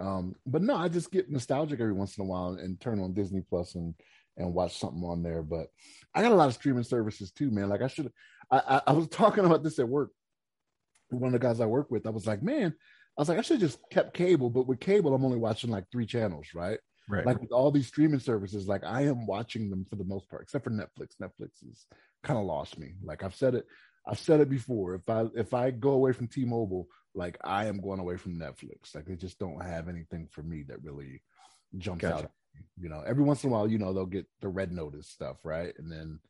Um, 0.00 0.34
but 0.46 0.62
no, 0.62 0.76
I 0.76 0.88
just 0.88 1.10
get 1.10 1.30
nostalgic 1.30 1.80
every 1.80 1.92
once 1.92 2.16
in 2.16 2.24
a 2.24 2.26
while 2.26 2.58
and 2.60 2.80
turn 2.80 3.00
on 3.00 3.14
Disney 3.14 3.40
Plus 3.40 3.74
and 3.74 3.94
and 4.38 4.54
watch 4.54 4.78
something 4.78 5.02
on 5.02 5.22
there. 5.22 5.42
But 5.42 5.68
I 6.14 6.22
got 6.22 6.32
a 6.32 6.36
lot 6.36 6.48
of 6.48 6.54
streaming 6.54 6.84
services 6.84 7.30
too, 7.32 7.50
man. 7.50 7.68
Like 7.68 7.82
I 7.82 7.88
should, 7.88 8.10
I, 8.50 8.58
I, 8.58 8.80
I 8.88 8.92
was 8.92 9.08
talking 9.10 9.44
about 9.44 9.62
this 9.62 9.78
at 9.78 9.88
work. 9.88 10.10
One 11.10 11.34
of 11.34 11.40
the 11.40 11.46
guys 11.46 11.60
I 11.60 11.66
work 11.66 11.90
with, 11.90 12.06
I 12.06 12.10
was 12.10 12.26
like, 12.26 12.42
man, 12.42 12.74
I 13.16 13.20
was 13.20 13.28
like, 13.28 13.38
I 13.38 13.42
should 13.42 13.60
just 13.60 13.78
kept 13.90 14.14
cable, 14.14 14.50
but 14.50 14.68
with 14.68 14.78
cable, 14.78 15.14
I'm 15.14 15.24
only 15.24 15.38
watching 15.38 15.70
like 15.70 15.84
three 15.90 16.06
channels, 16.06 16.48
right? 16.54 16.78
Right. 17.08 17.24
Like 17.24 17.40
with 17.40 17.52
all 17.52 17.70
these 17.70 17.86
streaming 17.86 18.20
services, 18.20 18.68
like 18.68 18.84
I 18.84 19.02
am 19.02 19.26
watching 19.26 19.70
them 19.70 19.86
for 19.88 19.96
the 19.96 20.04
most 20.04 20.28
part, 20.28 20.42
except 20.42 20.64
for 20.64 20.70
Netflix. 20.70 21.16
Netflix 21.20 21.64
has 21.66 21.86
kind 22.22 22.38
of 22.38 22.44
lost 22.44 22.78
me. 22.78 22.92
Like 23.02 23.22
I've 23.22 23.34
said 23.34 23.54
it, 23.54 23.66
I've 24.08 24.18
said 24.18 24.40
it 24.40 24.48
before. 24.48 24.94
If 24.94 25.08
I 25.08 25.26
if 25.34 25.52
I 25.52 25.70
go 25.70 25.90
away 25.90 26.12
from 26.12 26.28
T-Mobile, 26.28 26.88
like 27.14 27.36
I 27.44 27.66
am 27.66 27.80
going 27.80 28.00
away 28.00 28.16
from 28.16 28.38
Netflix. 28.38 28.94
Like 28.94 29.04
they 29.04 29.16
just 29.16 29.38
don't 29.38 29.62
have 29.62 29.88
anything 29.88 30.28
for 30.30 30.42
me 30.42 30.64
that 30.68 30.82
really 30.82 31.22
jumps 31.76 32.02
gotcha. 32.02 32.24
out. 32.24 32.30
You 32.80 32.88
know, 32.88 33.02
every 33.06 33.22
once 33.22 33.44
in 33.44 33.50
a 33.50 33.52
while, 33.52 33.68
you 33.68 33.78
know, 33.78 33.92
they'll 33.92 34.06
get 34.06 34.26
the 34.40 34.48
red 34.48 34.72
notice 34.72 35.08
stuff, 35.08 35.36
right? 35.44 35.74
And 35.78 35.92
then 35.92 36.20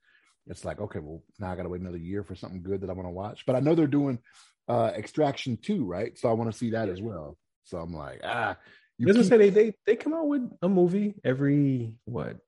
it's 0.46 0.64
like, 0.64 0.80
okay, 0.80 0.98
well, 0.98 1.22
now 1.38 1.52
I 1.52 1.56
gotta 1.56 1.68
wait 1.68 1.80
another 1.80 1.98
year 1.98 2.24
for 2.24 2.34
something 2.34 2.62
good 2.62 2.80
that 2.80 2.90
I 2.90 2.94
want 2.94 3.06
to 3.06 3.12
watch. 3.12 3.46
But 3.46 3.54
I 3.54 3.60
know 3.60 3.74
they're 3.74 3.86
doing 3.86 4.18
uh 4.66 4.90
extraction 4.96 5.56
too, 5.56 5.84
right? 5.84 6.18
So 6.18 6.28
I 6.28 6.32
want 6.32 6.50
to 6.50 6.58
see 6.58 6.70
that 6.70 6.88
as 6.88 7.00
well. 7.00 7.38
So 7.62 7.78
I'm 7.78 7.94
like, 7.94 8.20
ah, 8.24 8.56
you 8.98 9.12
keep- 9.12 9.24
say 9.24 9.36
they, 9.36 9.50
they 9.50 9.74
they 9.86 9.96
come 9.96 10.14
out 10.14 10.26
with 10.26 10.50
a 10.62 10.68
movie 10.68 11.14
every 11.22 11.94
what 12.06 12.38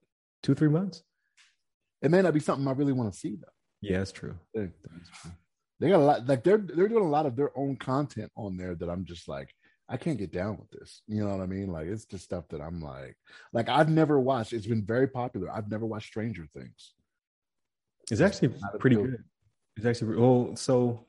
two, 0.43 0.55
three 0.55 0.69
months. 0.69 1.05
It 2.03 2.11
may 2.11 2.23
not 2.23 2.35
be 2.35 2.41
something 2.41 2.67
I 2.67 2.73
really 2.73 2.95
want 2.95 3.13
to 3.13 3.19
see 3.19 3.37
though. 3.37 3.47
Yeah, 3.81 3.99
that's 3.99 4.13
true. 4.13 4.37
That's 4.55 4.71
true 5.23 5.33
they 5.81 5.89
got 5.89 6.01
a 6.01 6.05
lot 6.05 6.27
like 6.27 6.45
they're 6.45 6.59
they're 6.59 6.89
doing 6.89 7.05
a 7.05 7.09
lot 7.09 7.27
of 7.27 7.35
their 7.35 7.57
own 7.59 7.75
content 7.77 8.31
on 8.37 8.57
there 8.57 8.75
that 8.75 8.91
I'm 8.91 9.05
just 9.05 9.29
like 9.29 9.53
I 9.89 9.97
can't 9.97 10.19
get 10.19 10.31
down 10.31 10.57
with 10.57 10.71
this. 10.71 11.03
You 11.09 11.25
know 11.25 11.31
what 11.31 11.43
I 11.43 11.47
mean? 11.47 11.73
Like 11.73 11.89
it's 11.89 12.05
just 12.05 12.23
stuff 12.23 12.45
that 12.51 12.61
I'm 12.61 12.81
like 12.81 13.17
like 13.53 13.69
I've 13.69 13.89
never 13.89 14.21
watched. 14.21 14.53
It's 14.53 14.67
been 14.67 14.85
very 14.85 15.09
popular. 15.09 15.51
I've 15.51 15.71
never 15.71 15.87
watched 15.87 16.09
Stranger 16.09 16.47
Things. 16.55 16.95
It's 18.11 18.21
actually 18.21 18.55
pretty 18.79 18.97
good. 18.97 19.25
It's 19.77 19.87
actually 19.87 20.17
well. 20.17 20.55
So 20.55 21.07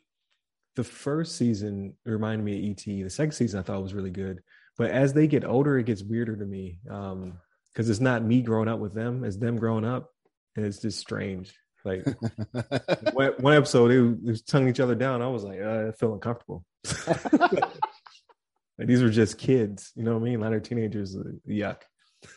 the 0.76 0.84
first 0.84 1.36
season 1.36 1.94
reminded 2.06 2.46
me 2.46 2.58
of 2.58 2.72
ET. 2.72 2.86
The 2.86 3.10
second 3.10 3.34
season 3.34 3.60
I 3.60 3.64
thought 3.64 3.84
was 3.84 3.94
really 3.94 4.10
good. 4.10 4.42
But 4.78 4.92
as 4.92 5.14
they 5.14 5.28
get 5.28 5.44
older, 5.44 5.78
it 5.78 5.86
gets 5.86 6.02
weirder 6.02 6.38
to 6.38 6.46
me 6.46 6.80
because 6.86 7.12
um, 7.14 7.38
it's 7.76 8.00
not 8.00 8.24
me 8.24 8.42
growing 8.42 8.70
up 8.70 8.80
with 8.80 8.94
them; 8.94 9.26
it's 9.26 9.38
them 9.38 9.58
growing 9.58 9.84
up, 9.84 10.10
and 10.56 10.66
it's 10.66 10.80
just 10.80 10.98
strange. 10.98 11.54
Like 11.84 12.06
one, 13.14 13.34
one, 13.40 13.54
episode, 13.56 13.88
they, 13.90 14.24
they 14.24 14.32
was 14.32 14.42
tonguing 14.42 14.70
each 14.70 14.80
other 14.80 14.96
down. 14.96 15.22
I 15.22 15.28
was 15.28 15.44
like, 15.44 15.60
uh, 15.60 15.88
I 15.88 15.92
feel 15.92 16.14
uncomfortable. 16.14 16.64
like, 17.08 17.64
these 18.78 19.02
were 19.02 19.10
just 19.10 19.38
kids, 19.38 19.92
you 19.96 20.04
know 20.04 20.14
what 20.14 20.22
I 20.22 20.26
mean? 20.26 20.40
A 20.40 20.44
lot 20.44 20.54
of 20.54 20.64
teenagers, 20.64 21.16
uh, 21.16 21.24
yuck. 21.48 21.82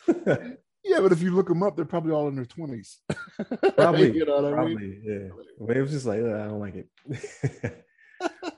yeah, 0.83 0.99
but 0.99 1.11
if 1.11 1.21
you 1.21 1.31
look 1.31 1.47
them 1.47 1.63
up, 1.63 1.75
they're 1.75 1.85
probably 1.85 2.11
all 2.11 2.27
in 2.27 2.35
their 2.35 2.45
twenties. 2.45 3.01
probably, 3.75 4.11
you 4.15 4.25
know 4.25 4.41
what 4.41 4.53
probably, 4.53 4.75
I 4.75 4.79
mean? 4.79 5.01
Yeah, 5.03 5.43
but 5.59 5.77
it 5.77 5.81
was 5.81 5.91
just 5.91 6.05
like 6.05 6.21
uh, 6.21 6.33
I 6.33 6.47
don't 6.47 6.59
like 6.59 6.75
it. 6.75 7.85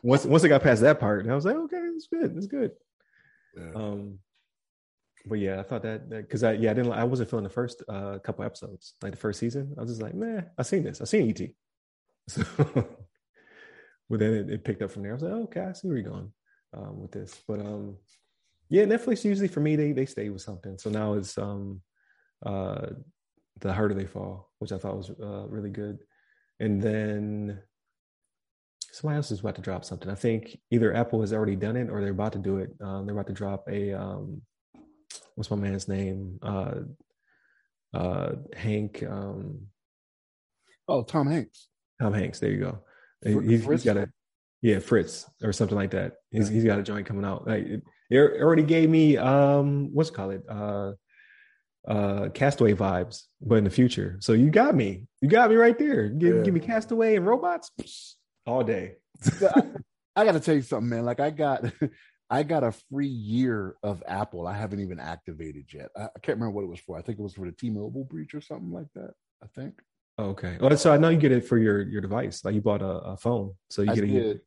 once 0.04 0.26
once 0.26 0.44
I 0.44 0.48
got 0.48 0.64
past 0.64 0.82
that 0.82 1.00
part, 1.00 1.28
I 1.28 1.36
was 1.36 1.46
like, 1.46 1.56
okay, 1.56 1.78
it's 1.96 2.08
good, 2.08 2.36
it's 2.38 2.48
good. 2.48 2.72
Yeah. 3.58 3.72
Um, 3.76 4.20
but 5.26 5.40
yeah, 5.40 5.60
I 5.60 5.64
thought 5.64 5.84
that 5.84 6.10
because 6.10 6.44
I 6.44 6.54
yeah 6.54 6.72
I 6.72 6.74
didn't 6.74 6.92
I 6.92 7.04
wasn't 7.04 7.30
feeling 7.30 7.44
the 7.44 7.50
first 7.50 7.84
uh, 7.90 8.20
couple 8.20 8.46
episodes 8.46 8.94
like 9.02 9.12
the 9.12 9.18
first 9.18 9.40
season. 9.40 9.74
I 9.78 9.82
was 9.82 9.92
just 9.92 10.02
like, 10.02 10.14
man, 10.14 10.50
I 10.58 10.64
seen 10.64 10.84
this. 10.84 11.02
I 11.02 11.06
seen 11.06 11.30
ET. 11.30 11.42
So, 12.30 12.44
but 14.10 14.20
then 14.20 14.34
it, 14.34 14.50
it, 14.50 14.64
picked 14.66 14.82
up 14.82 14.92
from 14.92 15.04
there. 15.04 15.12
I 15.12 15.16
was 15.16 15.24
like, 15.24 15.32
oh, 15.32 15.44
okay, 15.44 15.62
I 15.62 15.72
see 15.72 15.88
where 15.88 15.98
you're 15.98 16.10
going 16.10 16.32
um, 16.74 17.02
with 17.02 17.12
this. 17.12 17.42
But 17.48 17.62
um, 17.62 17.96
yeah, 18.68 18.84
Netflix 18.84 19.24
usually 19.24 19.48
for 19.48 19.62
me 19.62 19.78
they 19.78 19.94
they 19.94 20.06
stay 20.06 20.30
with 20.30 20.42
something. 20.42 20.78
So 20.78 20.90
now 20.90 21.14
it's 21.14 21.38
um, 21.38 21.82
uh, 22.46 22.88
the 23.60 23.74
harder 23.74 23.94
they 23.94 24.06
fall, 24.06 24.52
which 24.60 24.74
I 24.74 24.78
thought 24.78 24.98
was 24.98 25.10
uh, 25.10 25.48
really 25.48 25.70
good, 25.70 26.00
and 26.60 26.82
then 26.82 27.62
somebody 28.92 29.18
else 29.18 29.32
is 29.32 29.40
about 29.40 29.56
to 29.56 29.62
drop 29.62 29.86
something. 29.86 30.10
I 30.10 30.16
think 30.16 30.58
either 30.72 30.94
Apple 30.94 31.22
has 31.22 31.34
already 31.34 31.56
done 31.56 31.78
it 31.78 31.90
or 31.90 32.02
they're 32.02 32.12
about 32.12 32.34
to 32.34 32.40
do 32.40 32.58
it. 32.58 32.72
Um, 32.82 33.06
they're 33.06 33.16
about 33.16 33.28
to 33.28 33.34
drop 33.34 33.68
a 33.70 33.94
um, 33.94 34.42
what's 35.38 35.52
my 35.52 35.56
man's 35.56 35.88
name? 35.88 36.40
Uh, 36.42 36.74
uh, 37.94 38.32
Hank. 38.56 39.04
Um, 39.08 39.68
oh, 40.88 41.04
Tom 41.04 41.28
Hanks. 41.28 41.68
Tom 42.02 42.12
Hanks. 42.12 42.40
There 42.40 42.52
you 42.52 42.60
go. 42.60 42.80
Fr- 43.22 43.42
he's, 43.42 43.66
he's 43.66 43.84
got 43.84 43.98
a 43.98 44.10
yeah 44.64 44.80
Finch 44.80 45.26
or 45.44 45.54
something 45.54 45.78
like 45.78 45.92
that. 45.92 46.14
He's, 46.32 46.50
he's 46.50 46.64
got 46.64 46.80
a 46.80 46.84
joint 46.84 47.06
coming 47.06 47.24
out. 47.24 47.48
Like 47.48 47.66
it, 47.66 47.84
it 48.10 48.18
already 48.18 48.64
gave 48.64 48.90
me 48.90 49.18
um 49.18 49.90
what's 49.94 50.10
it 50.10 50.14
call 50.14 50.32
it 50.32 50.44
uh 50.50 50.94
uh 51.88 52.30
castaway 52.30 52.74
vibes 52.74 53.24
but 53.42 53.56
in 53.56 53.64
the 53.64 53.70
future 53.70 54.18
so 54.20 54.34
you 54.34 54.50
got 54.50 54.76
me 54.76 55.06
you 55.22 55.30
got 55.30 55.50
me 55.50 55.56
right 55.56 55.78
there 55.78 56.10
give, 56.10 56.38
yeah. 56.38 56.42
give 56.42 56.54
me 56.54 56.60
castaway 56.60 57.16
and 57.16 57.26
robots 57.26 57.72
all 58.46 58.64
day 58.64 58.96
I, 59.42 59.64
I, 60.16 60.26
gotta 60.26 60.40
tell 60.40 60.56
you 60.56 60.62
something 60.62 60.90
man 60.90 61.06
like 61.06 61.22
i 61.22 61.30
got 61.30 61.64
i 62.30 62.44
got 62.44 62.64
a 62.64 62.72
free 62.72 63.08
year 63.08 63.76
of 63.84 64.04
apple. 64.08 64.48
I 64.48 64.54
haven't 64.54 64.80
even 64.80 65.00
activated 65.00 65.66
yet. 65.74 65.90
I, 65.96 66.04
I, 66.04 66.20
can't 66.22 66.38
remember 66.38 66.52
what 66.52 66.64
it 66.64 66.70
was 66.70 66.80
for. 66.80 66.98
I 66.98 67.02
think 67.02 67.20
it 67.20 67.22
was 67.22 67.34
for 67.34 67.46
the 67.46 67.52
t-mobile 67.52 68.04
breach 68.04 68.34
or 68.34 68.42
something 68.42 68.72
like 68.72 68.92
that 68.96 69.12
i 69.44 69.48
think. 69.56 69.76
Okay. 70.20 70.58
Well 70.60 70.76
so 70.78 70.94
i 70.94 70.98
know 70.98 71.10
you 71.10 71.18
get 71.18 71.32
it 71.32 71.46
for 71.46 71.58
your 71.58 71.82
your 71.82 72.02
device. 72.02 72.44
Like 72.44 72.56
you 72.56 72.62
bought 72.62 72.82
a, 72.82 72.86
a 72.86 73.18
phone. 73.18 73.54
So 73.70 73.82
you 73.82 73.92
I 73.92 73.96
get 73.96 74.04
it 74.06 74.42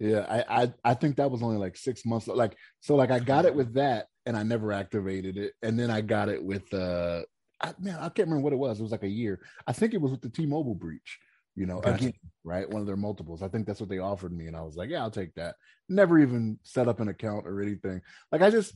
yeah 0.00 0.24
I, 0.28 0.62
I 0.62 0.72
i 0.84 0.94
think 0.94 1.16
that 1.16 1.28
was 1.28 1.42
only 1.42 1.56
like 1.56 1.76
six 1.76 2.04
months. 2.06 2.28
Like 2.28 2.56
so 2.80 2.94
like 2.94 3.10
i 3.10 3.18
got 3.18 3.46
it 3.46 3.54
with 3.54 3.74
that 3.74 4.06
and 4.28 4.36
I 4.36 4.42
never 4.42 4.72
activated 4.72 5.38
it. 5.38 5.54
And 5.62 5.78
then 5.78 5.90
I 5.90 6.02
got 6.02 6.28
it 6.28 6.42
with 6.42 6.72
uh 6.74 7.22
I, 7.60 7.74
man, 7.80 7.96
I 7.96 8.08
can't 8.10 8.28
remember 8.28 8.44
what 8.44 8.52
it 8.52 8.56
was. 8.56 8.78
It 8.78 8.82
was 8.82 8.92
like 8.92 9.02
a 9.02 9.08
year. 9.08 9.40
I 9.66 9.72
think 9.72 9.94
it 9.94 10.00
was 10.00 10.12
with 10.12 10.20
the 10.20 10.28
T-Mobile 10.28 10.76
breach. 10.76 11.18
You 11.58 11.66
know, 11.66 11.80
gotcha. 11.80 11.96
again, 11.96 12.12
right? 12.44 12.70
One 12.70 12.80
of 12.80 12.86
their 12.86 12.96
multiples. 12.96 13.42
I 13.42 13.48
think 13.48 13.66
that's 13.66 13.80
what 13.80 13.88
they 13.88 13.98
offered 13.98 14.32
me, 14.32 14.46
and 14.46 14.56
I 14.56 14.62
was 14.62 14.76
like, 14.76 14.90
"Yeah, 14.90 15.02
I'll 15.02 15.10
take 15.10 15.34
that." 15.34 15.56
Never 15.88 16.20
even 16.20 16.60
set 16.62 16.86
up 16.86 17.00
an 17.00 17.08
account 17.08 17.48
or 17.48 17.60
anything. 17.60 18.00
Like, 18.30 18.42
I 18.42 18.50
just, 18.50 18.74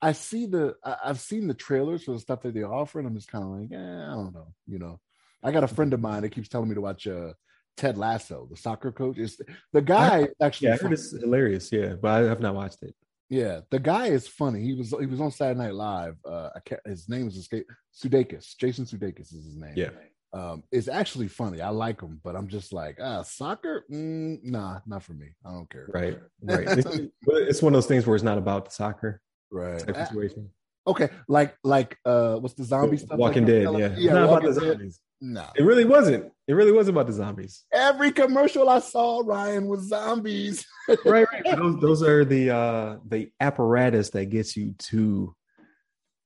I 0.00 0.12
see 0.12 0.46
the, 0.46 0.76
I, 0.84 0.96
have 1.08 1.18
seen 1.18 1.48
the 1.48 1.54
trailers 1.54 2.04
for 2.04 2.12
the 2.12 2.20
stuff 2.20 2.42
that 2.42 2.54
they 2.54 2.62
offer, 2.62 3.00
and 3.00 3.08
I'm 3.08 3.16
just 3.16 3.30
kind 3.30 3.44
of 3.44 3.50
like, 3.50 3.70
"Yeah, 3.72 4.12
I 4.12 4.14
don't 4.14 4.32
know." 4.32 4.54
You 4.68 4.78
know, 4.78 5.00
I 5.42 5.50
got 5.50 5.64
a 5.64 5.68
friend 5.68 5.92
of 5.92 6.00
mine 6.00 6.22
that 6.22 6.30
keeps 6.30 6.48
telling 6.48 6.68
me 6.68 6.76
to 6.76 6.80
watch 6.80 7.08
uh, 7.08 7.32
Ted 7.76 7.98
Lasso, 7.98 8.46
the 8.48 8.56
soccer 8.56 8.92
coach. 8.92 9.18
Is 9.18 9.40
the 9.72 9.82
guy 9.82 10.28
I, 10.40 10.44
actually? 10.44 10.68
Yeah, 10.68 10.74
I 10.74 10.76
heard 10.76 10.92
it's 10.92 11.10
hilarious. 11.10 11.72
Yeah, 11.72 11.94
but 12.00 12.08
I 12.08 12.28
have 12.28 12.40
not 12.40 12.54
watched 12.54 12.84
it. 12.84 12.94
Yeah, 13.30 13.62
the 13.70 13.78
guy 13.78 14.08
is 14.08 14.28
funny. 14.28 14.62
He 14.62 14.74
was 14.74 14.94
he 15.00 15.06
was 15.06 15.20
on 15.20 15.32
Saturday 15.32 15.58
Night 15.58 15.74
Live. 15.74 16.16
Uh, 16.24 16.50
I 16.54 16.60
can't, 16.60 16.82
his 16.86 17.08
name 17.08 17.26
is 17.26 17.36
escape 17.36 17.66
Sudeikis. 17.92 18.56
Jason 18.58 18.84
Sudeikis 18.84 19.34
is 19.34 19.44
his 19.46 19.56
name. 19.56 19.72
Yeah, 19.74 19.88
um, 20.32 20.62
it's 20.72 20.88
actually 20.88 21.28
funny. 21.28 21.60
I 21.60 21.68
like 21.68 22.00
them, 22.00 22.20
but 22.24 22.34
I'm 22.34 22.48
just 22.48 22.72
like, 22.72 22.98
ah, 23.02 23.22
soccer? 23.22 23.84
Mm, 23.90 24.42
nah, 24.42 24.80
not 24.86 25.02
for 25.02 25.12
me. 25.12 25.28
I 25.44 25.50
don't 25.50 25.68
care. 25.68 25.86
Right, 25.92 26.18
right. 26.42 26.66
it's, 26.78 27.00
it's, 27.26 27.62
one 27.62 27.74
of 27.74 27.76
those 27.76 27.86
things 27.86 28.06
where 28.06 28.16
it's 28.16 28.24
not 28.24 28.38
about 28.38 28.66
the 28.66 28.70
soccer, 28.70 29.20
right? 29.50 29.80
situation. 29.80 30.50
Okay, 30.86 31.10
like 31.28 31.54
like 31.62 31.96
uh, 32.04 32.36
what's 32.36 32.54
the 32.54 32.64
zombie 32.64 32.96
stuff? 32.96 33.18
Walking 33.18 33.44
like 33.44 33.52
Dead. 33.52 33.78
Yeah, 33.78 33.94
yeah. 33.96 34.12
Not 34.14 34.24
about 34.24 34.42
the 34.42 34.52
zombies. 34.52 35.00
No, 35.20 35.46
it 35.54 35.62
really 35.62 35.84
wasn't. 35.84 36.32
It 36.48 36.54
really 36.54 36.72
wasn't 36.72 36.96
about 36.96 37.06
the 37.06 37.12
zombies. 37.12 37.64
Every 37.72 38.10
commercial 38.10 38.68
I 38.68 38.80
saw, 38.80 39.22
Ryan, 39.24 39.68
was 39.68 39.88
zombies. 39.88 40.66
right, 41.04 41.26
right. 41.32 41.44
Those, 41.56 41.80
those 41.80 42.02
are 42.02 42.24
the 42.24 42.50
uh 42.50 42.96
the 43.06 43.30
apparatus 43.38 44.10
that 44.10 44.26
gets 44.26 44.56
you 44.56 44.74
to 44.78 45.36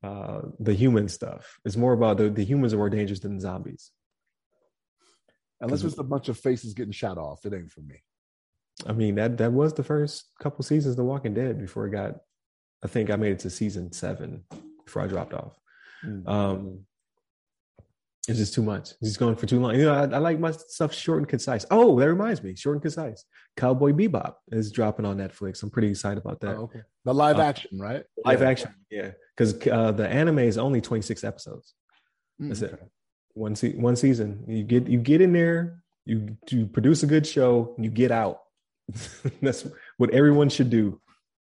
uh 0.02 0.42
the 0.60 0.72
human 0.72 1.08
stuff. 1.08 1.58
It's 1.66 1.76
more 1.76 1.92
about 1.92 2.16
the, 2.16 2.30
the 2.30 2.44
humans 2.44 2.72
are 2.72 2.78
more 2.78 2.88
dangerous 2.88 3.20
than 3.20 3.34
the 3.34 3.42
zombies. 3.42 3.90
Unless 5.60 5.84
it's 5.84 5.98
a 5.98 6.04
bunch 6.04 6.28
of 6.28 6.38
faces 6.38 6.74
getting 6.74 6.92
shot 6.92 7.18
off, 7.18 7.44
it 7.46 7.54
ain't 7.54 7.72
for 7.72 7.80
me. 7.80 8.02
I 8.86 8.92
mean 8.92 9.14
that 9.14 9.38
that 9.38 9.52
was 9.52 9.72
the 9.72 9.82
first 9.82 10.26
couple 10.40 10.62
seasons 10.62 10.92
of 10.92 10.96
The 10.96 11.04
Walking 11.04 11.34
Dead 11.34 11.58
before 11.58 11.86
it 11.86 11.90
got. 11.90 12.16
I 12.84 12.88
think 12.88 13.10
I 13.10 13.16
made 13.16 13.32
it 13.32 13.38
to 13.40 13.50
season 13.50 13.92
seven 13.92 14.44
before 14.84 15.02
I 15.02 15.06
dropped 15.06 15.32
off. 15.32 15.58
Mm-hmm. 16.04 16.28
Um, 16.28 16.80
it's 18.28 18.38
just 18.38 18.54
too 18.54 18.62
much. 18.62 18.90
He's 19.00 19.16
going 19.16 19.36
for 19.36 19.46
too 19.46 19.60
long. 19.60 19.76
You 19.76 19.84
know, 19.84 19.94
I, 19.94 20.02
I, 20.02 20.18
like 20.18 20.40
my 20.40 20.50
stuff 20.50 20.92
short 20.92 21.18
and 21.18 21.28
concise. 21.28 21.64
Oh, 21.70 21.98
that 22.00 22.08
reminds 22.08 22.42
me, 22.42 22.56
short 22.56 22.74
and 22.74 22.82
concise. 22.82 23.24
Cowboy 23.56 23.92
Bebop 23.92 24.34
is 24.50 24.72
dropping 24.72 25.04
on 25.04 25.16
Netflix. 25.16 25.62
I'm 25.62 25.70
pretty 25.70 25.90
excited 25.90 26.18
about 26.18 26.40
that. 26.40 26.56
Oh, 26.56 26.62
okay. 26.62 26.80
The 27.04 27.14
live 27.14 27.38
uh, 27.38 27.42
action, 27.42 27.78
right? 27.78 28.02
Live 28.24 28.40
yeah. 28.40 28.48
action, 28.48 28.74
yeah. 28.90 29.10
Because 29.36 29.66
uh, 29.68 29.92
the 29.92 30.08
anime 30.08 30.40
is 30.40 30.58
only 30.58 30.80
26 30.80 31.22
episodes. 31.22 31.74
Mm, 32.42 32.48
That's 32.48 32.62
okay. 32.64 32.74
it. 32.74 32.90
One 33.36 33.54
se- 33.54 33.76
one 33.76 33.96
season. 33.96 34.44
You 34.48 34.64
get 34.64 34.88
you 34.88 34.98
get 34.98 35.20
in 35.20 35.32
there. 35.32 35.82
You 36.06 36.36
you 36.48 36.66
produce 36.66 37.02
a 37.02 37.06
good 37.06 37.26
show. 37.26 37.74
You 37.78 37.90
get 37.90 38.10
out. 38.10 38.40
That's 39.42 39.66
what 39.98 40.10
everyone 40.10 40.48
should 40.48 40.70
do. 40.70 41.00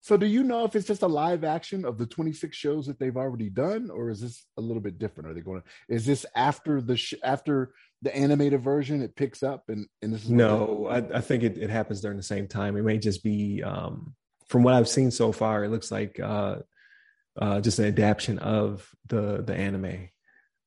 So, 0.02 0.18
do 0.18 0.26
you 0.26 0.42
know 0.42 0.64
if 0.64 0.76
it's 0.76 0.88
just 0.88 1.04
a 1.04 1.08
live 1.08 1.44
action 1.44 1.86
of 1.86 1.98
the 1.98 2.06
26 2.06 2.56
shows 2.56 2.88
that 2.88 2.98
they've 2.98 3.16
already 3.16 3.50
done, 3.50 3.92
or 3.92 4.10
is 4.10 4.22
this 4.22 4.46
a 4.58 4.62
little 4.62 4.82
bit 4.82 4.98
different? 4.98 5.30
Are 5.30 5.34
they 5.34 5.42
going 5.42 5.62
to? 5.62 5.68
Is 5.94 6.06
this 6.06 6.26
after 6.34 6.82
the 6.82 6.98
sh- 6.98 7.14
after 7.24 7.74
the 8.02 8.16
animated 8.16 8.64
version? 8.64 9.04
It 9.04 9.16
picks 9.16 9.44
up, 9.44 9.66
and 9.68 9.86
and 10.02 10.14
this 10.14 10.24
is 10.24 10.32
no. 10.32 10.88
I, 10.90 11.18
I, 11.18 11.22
think 11.22 11.44
it, 11.44 11.58
it 11.58 11.70
happens 11.70 12.02
during 12.02 12.18
the 12.18 12.24
same 12.24 12.48
time. 12.48 12.78
It 12.78 12.84
may 12.84 12.98
just 12.98 13.24
be 13.24 13.62
um, 13.62 14.16
from 14.48 14.64
what 14.64 14.74
I've 14.74 14.88
seen 14.88 15.12
so 15.12 15.32
far. 15.32 15.64
It 15.64 15.70
looks 15.70 15.92
like 15.92 16.20
uh, 16.20 16.58
uh, 17.40 17.62
just 17.62 17.80
an 17.80 17.86
adaptation 17.86 18.40
of 18.40 18.90
the 19.10 19.44
the 19.46 19.56
anime. 19.56 20.10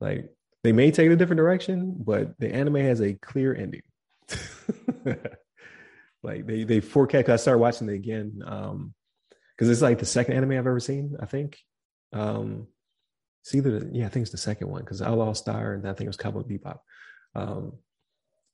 Like 0.00 0.30
they 0.62 0.72
may 0.72 0.90
take 0.90 1.10
a 1.10 1.16
different 1.16 1.38
direction, 1.38 1.94
but 1.98 2.38
the 2.38 2.52
anime 2.52 2.76
has 2.76 3.00
a 3.00 3.14
clear 3.14 3.54
ending. 3.54 3.82
like 6.22 6.46
they 6.46 6.64
they 6.64 6.80
forecast. 6.80 7.28
I 7.28 7.36
started 7.36 7.60
watching 7.60 7.88
it 7.88 7.94
again. 7.94 8.42
Um, 8.44 8.94
because 9.56 9.70
it's 9.70 9.82
like 9.82 9.98
the 9.98 10.06
second 10.06 10.36
anime 10.36 10.52
I've 10.52 10.58
ever 10.58 10.80
seen. 10.80 11.16
I 11.20 11.26
think. 11.26 11.58
Um, 12.12 12.66
it's 13.42 13.54
either 13.54 13.88
yeah, 13.92 14.06
I 14.06 14.08
think 14.08 14.22
it's 14.24 14.32
the 14.32 14.38
second 14.38 14.68
one 14.68 14.80
because 14.80 15.02
Outlaw 15.02 15.32
Star 15.32 15.74
and 15.74 15.86
I 15.86 15.92
think 15.92 16.06
it 16.06 16.08
was 16.08 16.16
Cowboy 16.16 16.42
Bebop. 16.42 16.78
Um, 17.34 17.74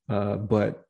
uh, 0.08 0.36
but 0.36 0.84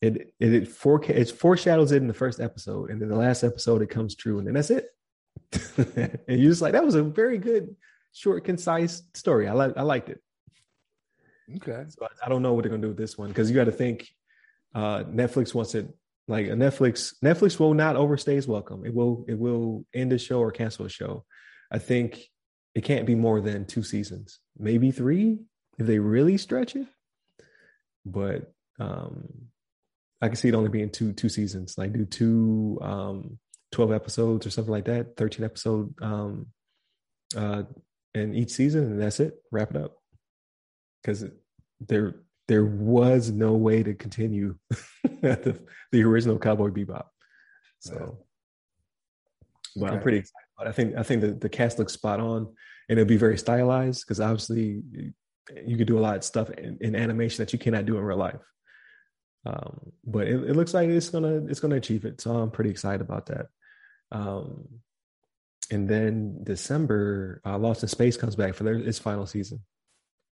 it 0.00 0.34
it 0.38 0.54
it, 0.54 0.68
foreca- 0.68 1.10
it 1.10 1.30
foreshadows 1.30 1.92
it 1.92 2.02
in 2.02 2.08
the 2.08 2.14
first 2.14 2.40
episode, 2.40 2.90
and 2.90 3.00
then 3.00 3.08
the 3.08 3.16
last 3.16 3.42
episode 3.42 3.82
it 3.82 3.90
comes 3.90 4.14
true, 4.14 4.38
and 4.38 4.46
then 4.46 4.54
that's 4.54 4.70
it. 4.70 4.88
and 6.28 6.40
you're 6.40 6.50
just 6.50 6.62
like, 6.62 6.72
that 6.72 6.84
was 6.84 6.94
a 6.94 7.02
very 7.02 7.38
good, 7.38 7.74
short, 8.14 8.44
concise 8.44 9.02
story. 9.12 9.48
I 9.48 9.52
like 9.52 9.76
I 9.76 9.82
liked 9.82 10.08
it. 10.08 10.20
Okay. 11.56 11.84
So 11.88 12.06
I, 12.06 12.26
I 12.26 12.28
don't 12.30 12.40
know 12.40 12.54
what 12.54 12.62
they're 12.62 12.70
gonna 12.70 12.82
do 12.82 12.88
with 12.88 12.96
this 12.96 13.18
one 13.18 13.28
because 13.28 13.50
you 13.50 13.56
got 13.56 13.64
to 13.64 13.72
think 13.72 14.08
uh, 14.74 15.04
Netflix 15.04 15.54
wants 15.54 15.74
it 15.74 15.88
like 16.26 16.46
a 16.46 16.50
Netflix, 16.50 17.14
Netflix 17.22 17.58
will 17.60 17.74
not 17.74 17.96
overstay 17.96 18.36
its 18.36 18.46
welcome. 18.46 18.86
It 18.86 18.94
will 18.94 19.24
it 19.28 19.38
will 19.38 19.84
end 19.94 20.12
a 20.12 20.18
show 20.18 20.40
or 20.40 20.50
cancel 20.50 20.86
a 20.86 20.88
show. 20.88 21.24
I 21.70 21.78
think 21.78 22.24
it 22.74 22.82
can't 22.82 23.06
be 23.06 23.14
more 23.14 23.40
than 23.40 23.66
two 23.66 23.82
seasons, 23.82 24.40
maybe 24.58 24.90
three 24.90 25.40
if 25.78 25.86
they 25.86 25.98
really 25.98 26.38
stretch 26.38 26.76
it. 26.76 26.86
But 28.06 28.52
um 28.78 29.28
I 30.20 30.28
can 30.28 30.36
see 30.36 30.48
it 30.48 30.54
only 30.54 30.70
being 30.70 30.90
two 30.90 31.12
two 31.12 31.28
seasons. 31.28 31.76
Like 31.76 31.92
do 31.92 32.06
two 32.06 32.78
um 32.80 33.38
12 33.72 33.92
episodes 33.92 34.46
or 34.46 34.50
something 34.50 34.72
like 34.72 34.86
that, 34.86 35.16
13 35.16 35.44
episode 35.44 35.94
um 36.00 36.46
uh 37.36 37.64
in 38.14 38.34
each 38.34 38.50
season 38.50 38.84
and 38.84 39.00
that's 39.00 39.20
it. 39.20 39.34
Wrap 39.50 39.70
it 39.70 39.76
up. 39.76 39.96
Cuz 41.04 41.24
they're 41.80 42.14
there 42.48 42.64
was 42.64 43.30
no 43.30 43.54
way 43.54 43.82
to 43.82 43.94
continue 43.94 44.56
the, 45.02 45.58
the 45.92 46.02
original 46.02 46.38
Cowboy 46.38 46.68
Bebop. 46.68 47.06
So, 47.78 48.18
but 49.76 49.86
okay. 49.86 49.94
I'm 49.94 50.02
pretty 50.02 50.18
excited. 50.18 50.44
I 50.58 50.72
think 50.72 50.96
I 50.96 51.02
think 51.02 51.20
the, 51.20 51.32
the 51.32 51.48
cast 51.48 51.78
looks 51.78 51.92
spot 51.92 52.20
on, 52.20 52.54
and 52.88 52.98
it'll 52.98 53.08
be 53.08 53.16
very 53.16 53.38
stylized 53.38 54.02
because 54.02 54.20
obviously 54.20 54.82
you 55.66 55.76
could 55.76 55.86
do 55.86 55.98
a 55.98 56.00
lot 56.00 56.16
of 56.16 56.24
stuff 56.24 56.50
in, 56.50 56.78
in, 56.80 56.96
animation 56.96 57.42
that 57.42 57.52
you 57.52 57.58
cannot 57.58 57.84
do 57.84 57.98
in 57.98 58.04
real 58.04 58.16
life. 58.16 58.40
Um, 59.44 59.92
but 60.06 60.26
it, 60.26 60.36
it, 60.50 60.56
looks 60.56 60.72
like 60.72 60.88
it's 60.88 61.10
gonna 61.10 61.44
it's 61.46 61.60
gonna 61.60 61.76
achieve 61.76 62.04
it, 62.04 62.20
so 62.20 62.34
I'm 62.34 62.50
pretty 62.50 62.70
excited 62.70 63.02
about 63.02 63.26
that. 63.26 63.46
Um, 64.12 64.68
and 65.70 65.88
then 65.88 66.42
December, 66.44 67.40
uh, 67.44 67.58
Lost 67.58 67.82
in 67.82 67.88
Space 67.88 68.16
comes 68.16 68.36
back 68.36 68.54
for 68.54 68.64
their, 68.64 68.74
its 68.74 68.98
final 68.98 69.26
season. 69.26 69.60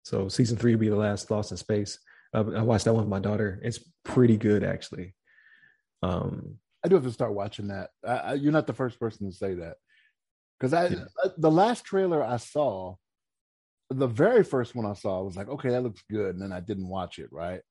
So 0.03 0.27
season 0.27 0.57
three 0.57 0.73
will 0.75 0.81
be 0.81 0.89
the 0.89 0.95
last 0.95 1.29
Lost 1.31 1.51
in 1.51 1.57
Space. 1.57 1.99
Uh, 2.33 2.45
I 2.55 2.61
watched 2.61 2.85
that 2.85 2.93
one 2.93 3.03
with 3.03 3.09
my 3.09 3.19
daughter. 3.19 3.59
It's 3.63 3.79
pretty 4.03 4.37
good, 4.37 4.63
actually. 4.63 5.15
Um, 6.01 6.57
I 6.83 6.87
do 6.87 6.95
have 6.95 7.03
to 7.03 7.11
start 7.11 7.33
watching 7.33 7.67
that. 7.67 7.91
I, 8.05 8.13
I, 8.13 8.33
you're 8.33 8.51
not 8.51 8.67
the 8.67 8.73
first 8.73 8.99
person 8.99 9.29
to 9.29 9.35
say 9.35 9.53
that 9.55 9.77
because 10.59 10.73
I, 10.73 10.87
yeah. 10.87 11.03
The 11.37 11.51
last 11.51 11.83
trailer 11.85 12.23
I 12.23 12.37
saw, 12.37 12.95
the 13.89 14.07
very 14.07 14.43
first 14.43 14.73
one 14.73 14.85
I 14.85 14.93
saw, 14.93 15.19
I 15.19 15.21
was 15.21 15.35
like, 15.35 15.49
okay, 15.49 15.69
that 15.69 15.83
looks 15.83 16.01
good, 16.09 16.33
and 16.33 16.41
then 16.41 16.51
I 16.51 16.59
didn't 16.61 16.87
watch 16.87 17.19
it, 17.19 17.31
right? 17.31 17.61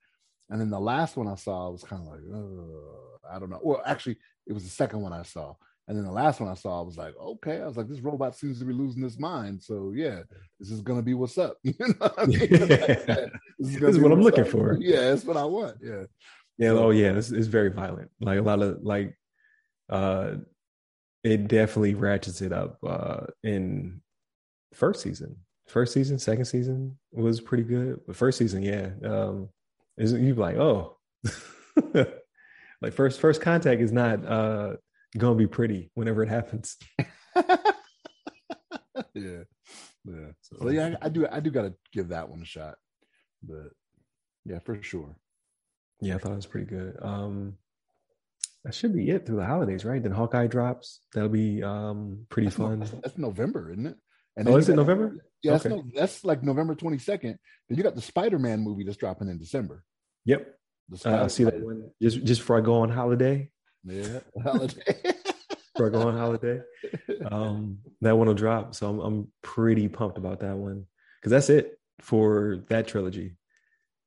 And 0.51 0.61
then 0.61 0.71
the 0.71 0.81
last 0.81 1.17
one 1.17 1.29
I 1.29 1.37
saw, 1.37 1.67
I 1.67 1.71
was 1.71 1.83
kind 1.83 2.03
of 2.03 2.09
like, 2.09 2.21
I 3.33 3.39
don't 3.39 3.51
know. 3.51 3.61
Well, 3.63 3.83
actually, 3.85 4.19
it 4.47 4.53
was 4.53 4.65
the 4.65 4.71
second 4.71 5.01
one 5.01 5.13
I 5.13 5.23
saw. 5.23 5.55
And 5.91 5.99
then 5.99 6.05
the 6.05 6.12
last 6.12 6.38
one 6.38 6.49
I 6.49 6.55
saw, 6.55 6.78
I 6.78 6.84
was 6.84 6.97
like, 6.97 7.14
okay. 7.20 7.61
I 7.61 7.66
was 7.66 7.76
like, 7.76 7.88
this 7.88 7.99
robot 7.99 8.36
seems 8.36 8.61
to 8.61 8.64
be 8.64 8.72
losing 8.72 9.03
his 9.03 9.18
mind. 9.18 9.61
So 9.61 9.91
yeah, 9.93 10.20
this 10.61 10.70
is 10.70 10.82
gonna 10.82 11.03
be 11.03 11.14
what's 11.14 11.36
up. 11.36 11.57
You 11.64 11.74
know 11.80 11.95
what 11.99 12.14
I 12.16 12.26
mean? 12.26 12.38
this 12.49 13.28
is, 13.59 13.80
this 13.80 13.97
is 13.97 13.99
what 13.99 14.12
I'm 14.12 14.22
looking 14.22 14.45
up. 14.45 14.51
for. 14.51 14.76
Yeah, 14.78 15.01
that's 15.01 15.24
what 15.24 15.36
I 15.36 15.43
want. 15.43 15.78
Yeah. 15.82 16.05
Yeah. 16.59 16.68
Oh, 16.70 16.91
yeah. 16.91 17.14
It's, 17.14 17.32
it's 17.32 17.49
very 17.49 17.70
violent. 17.70 18.09
Like 18.20 18.38
a 18.38 18.43
lot 18.43 18.62
of 18.62 18.84
like, 18.84 19.18
uh, 19.88 20.34
it 21.24 21.49
definitely 21.49 21.95
ratchets 21.95 22.41
it 22.41 22.53
up 22.53 22.78
uh 22.86 23.26
in 23.43 24.01
first 24.72 25.03
season. 25.03 25.38
First 25.66 25.93
season, 25.93 26.20
second 26.20 26.45
season 26.45 27.01
was 27.11 27.41
pretty 27.41 27.64
good. 27.64 27.99
But 28.07 28.14
first 28.14 28.38
season, 28.38 28.62
yeah, 28.62 28.91
um, 29.05 29.49
is 29.99 30.12
you 30.12 30.36
like 30.36 30.55
oh, 30.55 30.99
like 32.80 32.93
first 32.93 33.18
first 33.18 33.41
contact 33.41 33.80
is 33.80 33.91
not 33.91 34.24
uh 34.24 34.76
gonna 35.17 35.35
be 35.35 35.47
pretty 35.47 35.91
whenever 35.95 36.23
it 36.23 36.29
happens. 36.29 36.77
yeah, 39.15 39.45
yeah. 40.05 40.33
So, 40.41 40.69
yeah, 40.69 40.97
I, 41.01 41.07
I 41.07 41.09
do 41.09 41.27
I 41.31 41.41
do 41.41 41.51
got 41.51 41.63
to 41.63 41.75
give 41.93 42.09
that 42.09 42.29
one 42.29 42.43
a 42.43 42.47
shot, 42.47 42.77
but 43.43 43.71
yeah, 44.45 44.59
for 44.61 44.83
sure. 44.83 45.17
Yeah, 46.01 46.15
I 46.15 46.19
thought 46.19 46.33
it 46.33 46.37
was 46.37 46.47
pretty 46.47 46.67
good. 46.67 46.97
Um, 47.03 47.59
that 48.65 48.75
should 48.75 48.95
be 48.95 49.09
it 49.11 49.27
through 49.27 49.37
the 49.37 49.45
holidays, 49.45 49.85
right? 49.85 50.03
Then 50.03 50.13
Hawkeye 50.13 50.47
drops. 50.47 51.01
That'll 51.15 51.29
be 51.29 51.63
um 51.63 52.27
pretty 52.29 52.49
that's 52.49 52.57
fun. 52.57 52.81
No, 52.81 52.87
that's 53.03 53.19
November, 53.19 53.71
isn't 53.73 53.87
it? 53.87 53.97
And 54.37 54.49
oh, 54.49 54.57
is 54.57 54.69
it 54.69 54.77
November? 54.77 55.17
Yeah, 55.43 55.53
okay. 55.53 55.69
that's, 55.69 55.75
no, 55.75 55.85
that's 55.95 56.25
like 56.25 56.43
November 56.43 56.75
twenty 56.75 56.99
second. 56.99 57.39
Then 57.69 57.79
you 57.79 57.83
got 57.83 57.95
the 57.95 58.03
Spider 58.03 58.39
Man 58.39 58.61
movie 58.61 58.85
that's 58.85 58.97
dropping 58.97 59.29
in 59.29 59.39
December. 59.39 59.83
Yep. 60.27 60.55
Uh, 61.05 61.25
I 61.25 61.27
see 61.29 61.45
that 61.45 61.61
one 61.61 61.91
just 62.03 62.25
just 62.25 62.41
before 62.41 62.59
I 62.59 62.61
go 62.61 62.81
on 62.81 62.91
holiday. 62.91 63.51
Yeah, 63.85 64.20
holiday. 64.43 65.14
go 65.76 66.09
on 66.09 66.16
holiday, 66.16 66.61
um, 67.31 67.78
that 68.03 68.16
one 68.16 68.26
will 68.26 68.35
drop. 68.35 68.74
So 68.74 68.89
I'm 68.89 69.01
I'm 69.01 69.33
pretty 69.43 69.89
pumped 69.89 70.18
about 70.18 70.41
that 70.41 70.57
one 70.57 70.87
because 71.18 71.31
that's 71.31 71.51
it 71.51 71.78
for 72.01 72.64
that 72.68 72.87
trilogy. 72.87 73.37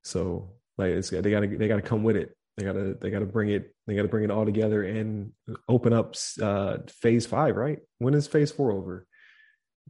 So 0.03 0.51
like 0.77 0.91
it's 0.91 1.09
they 1.09 1.21
gotta 1.21 1.47
they 1.47 1.67
gotta 1.67 1.81
come 1.81 2.03
with 2.03 2.15
it. 2.15 2.35
They 2.57 2.65
gotta 2.65 2.95
they 2.99 3.09
gotta 3.09 3.25
bring 3.25 3.49
it 3.49 3.73
they 3.87 3.95
gotta 3.95 4.07
bring 4.07 4.23
it 4.23 4.31
all 4.31 4.45
together 4.45 4.83
and 4.83 5.31
open 5.67 5.93
up 5.93 6.15
uh 6.41 6.77
phase 6.87 7.25
five, 7.25 7.55
right? 7.55 7.79
When 7.97 8.13
is 8.13 8.27
phase 8.27 8.51
four 8.51 8.71
over? 8.71 9.07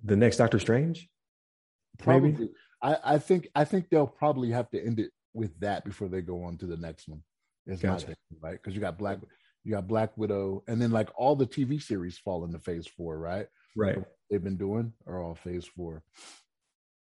The 0.04 0.16
next 0.16 0.38
Doctor 0.38 0.60
Strange? 0.60 1.10
Probably. 2.00 2.32
Maybe? 2.32 2.50
I, 2.82 2.98
I 3.04 3.18
think 3.20 3.48
I 3.56 3.66
think 3.66 3.90
they'll 3.90 4.08
probably 4.08 4.52
have 4.52 4.70
to 4.72 4.84
end 4.84 5.00
it 5.00 5.12
with 5.34 5.58
that 5.60 5.86
before 5.86 6.10
they 6.10 6.22
go 6.22 6.44
on 6.44 6.58
to 6.58 6.66
the 6.66 6.78
next 6.78 7.08
one. 7.08 7.24
Is 7.66 7.82
gotcha. 7.82 8.10
my 8.10 8.50
right? 8.50 8.60
Because 8.62 8.76
you 8.76 8.82
got 8.82 8.98
Black 8.98 9.20
you 9.64 9.72
got 9.72 9.88
Black 9.88 10.18
Widow, 10.18 10.64
and 10.68 10.82
then 10.82 10.92
like 10.92 11.10
all 11.16 11.36
the 11.36 11.48
TV 11.48 11.82
series 11.82 12.18
fall 12.18 12.44
into 12.44 12.60
phase 12.60 12.88
four, 12.88 13.18
right? 13.18 13.48
Right. 13.76 13.98
they've 14.30 14.44
been 14.44 14.58
doing 14.58 14.94
are 15.08 15.22
all 15.22 15.36
phase 15.36 15.66
four. 15.66 16.04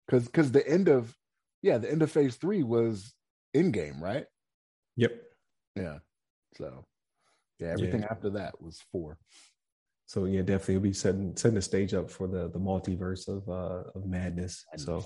Because 0.07 0.27
because 0.27 0.53
the 0.53 0.67
end 0.69 0.89
of 0.89 1.17
yeah, 1.63 1.79
the 1.79 1.91
end 1.91 2.03
of 2.03 2.11
phase 2.11 2.37
three 2.37 2.63
was 2.63 3.15
Endgame, 3.57 4.01
right? 4.01 4.27
Yep. 4.97 5.13
Yeah. 5.77 5.99
So 6.57 6.85
yeah, 7.59 7.69
everything 7.69 8.03
yeah. 8.03 8.09
after 8.11 8.31
that 8.31 8.61
was 8.61 8.83
four. 8.93 9.19
So 10.07 10.27
yeah, 10.27 10.43
definitely 10.43 10.91
be 10.91 10.93
setting 10.93 11.35
setting 11.37 11.55
the 11.55 11.63
stage 11.63 11.95
up 11.95 12.11
for 12.11 12.29
the 12.29 12.49
the 12.49 12.59
multiverse 12.59 13.29
of 13.29 13.49
uh 13.49 13.89
of 13.95 14.07
madness. 14.07 14.65
So 14.77 15.05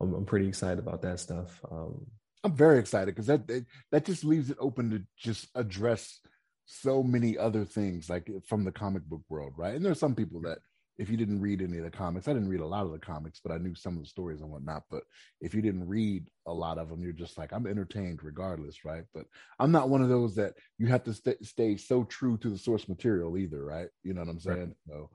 I'm, 0.00 0.14
I'm 0.14 0.24
pretty 0.24 0.48
excited 0.48 0.78
about 0.78 1.02
that 1.02 1.20
stuff. 1.20 1.60
Um 1.70 2.06
I'm 2.42 2.54
very 2.54 2.78
excited 2.78 3.14
because 3.14 3.26
that 3.26 3.46
that 3.90 4.04
just 4.04 4.24
leaves 4.24 4.50
it 4.50 4.56
open 4.60 4.90
to 4.90 5.02
just 5.18 5.48
address 5.54 6.20
so 6.66 7.02
many 7.02 7.36
other 7.36 7.64
things 7.64 8.08
like 8.08 8.30
from 8.48 8.64
the 8.64 8.72
comic 8.72 9.04
book 9.04 9.22
world, 9.28 9.52
right? 9.56 9.74
And 9.74 9.84
there's 9.84 10.00
some 10.00 10.14
people 10.14 10.40
that 10.42 10.58
if 10.96 11.10
you 11.10 11.16
didn't 11.16 11.40
read 11.40 11.60
any 11.60 11.78
of 11.78 11.84
the 11.84 11.90
comics, 11.90 12.28
I 12.28 12.32
didn't 12.32 12.48
read 12.48 12.60
a 12.60 12.66
lot 12.66 12.86
of 12.86 12.92
the 12.92 12.98
comics, 12.98 13.40
but 13.42 13.52
I 13.52 13.58
knew 13.58 13.74
some 13.74 13.96
of 13.96 14.02
the 14.02 14.08
stories 14.08 14.40
and 14.40 14.50
whatnot. 14.50 14.84
But 14.90 15.02
if 15.40 15.52
you 15.52 15.60
didn't 15.60 15.88
read 15.88 16.28
a 16.46 16.52
lot 16.52 16.78
of 16.78 16.88
them, 16.88 17.02
you're 17.02 17.12
just 17.12 17.36
like, 17.36 17.52
I'm 17.52 17.66
entertained 17.66 18.22
regardless, 18.22 18.84
right? 18.84 19.04
But 19.12 19.24
I'm 19.58 19.72
not 19.72 19.88
one 19.88 20.02
of 20.02 20.08
those 20.08 20.36
that 20.36 20.54
you 20.78 20.86
have 20.86 21.02
to 21.04 21.14
st- 21.14 21.44
stay 21.44 21.76
so 21.76 22.04
true 22.04 22.36
to 22.38 22.50
the 22.50 22.58
source 22.58 22.88
material 22.88 23.36
either, 23.36 23.64
right? 23.64 23.88
You 24.04 24.14
know 24.14 24.20
what 24.20 24.30
I'm 24.30 24.40
saying? 24.40 24.74
Right. 24.86 24.98
So, 24.98 25.10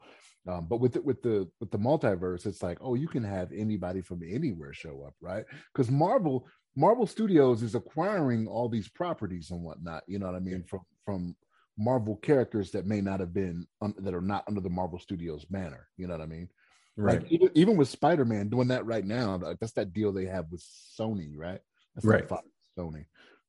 um, 0.48 0.68
but 0.70 0.80
with 0.80 0.94
the, 0.94 1.02
with 1.02 1.22
the 1.22 1.50
with 1.60 1.72
the 1.72 1.78
multiverse, 1.78 2.46
it's 2.46 2.64
like, 2.64 2.80
oh, 2.82 2.96
you 2.96 3.08
can 3.08 3.24
have 3.24 3.52
anybody 3.54 4.02
from 4.02 4.22
anywhere 4.28 4.74
show 4.74 5.04
up, 5.06 5.14
right? 5.22 5.46
Because 5.74 5.92
Marvel 5.92 6.48
Marvel 6.76 7.08
Studios 7.08 7.62
is 7.62 7.76
acquiring 7.76 8.48
all 8.48 8.70
these 8.70 8.90
properties 8.90 9.52
and 9.52 9.64
whatnot. 9.64 10.04
You 10.08 10.20
know 10.20 10.28
what 10.28 10.36
I 10.36 10.40
mean? 10.40 10.64
From 10.64 10.82
from 11.10 11.36
Marvel 11.76 12.18
characters 12.18 12.72
that 12.72 12.86
may 12.86 13.02
not 13.02 13.20
have 13.20 13.34
been 13.34 13.66
um, 13.82 13.96
that 13.98 14.14
are 14.14 14.22
not 14.22 14.44
under 14.48 14.62
the 14.62 14.70
Marvel 14.70 15.00
Studios 15.00 15.44
banner. 15.46 15.88
You 15.98 16.06
know 16.06 16.14
what 16.14 16.22
I 16.22 16.28
mean? 16.28 16.50
Right. 16.96 17.24
Like 17.24 17.32
even, 17.32 17.50
even 17.56 17.78
with 17.78 17.88
Spider 17.88 18.26
Man 18.26 18.50
doing 18.50 18.68
that 18.68 18.86
right 18.86 19.06
now, 19.06 19.38
that's 19.60 19.72
that 19.74 19.92
deal 19.92 20.12
they 20.12 20.26
have 20.26 20.46
with 20.52 20.64
Sony, 21.00 21.32
right? 21.36 21.62
That's 21.96 22.06
right. 22.06 22.28
Fox, 22.30 22.46
Sony. 22.78 23.06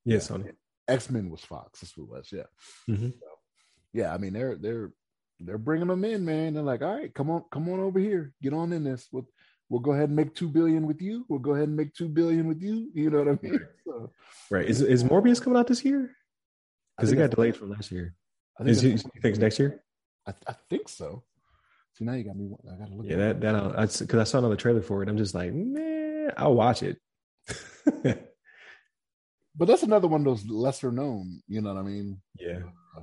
Yeah, 0.07 0.15
yeah. 0.15 0.19
Sony. 0.21 0.53
X 0.89 1.11
Men 1.11 1.29
was 1.29 1.43
Fox. 1.43 1.81
That's 1.81 1.93
who 1.93 2.05
it 2.05 2.09
was. 2.09 2.29
Yeah. 2.33 2.45
Mm-hmm. 2.89 3.11
So, 3.11 3.27
yeah. 3.93 4.15
I 4.15 4.17
mean, 4.17 4.33
they're 4.33 4.57
they're 4.57 4.91
they're 5.41 5.59
bringing 5.59 5.89
them 5.89 6.05
in, 6.05 6.25
man. 6.25 6.55
They're 6.55 6.63
like, 6.63 6.81
all 6.81 6.95
right, 6.95 7.13
come 7.13 7.29
on, 7.29 7.45
come 7.51 7.69
on 7.69 7.81
over 7.81 7.99
here, 7.99 8.33
get 8.43 8.55
on 8.55 8.73
in 8.73 8.85
this. 8.85 9.07
We'll 9.13 9.29
we'll 9.69 9.81
go 9.81 9.93
ahead 9.93 10.09
and 10.09 10.17
make 10.17 10.35
two 10.35 10.49
billion 10.49 10.87
with 10.87 11.03
you. 11.03 11.27
We'll 11.29 11.41
go 11.41 11.53
ahead 11.53 11.69
and 11.69 11.77
make 11.77 11.93
two 11.93 12.09
billion 12.09 12.47
with 12.49 12.63
you. 12.63 12.91
You 12.95 13.11
know 13.11 13.19
what 13.19 13.29
I 13.29 13.39
mean? 13.43 13.61
So, 13.85 14.13
right. 14.53 14.67
Is 14.67 14.83
is 14.83 15.03
Morbius 15.03 15.43
coming 15.43 15.59
out 15.59 15.67
this 15.67 15.85
year? 15.85 16.15
Because 17.01 17.13
it 17.13 17.17
got 17.17 17.31
delayed 17.31 17.57
from 17.57 17.71
last 17.71 17.91
year. 17.91 18.15
I 18.59 18.65
think 18.65 18.77
Is 18.77 18.83
he, 18.83 18.91
you 18.91 18.99
think 19.23 19.39
next 19.39 19.59
year? 19.59 19.83
I, 20.27 20.35
I, 20.47 20.55
think 20.69 20.89
so. 20.89 21.23
See 21.95 22.05
now 22.05 22.13
you 22.13 22.25
got 22.25 22.37
me. 22.37 22.55
I 22.71 22.77
gotta 22.77 22.95
look. 22.95 23.07
Yeah, 23.07 23.17
that 23.17 23.41
that 23.41 23.99
because 24.01 24.21
I 24.21 24.25
saw 24.25 24.39
another 24.39 24.57
trailer 24.57 24.83
for 24.83 25.03
it. 25.03 25.09
I'm 25.09 25.17
just 25.17 25.35
like, 25.35 25.53
man, 25.55 26.33
I'll 26.37 26.55
watch 26.55 26.83
it. 26.83 26.99
but 28.05 29.67
that's 29.67 29.83
another 29.83 30.09
one 30.09 30.21
of 30.21 30.25
those 30.27 30.47
lesser 30.47 30.93
known. 30.93 31.41
You 31.49 31.63
know 31.63 31.73
what 31.73 31.81
I 31.81 31.85
mean? 31.85 32.21
Yeah. 32.39 32.61
Uh, 32.97 33.03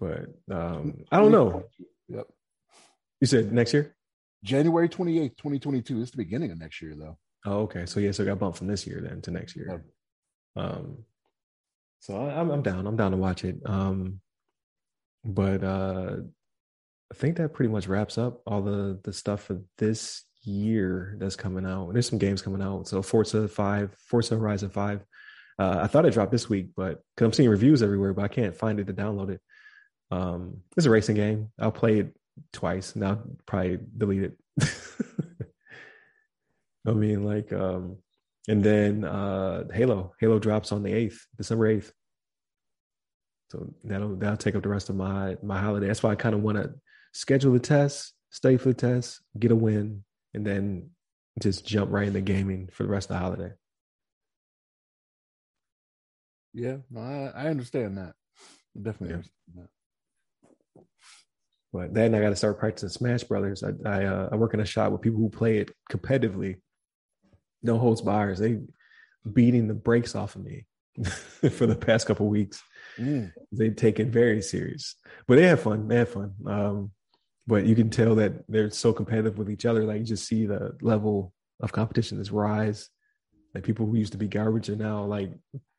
but 0.00 0.26
um, 0.50 1.04
I 1.12 1.18
don't 1.18 1.32
know. 1.32 1.64
Yep. 2.08 2.26
You 3.20 3.26
said 3.26 3.52
next 3.52 3.74
year? 3.74 3.94
January 4.44 4.88
28th, 4.88 5.36
2022. 5.36 6.00
It's 6.00 6.10
the 6.12 6.16
beginning 6.16 6.52
of 6.52 6.58
next 6.58 6.80
year, 6.80 6.94
though. 6.96 7.18
Oh, 7.44 7.60
okay. 7.62 7.86
So 7.86 8.00
yeah, 8.00 8.12
so 8.12 8.22
it 8.22 8.26
got 8.26 8.38
bumped 8.38 8.58
from 8.58 8.68
this 8.68 8.86
year 8.86 9.00
then 9.00 9.20
to 9.22 9.30
next 9.30 9.56
year. 9.56 9.84
Um, 10.56 11.04
so 12.00 12.16
I, 12.16 12.40
I'm, 12.40 12.50
I'm 12.50 12.62
down. 12.62 12.86
I'm 12.86 12.96
down 12.96 13.10
to 13.12 13.16
watch 13.16 13.44
it. 13.44 13.56
Um, 13.66 14.20
but 15.24 15.62
uh, 15.62 16.16
I 17.10 17.14
think 17.14 17.36
that 17.36 17.54
pretty 17.54 17.72
much 17.72 17.86
wraps 17.86 18.18
up 18.18 18.42
all 18.46 18.62
the 18.62 18.98
the 19.02 19.12
stuff 19.12 19.44
for 19.44 19.60
this 19.78 20.24
year 20.42 21.16
that's 21.18 21.36
coming 21.36 21.66
out. 21.66 21.92
There's 21.92 22.08
some 22.08 22.18
games 22.18 22.42
coming 22.42 22.62
out. 22.62 22.88
So 22.88 23.02
Forza 23.02 23.48
Five, 23.48 23.94
Forza 24.08 24.36
Horizon 24.36 24.70
Five. 24.70 25.04
Uh, 25.58 25.80
I 25.82 25.86
thought 25.88 26.06
it 26.06 26.12
dropped 26.12 26.30
this 26.30 26.48
week, 26.48 26.68
but 26.76 27.02
because 27.14 27.26
I'm 27.26 27.32
seeing 27.32 27.48
reviews 27.48 27.82
everywhere, 27.82 28.12
but 28.14 28.24
I 28.24 28.28
can't 28.28 28.56
find 28.56 28.78
it 28.78 28.86
to 28.86 28.94
download 28.94 29.30
it. 29.30 29.40
Um, 30.10 30.58
it's 30.76 30.86
a 30.86 30.90
racing 30.90 31.16
game. 31.16 31.50
I'll 31.58 31.72
play 31.72 31.98
it 31.98 32.16
twice, 32.52 32.94
and 32.94 33.04
I'll 33.04 33.22
probably 33.44 33.78
delete 33.96 34.22
it. 34.22 34.38
I 36.86 36.92
mean, 36.92 37.24
like, 37.24 37.52
um, 37.52 37.98
and 38.48 38.64
then 38.64 39.04
uh, 39.04 39.64
Halo. 39.72 40.14
Halo 40.18 40.38
drops 40.38 40.72
on 40.72 40.82
the 40.82 40.92
eighth, 40.92 41.26
December 41.36 41.68
eighth. 41.68 41.92
So 43.50 43.72
that'll 43.84 44.16
that'll 44.16 44.36
take 44.36 44.56
up 44.56 44.62
the 44.62 44.68
rest 44.68 44.90
of 44.90 44.96
my 44.96 45.36
my 45.42 45.60
holiday. 45.60 45.86
That's 45.86 46.02
why 46.02 46.10
I 46.10 46.16
kind 46.16 46.34
of 46.34 46.42
want 46.42 46.58
to 46.58 46.72
schedule 47.12 47.52
the 47.52 47.60
test, 47.60 48.14
stay 48.30 48.56
for 48.56 48.68
the 48.68 48.74
test, 48.74 49.20
get 49.38 49.52
a 49.52 49.56
win, 49.56 50.04
and 50.34 50.46
then 50.46 50.90
just 51.40 51.66
jump 51.66 51.92
right 51.92 52.08
into 52.08 52.20
gaming 52.20 52.68
for 52.72 52.82
the 52.82 52.88
rest 52.88 53.10
of 53.10 53.14
the 53.14 53.20
holiday. 53.20 53.52
Yeah, 56.52 56.78
I, 56.96 57.30
I 57.34 57.46
understand 57.48 57.98
that. 57.98 58.14
I 58.76 58.82
definitely 58.82 59.08
yeah. 59.08 59.14
understand 59.14 59.54
that. 59.56 59.68
But 61.72 61.94
then 61.94 62.14
I 62.14 62.20
got 62.20 62.30
to 62.30 62.36
start 62.36 62.58
practicing 62.58 62.88
Smash 62.88 63.24
Brothers. 63.24 63.62
I 63.62 63.72
I, 63.88 64.04
uh, 64.04 64.28
I 64.32 64.36
work 64.36 64.54
in 64.54 64.60
a 64.60 64.64
shop 64.66 64.90
with 64.90 65.02
people 65.02 65.20
who 65.20 65.28
play 65.28 65.58
it 65.58 65.70
competitively. 65.90 66.56
No 67.62 67.78
holds 67.78 68.00
bars. 68.00 68.38
They 68.38 68.60
beating 69.30 69.68
the 69.68 69.74
brakes 69.74 70.14
off 70.14 70.36
of 70.36 70.44
me 70.44 70.66
for 71.50 71.66
the 71.66 71.76
past 71.76 72.06
couple 72.06 72.28
weeks. 72.28 72.62
Mm. 72.98 73.32
They 73.52 73.70
take 73.70 74.00
it 74.00 74.08
very 74.08 74.42
serious, 74.42 74.96
but 75.26 75.36
they 75.36 75.46
have 75.46 75.60
fun. 75.60 75.88
They 75.88 75.96
have 75.96 76.08
fun. 76.08 76.34
Um, 76.46 76.90
but 77.46 77.64
you 77.64 77.74
can 77.74 77.90
tell 77.90 78.16
that 78.16 78.44
they're 78.48 78.70
so 78.70 78.92
competitive 78.92 79.38
with 79.38 79.50
each 79.50 79.64
other. 79.64 79.84
Like 79.84 79.98
you 79.98 80.04
just 80.04 80.26
see 80.26 80.46
the 80.46 80.76
level 80.82 81.32
of 81.60 81.72
competition 81.72 82.20
is 82.20 82.30
rise. 82.30 82.90
Like 83.54 83.64
people 83.64 83.86
who 83.86 83.96
used 83.96 84.12
to 84.12 84.18
be 84.18 84.28
garbage 84.28 84.68
are 84.68 84.76
now 84.76 85.04
like 85.04 85.32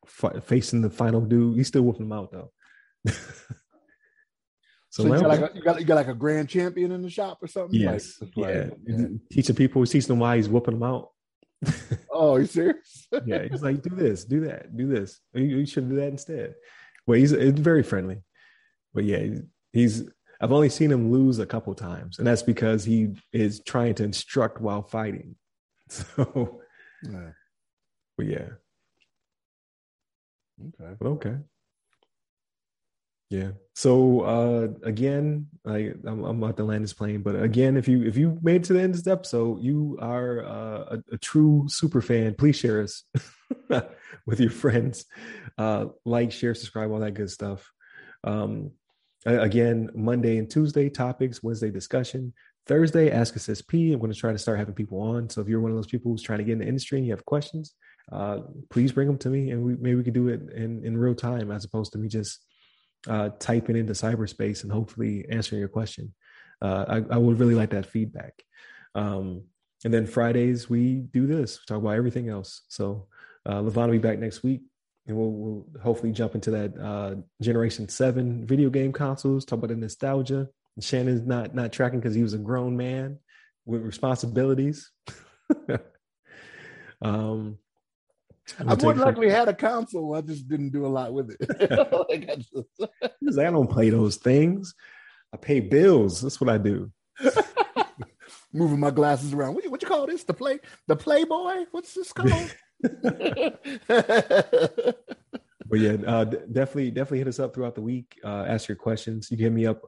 f- 0.05 0.43
facing 0.45 0.82
the 0.82 0.89
final 0.89 1.21
dude. 1.21 1.57
He's 1.57 1.67
still 1.67 1.84
whooping 1.84 2.09
them 2.09 2.17
out 2.17 2.32
though. 2.32 2.51
So, 4.91 5.03
so 5.03 5.13
you, 5.13 5.21
got 5.21 5.27
like 5.27 5.39
a, 5.39 5.55
you, 5.55 5.61
got, 5.61 5.80
you 5.80 5.86
got 5.86 5.95
like 5.95 6.07
a 6.07 6.15
grand 6.15 6.49
champion 6.49 6.91
in 6.91 7.03
the 7.03 7.11
shop 7.11 7.38
or 7.43 7.47
something. 7.47 7.80
Yes, 7.80 8.19
like, 8.21 8.32
yeah. 8.36 8.69
yeah. 8.88 9.05
Teaching 9.32 9.55
people, 9.55 9.86
teaching 9.86 10.07
them 10.07 10.19
why 10.19 10.38
he's 10.38 10.49
whooping 10.49 10.73
them 10.73 10.84
out. 10.84 11.09
Oh, 12.12 12.38
you 12.38 12.45
serious? 12.45 13.07
yeah, 13.26 13.47
he's 13.49 13.62
like, 13.62 13.82
do 13.82 13.95
this, 13.95 14.24
do 14.24 14.41
that, 14.41 14.76
do 14.76 14.88
this. 14.88 15.20
You, 15.34 15.43
you 15.43 15.66
should 15.66 15.89
do 15.89 15.95
that 15.97 16.07
instead. 16.07 16.55
Well, 17.05 17.20
he's, 17.20 17.32
very 17.32 17.84
friendly, 17.84 18.22
but 18.93 19.03
yeah, 19.03 19.26
he's. 19.74 20.03
I've 20.41 20.53
only 20.53 20.70
seen 20.70 20.89
him 20.89 21.12
lose 21.12 21.39
a 21.39 21.45
couple 21.45 21.76
times, 21.76 22.18
and 22.18 22.26
that's 22.26 22.43
because 22.43 22.86
he 22.86 23.16
is 23.34 23.62
trying 23.62 23.95
to 23.95 24.03
instruct 24.03 24.62
while 24.62 24.84
fighting. 24.84 25.36
So, 25.91 26.62
yeah. 27.01 27.32
but 28.16 28.28
yeah, 28.28 28.49
Okay. 30.60 30.95
Okay. 31.01 31.38
Yeah. 33.30 33.51
So 33.75 34.21
uh 34.21 34.67
again, 34.84 35.47
I 35.65 35.93
I'm, 36.05 36.23
I'm 36.23 36.43
about 36.43 36.57
to 36.57 36.63
land 36.63 36.84
this 36.84 36.93
plane, 36.93 37.21
but 37.21 37.41
again, 37.41 37.77
if 37.77 37.88
you 37.88 38.03
if 38.03 38.17
you 38.17 38.39
made 38.41 38.57
it 38.57 38.63
to 38.65 38.73
the 38.73 38.82
end 38.82 38.95
of 38.95 39.03
this 39.03 39.11
episode, 39.11 39.61
you 39.61 39.97
are 40.01 40.43
uh, 40.43 40.95
a, 40.95 41.03
a 41.13 41.17
true 41.17 41.65
super 41.69 42.01
fan. 42.01 42.34
Please 42.34 42.55
share 42.55 42.82
us 42.82 43.03
with 44.25 44.39
your 44.39 44.49
friends. 44.49 45.05
Uh 45.57 45.88
like, 46.05 46.32
share, 46.32 46.55
subscribe, 46.55 46.91
all 46.91 46.99
that 46.99 47.13
good 47.13 47.30
stuff. 47.30 47.71
Um 48.23 48.71
again, 49.25 49.91
Monday 49.93 50.38
and 50.38 50.49
Tuesday 50.49 50.89
topics, 50.89 51.43
Wednesday 51.43 51.69
discussion, 51.69 52.34
Thursday 52.65 53.11
Ask 53.11 53.36
a 53.36 53.39
CISSP. 53.39 53.93
I'm 53.93 53.99
going 53.99 54.11
to 54.11 54.17
try 54.17 54.32
to 54.32 54.38
start 54.38 54.59
having 54.59 54.75
people 54.75 55.01
on. 55.01 55.30
So 55.30 55.41
if 55.41 55.47
you're 55.47 55.59
one 55.59 55.71
of 55.71 55.77
those 55.77 55.88
people 55.88 56.11
who's 56.11 56.21
trying 56.23 56.39
to 56.39 56.45
get 56.45 56.53
in 56.53 56.59
the 56.59 56.67
industry 56.67 56.97
and 56.97 57.05
you 57.05 57.13
have 57.13 57.25
questions, 57.25 57.73
uh, 58.11 58.39
please 58.69 58.91
bring 58.91 59.07
them 59.07 59.17
to 59.19 59.30
me, 59.30 59.51
and 59.51 59.63
we 59.63 59.75
maybe 59.75 59.95
we 59.95 60.03
could 60.03 60.13
do 60.13 60.30
it 60.30 60.41
in 60.55 60.84
in 60.84 60.97
real 60.97 61.13
time 61.15 61.51
as 61.51 61.63
opposed 61.63 61.91
to 61.93 61.99
me 61.99 62.07
just 62.07 62.45
uh, 63.07 63.29
typing 63.39 63.75
into 63.75 63.93
cyberspace 63.93 64.63
and 64.63 64.71
hopefully 64.71 65.25
answering 65.29 65.59
your 65.59 65.69
question. 65.69 66.13
Uh, 66.61 66.85
I, 66.87 67.15
I, 67.15 67.17
would 67.17 67.39
really 67.39 67.55
like 67.55 67.69
that 67.69 67.85
feedback. 67.85 68.33
Um, 68.93 69.43
and 69.85 69.93
then 69.93 70.05
Fridays 70.05 70.69
we 70.69 70.95
do 70.95 71.25
this, 71.25 71.57
we 71.59 71.65
talk 71.67 71.81
about 71.81 71.95
everything 71.95 72.27
else. 72.27 72.63
So 72.67 73.07
uh, 73.45 73.61
LeVon 73.61 73.85
will 73.85 73.91
be 73.93 73.97
back 73.97 74.19
next 74.19 74.43
week, 74.43 74.61
and 75.07 75.15
we'll, 75.15 75.31
we'll 75.31 75.65
hopefully 75.81 76.11
jump 76.11 76.35
into 76.35 76.51
that 76.51 76.77
uh, 76.77 77.15
Generation 77.41 77.87
Seven 77.87 78.45
video 78.45 78.69
game 78.69 78.91
consoles. 78.91 79.45
Talk 79.45 79.59
about 79.59 79.69
the 79.69 79.77
nostalgia. 79.77 80.49
Shannon's 80.81 81.25
not 81.25 81.53
not 81.53 81.73
tracking 81.73 81.99
because 81.99 82.15
he 82.15 82.23
was 82.23 82.33
a 82.33 82.37
grown 82.37 82.77
man 82.77 83.19
with 83.65 83.81
responsibilities. 83.81 84.91
um, 87.01 87.57
I 88.59 88.75
more 88.75 88.95
likely 88.95 89.29
had 89.29 89.47
a 89.47 89.53
console. 89.53 90.15
I 90.15 90.21
just 90.21 90.47
didn't 90.47 90.69
do 90.69 90.85
a 90.85 90.87
lot 90.87 91.13
with 91.13 91.31
it. 91.31 91.37
like 92.09 92.29
I, 92.29 92.35
just... 92.35 93.39
I 93.39 93.51
don't 93.51 93.69
play 93.69 93.89
those 93.89 94.17
things. 94.17 94.73
I 95.33 95.37
pay 95.37 95.59
bills. 95.59 96.21
That's 96.21 96.41
what 96.41 96.49
I 96.49 96.57
do. 96.57 96.91
Moving 98.53 98.79
my 98.79 98.91
glasses 98.91 99.33
around. 99.33 99.55
What 99.55 99.63
you, 99.63 99.71
what 99.71 99.81
you 99.81 99.87
call 99.87 100.07
this? 100.07 100.23
The 100.23 100.33
play 100.33 100.59
the 100.87 100.95
Playboy? 100.95 101.65
What's 101.71 101.93
this 101.93 102.11
called? 102.11 102.55
but 102.81 103.59
yeah, 105.73 105.97
uh, 106.07 106.23
definitely 106.23 106.89
definitely 106.89 107.19
hit 107.19 107.27
us 107.27 107.39
up 107.39 107.53
throughout 107.53 107.75
the 107.75 107.81
week. 107.81 108.19
Uh, 108.23 108.45
ask 108.47 108.67
your 108.67 108.77
questions. 108.77 109.29
You 109.29 109.37
can 109.37 109.43
hit 109.43 109.53
me 109.53 109.67
up 109.67 109.83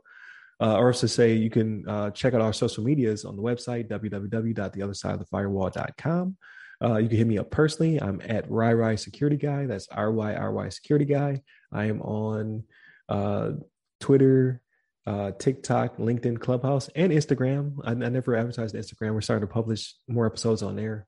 uh, 0.61 0.77
or 0.77 0.93
to 0.93 1.07
say 1.07 1.33
you 1.33 1.49
can 1.49 1.89
uh, 1.89 2.11
check 2.11 2.35
out 2.35 2.41
our 2.41 2.53
social 2.53 2.83
medias 2.83 3.25
on 3.25 3.35
the 3.35 3.41
website 3.41 3.89
www.theothersideofthefirewall.com. 3.89 6.37
Uh, 6.81 6.97
you 6.97 7.07
can 7.07 7.17
hit 7.17 7.27
me 7.27 7.37
up 7.37 7.51
personally. 7.51 8.01
I'm 8.01 8.21
at 8.25 8.49
RyRy 8.49 8.97
Security 8.97 9.37
Guy. 9.37 9.65
That's 9.65 9.87
R 9.89 10.11
Y 10.11 10.33
R 10.33 10.51
Y 10.51 10.69
Security 10.69 11.05
Guy. 11.05 11.41
I 11.71 11.85
am 11.85 12.01
on 12.01 12.63
uh, 13.07 13.51
Twitter, 13.99 14.61
uh, 15.05 15.31
TikTok, 15.37 15.97
LinkedIn, 15.97 16.39
Clubhouse, 16.39 16.89
and 16.95 17.11
Instagram. 17.11 17.77
I, 17.83 17.91
I, 17.91 18.09
never 18.09 18.35
advertised 18.35 18.75
Instagram. 18.75 19.13
We're 19.13 19.21
starting 19.21 19.47
to 19.47 19.53
publish 19.53 19.95
more 20.07 20.25
episodes 20.25 20.63
on 20.63 20.75
there. 20.75 21.07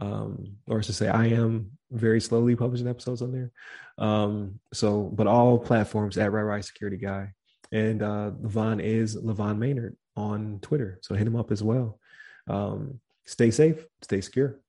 Um, 0.00 0.56
or 0.68 0.80
to 0.80 0.92
say, 0.92 1.08
I 1.08 1.26
am 1.26 1.72
very 1.90 2.20
slowly 2.20 2.54
publishing 2.54 2.86
episodes 2.86 3.20
on 3.20 3.32
there. 3.32 3.50
Um, 3.98 4.60
so, 4.72 5.02
but 5.02 5.26
all 5.26 5.58
platforms 5.58 6.16
at 6.16 6.30
RyRy 6.30 6.64
Security 6.64 6.96
Guy. 6.98 7.32
And 7.72 8.02
uh, 8.02 8.30
LeVon 8.40 8.80
is 8.80 9.16
LeVon 9.16 9.58
Maynard 9.58 9.96
on 10.16 10.60
Twitter. 10.62 10.98
So 11.02 11.14
hit 11.14 11.26
him 11.26 11.36
up 11.36 11.50
as 11.50 11.62
well. 11.62 11.98
Um, 12.48 13.00
stay 13.26 13.50
safe, 13.50 13.84
stay 14.02 14.20
secure. 14.20 14.60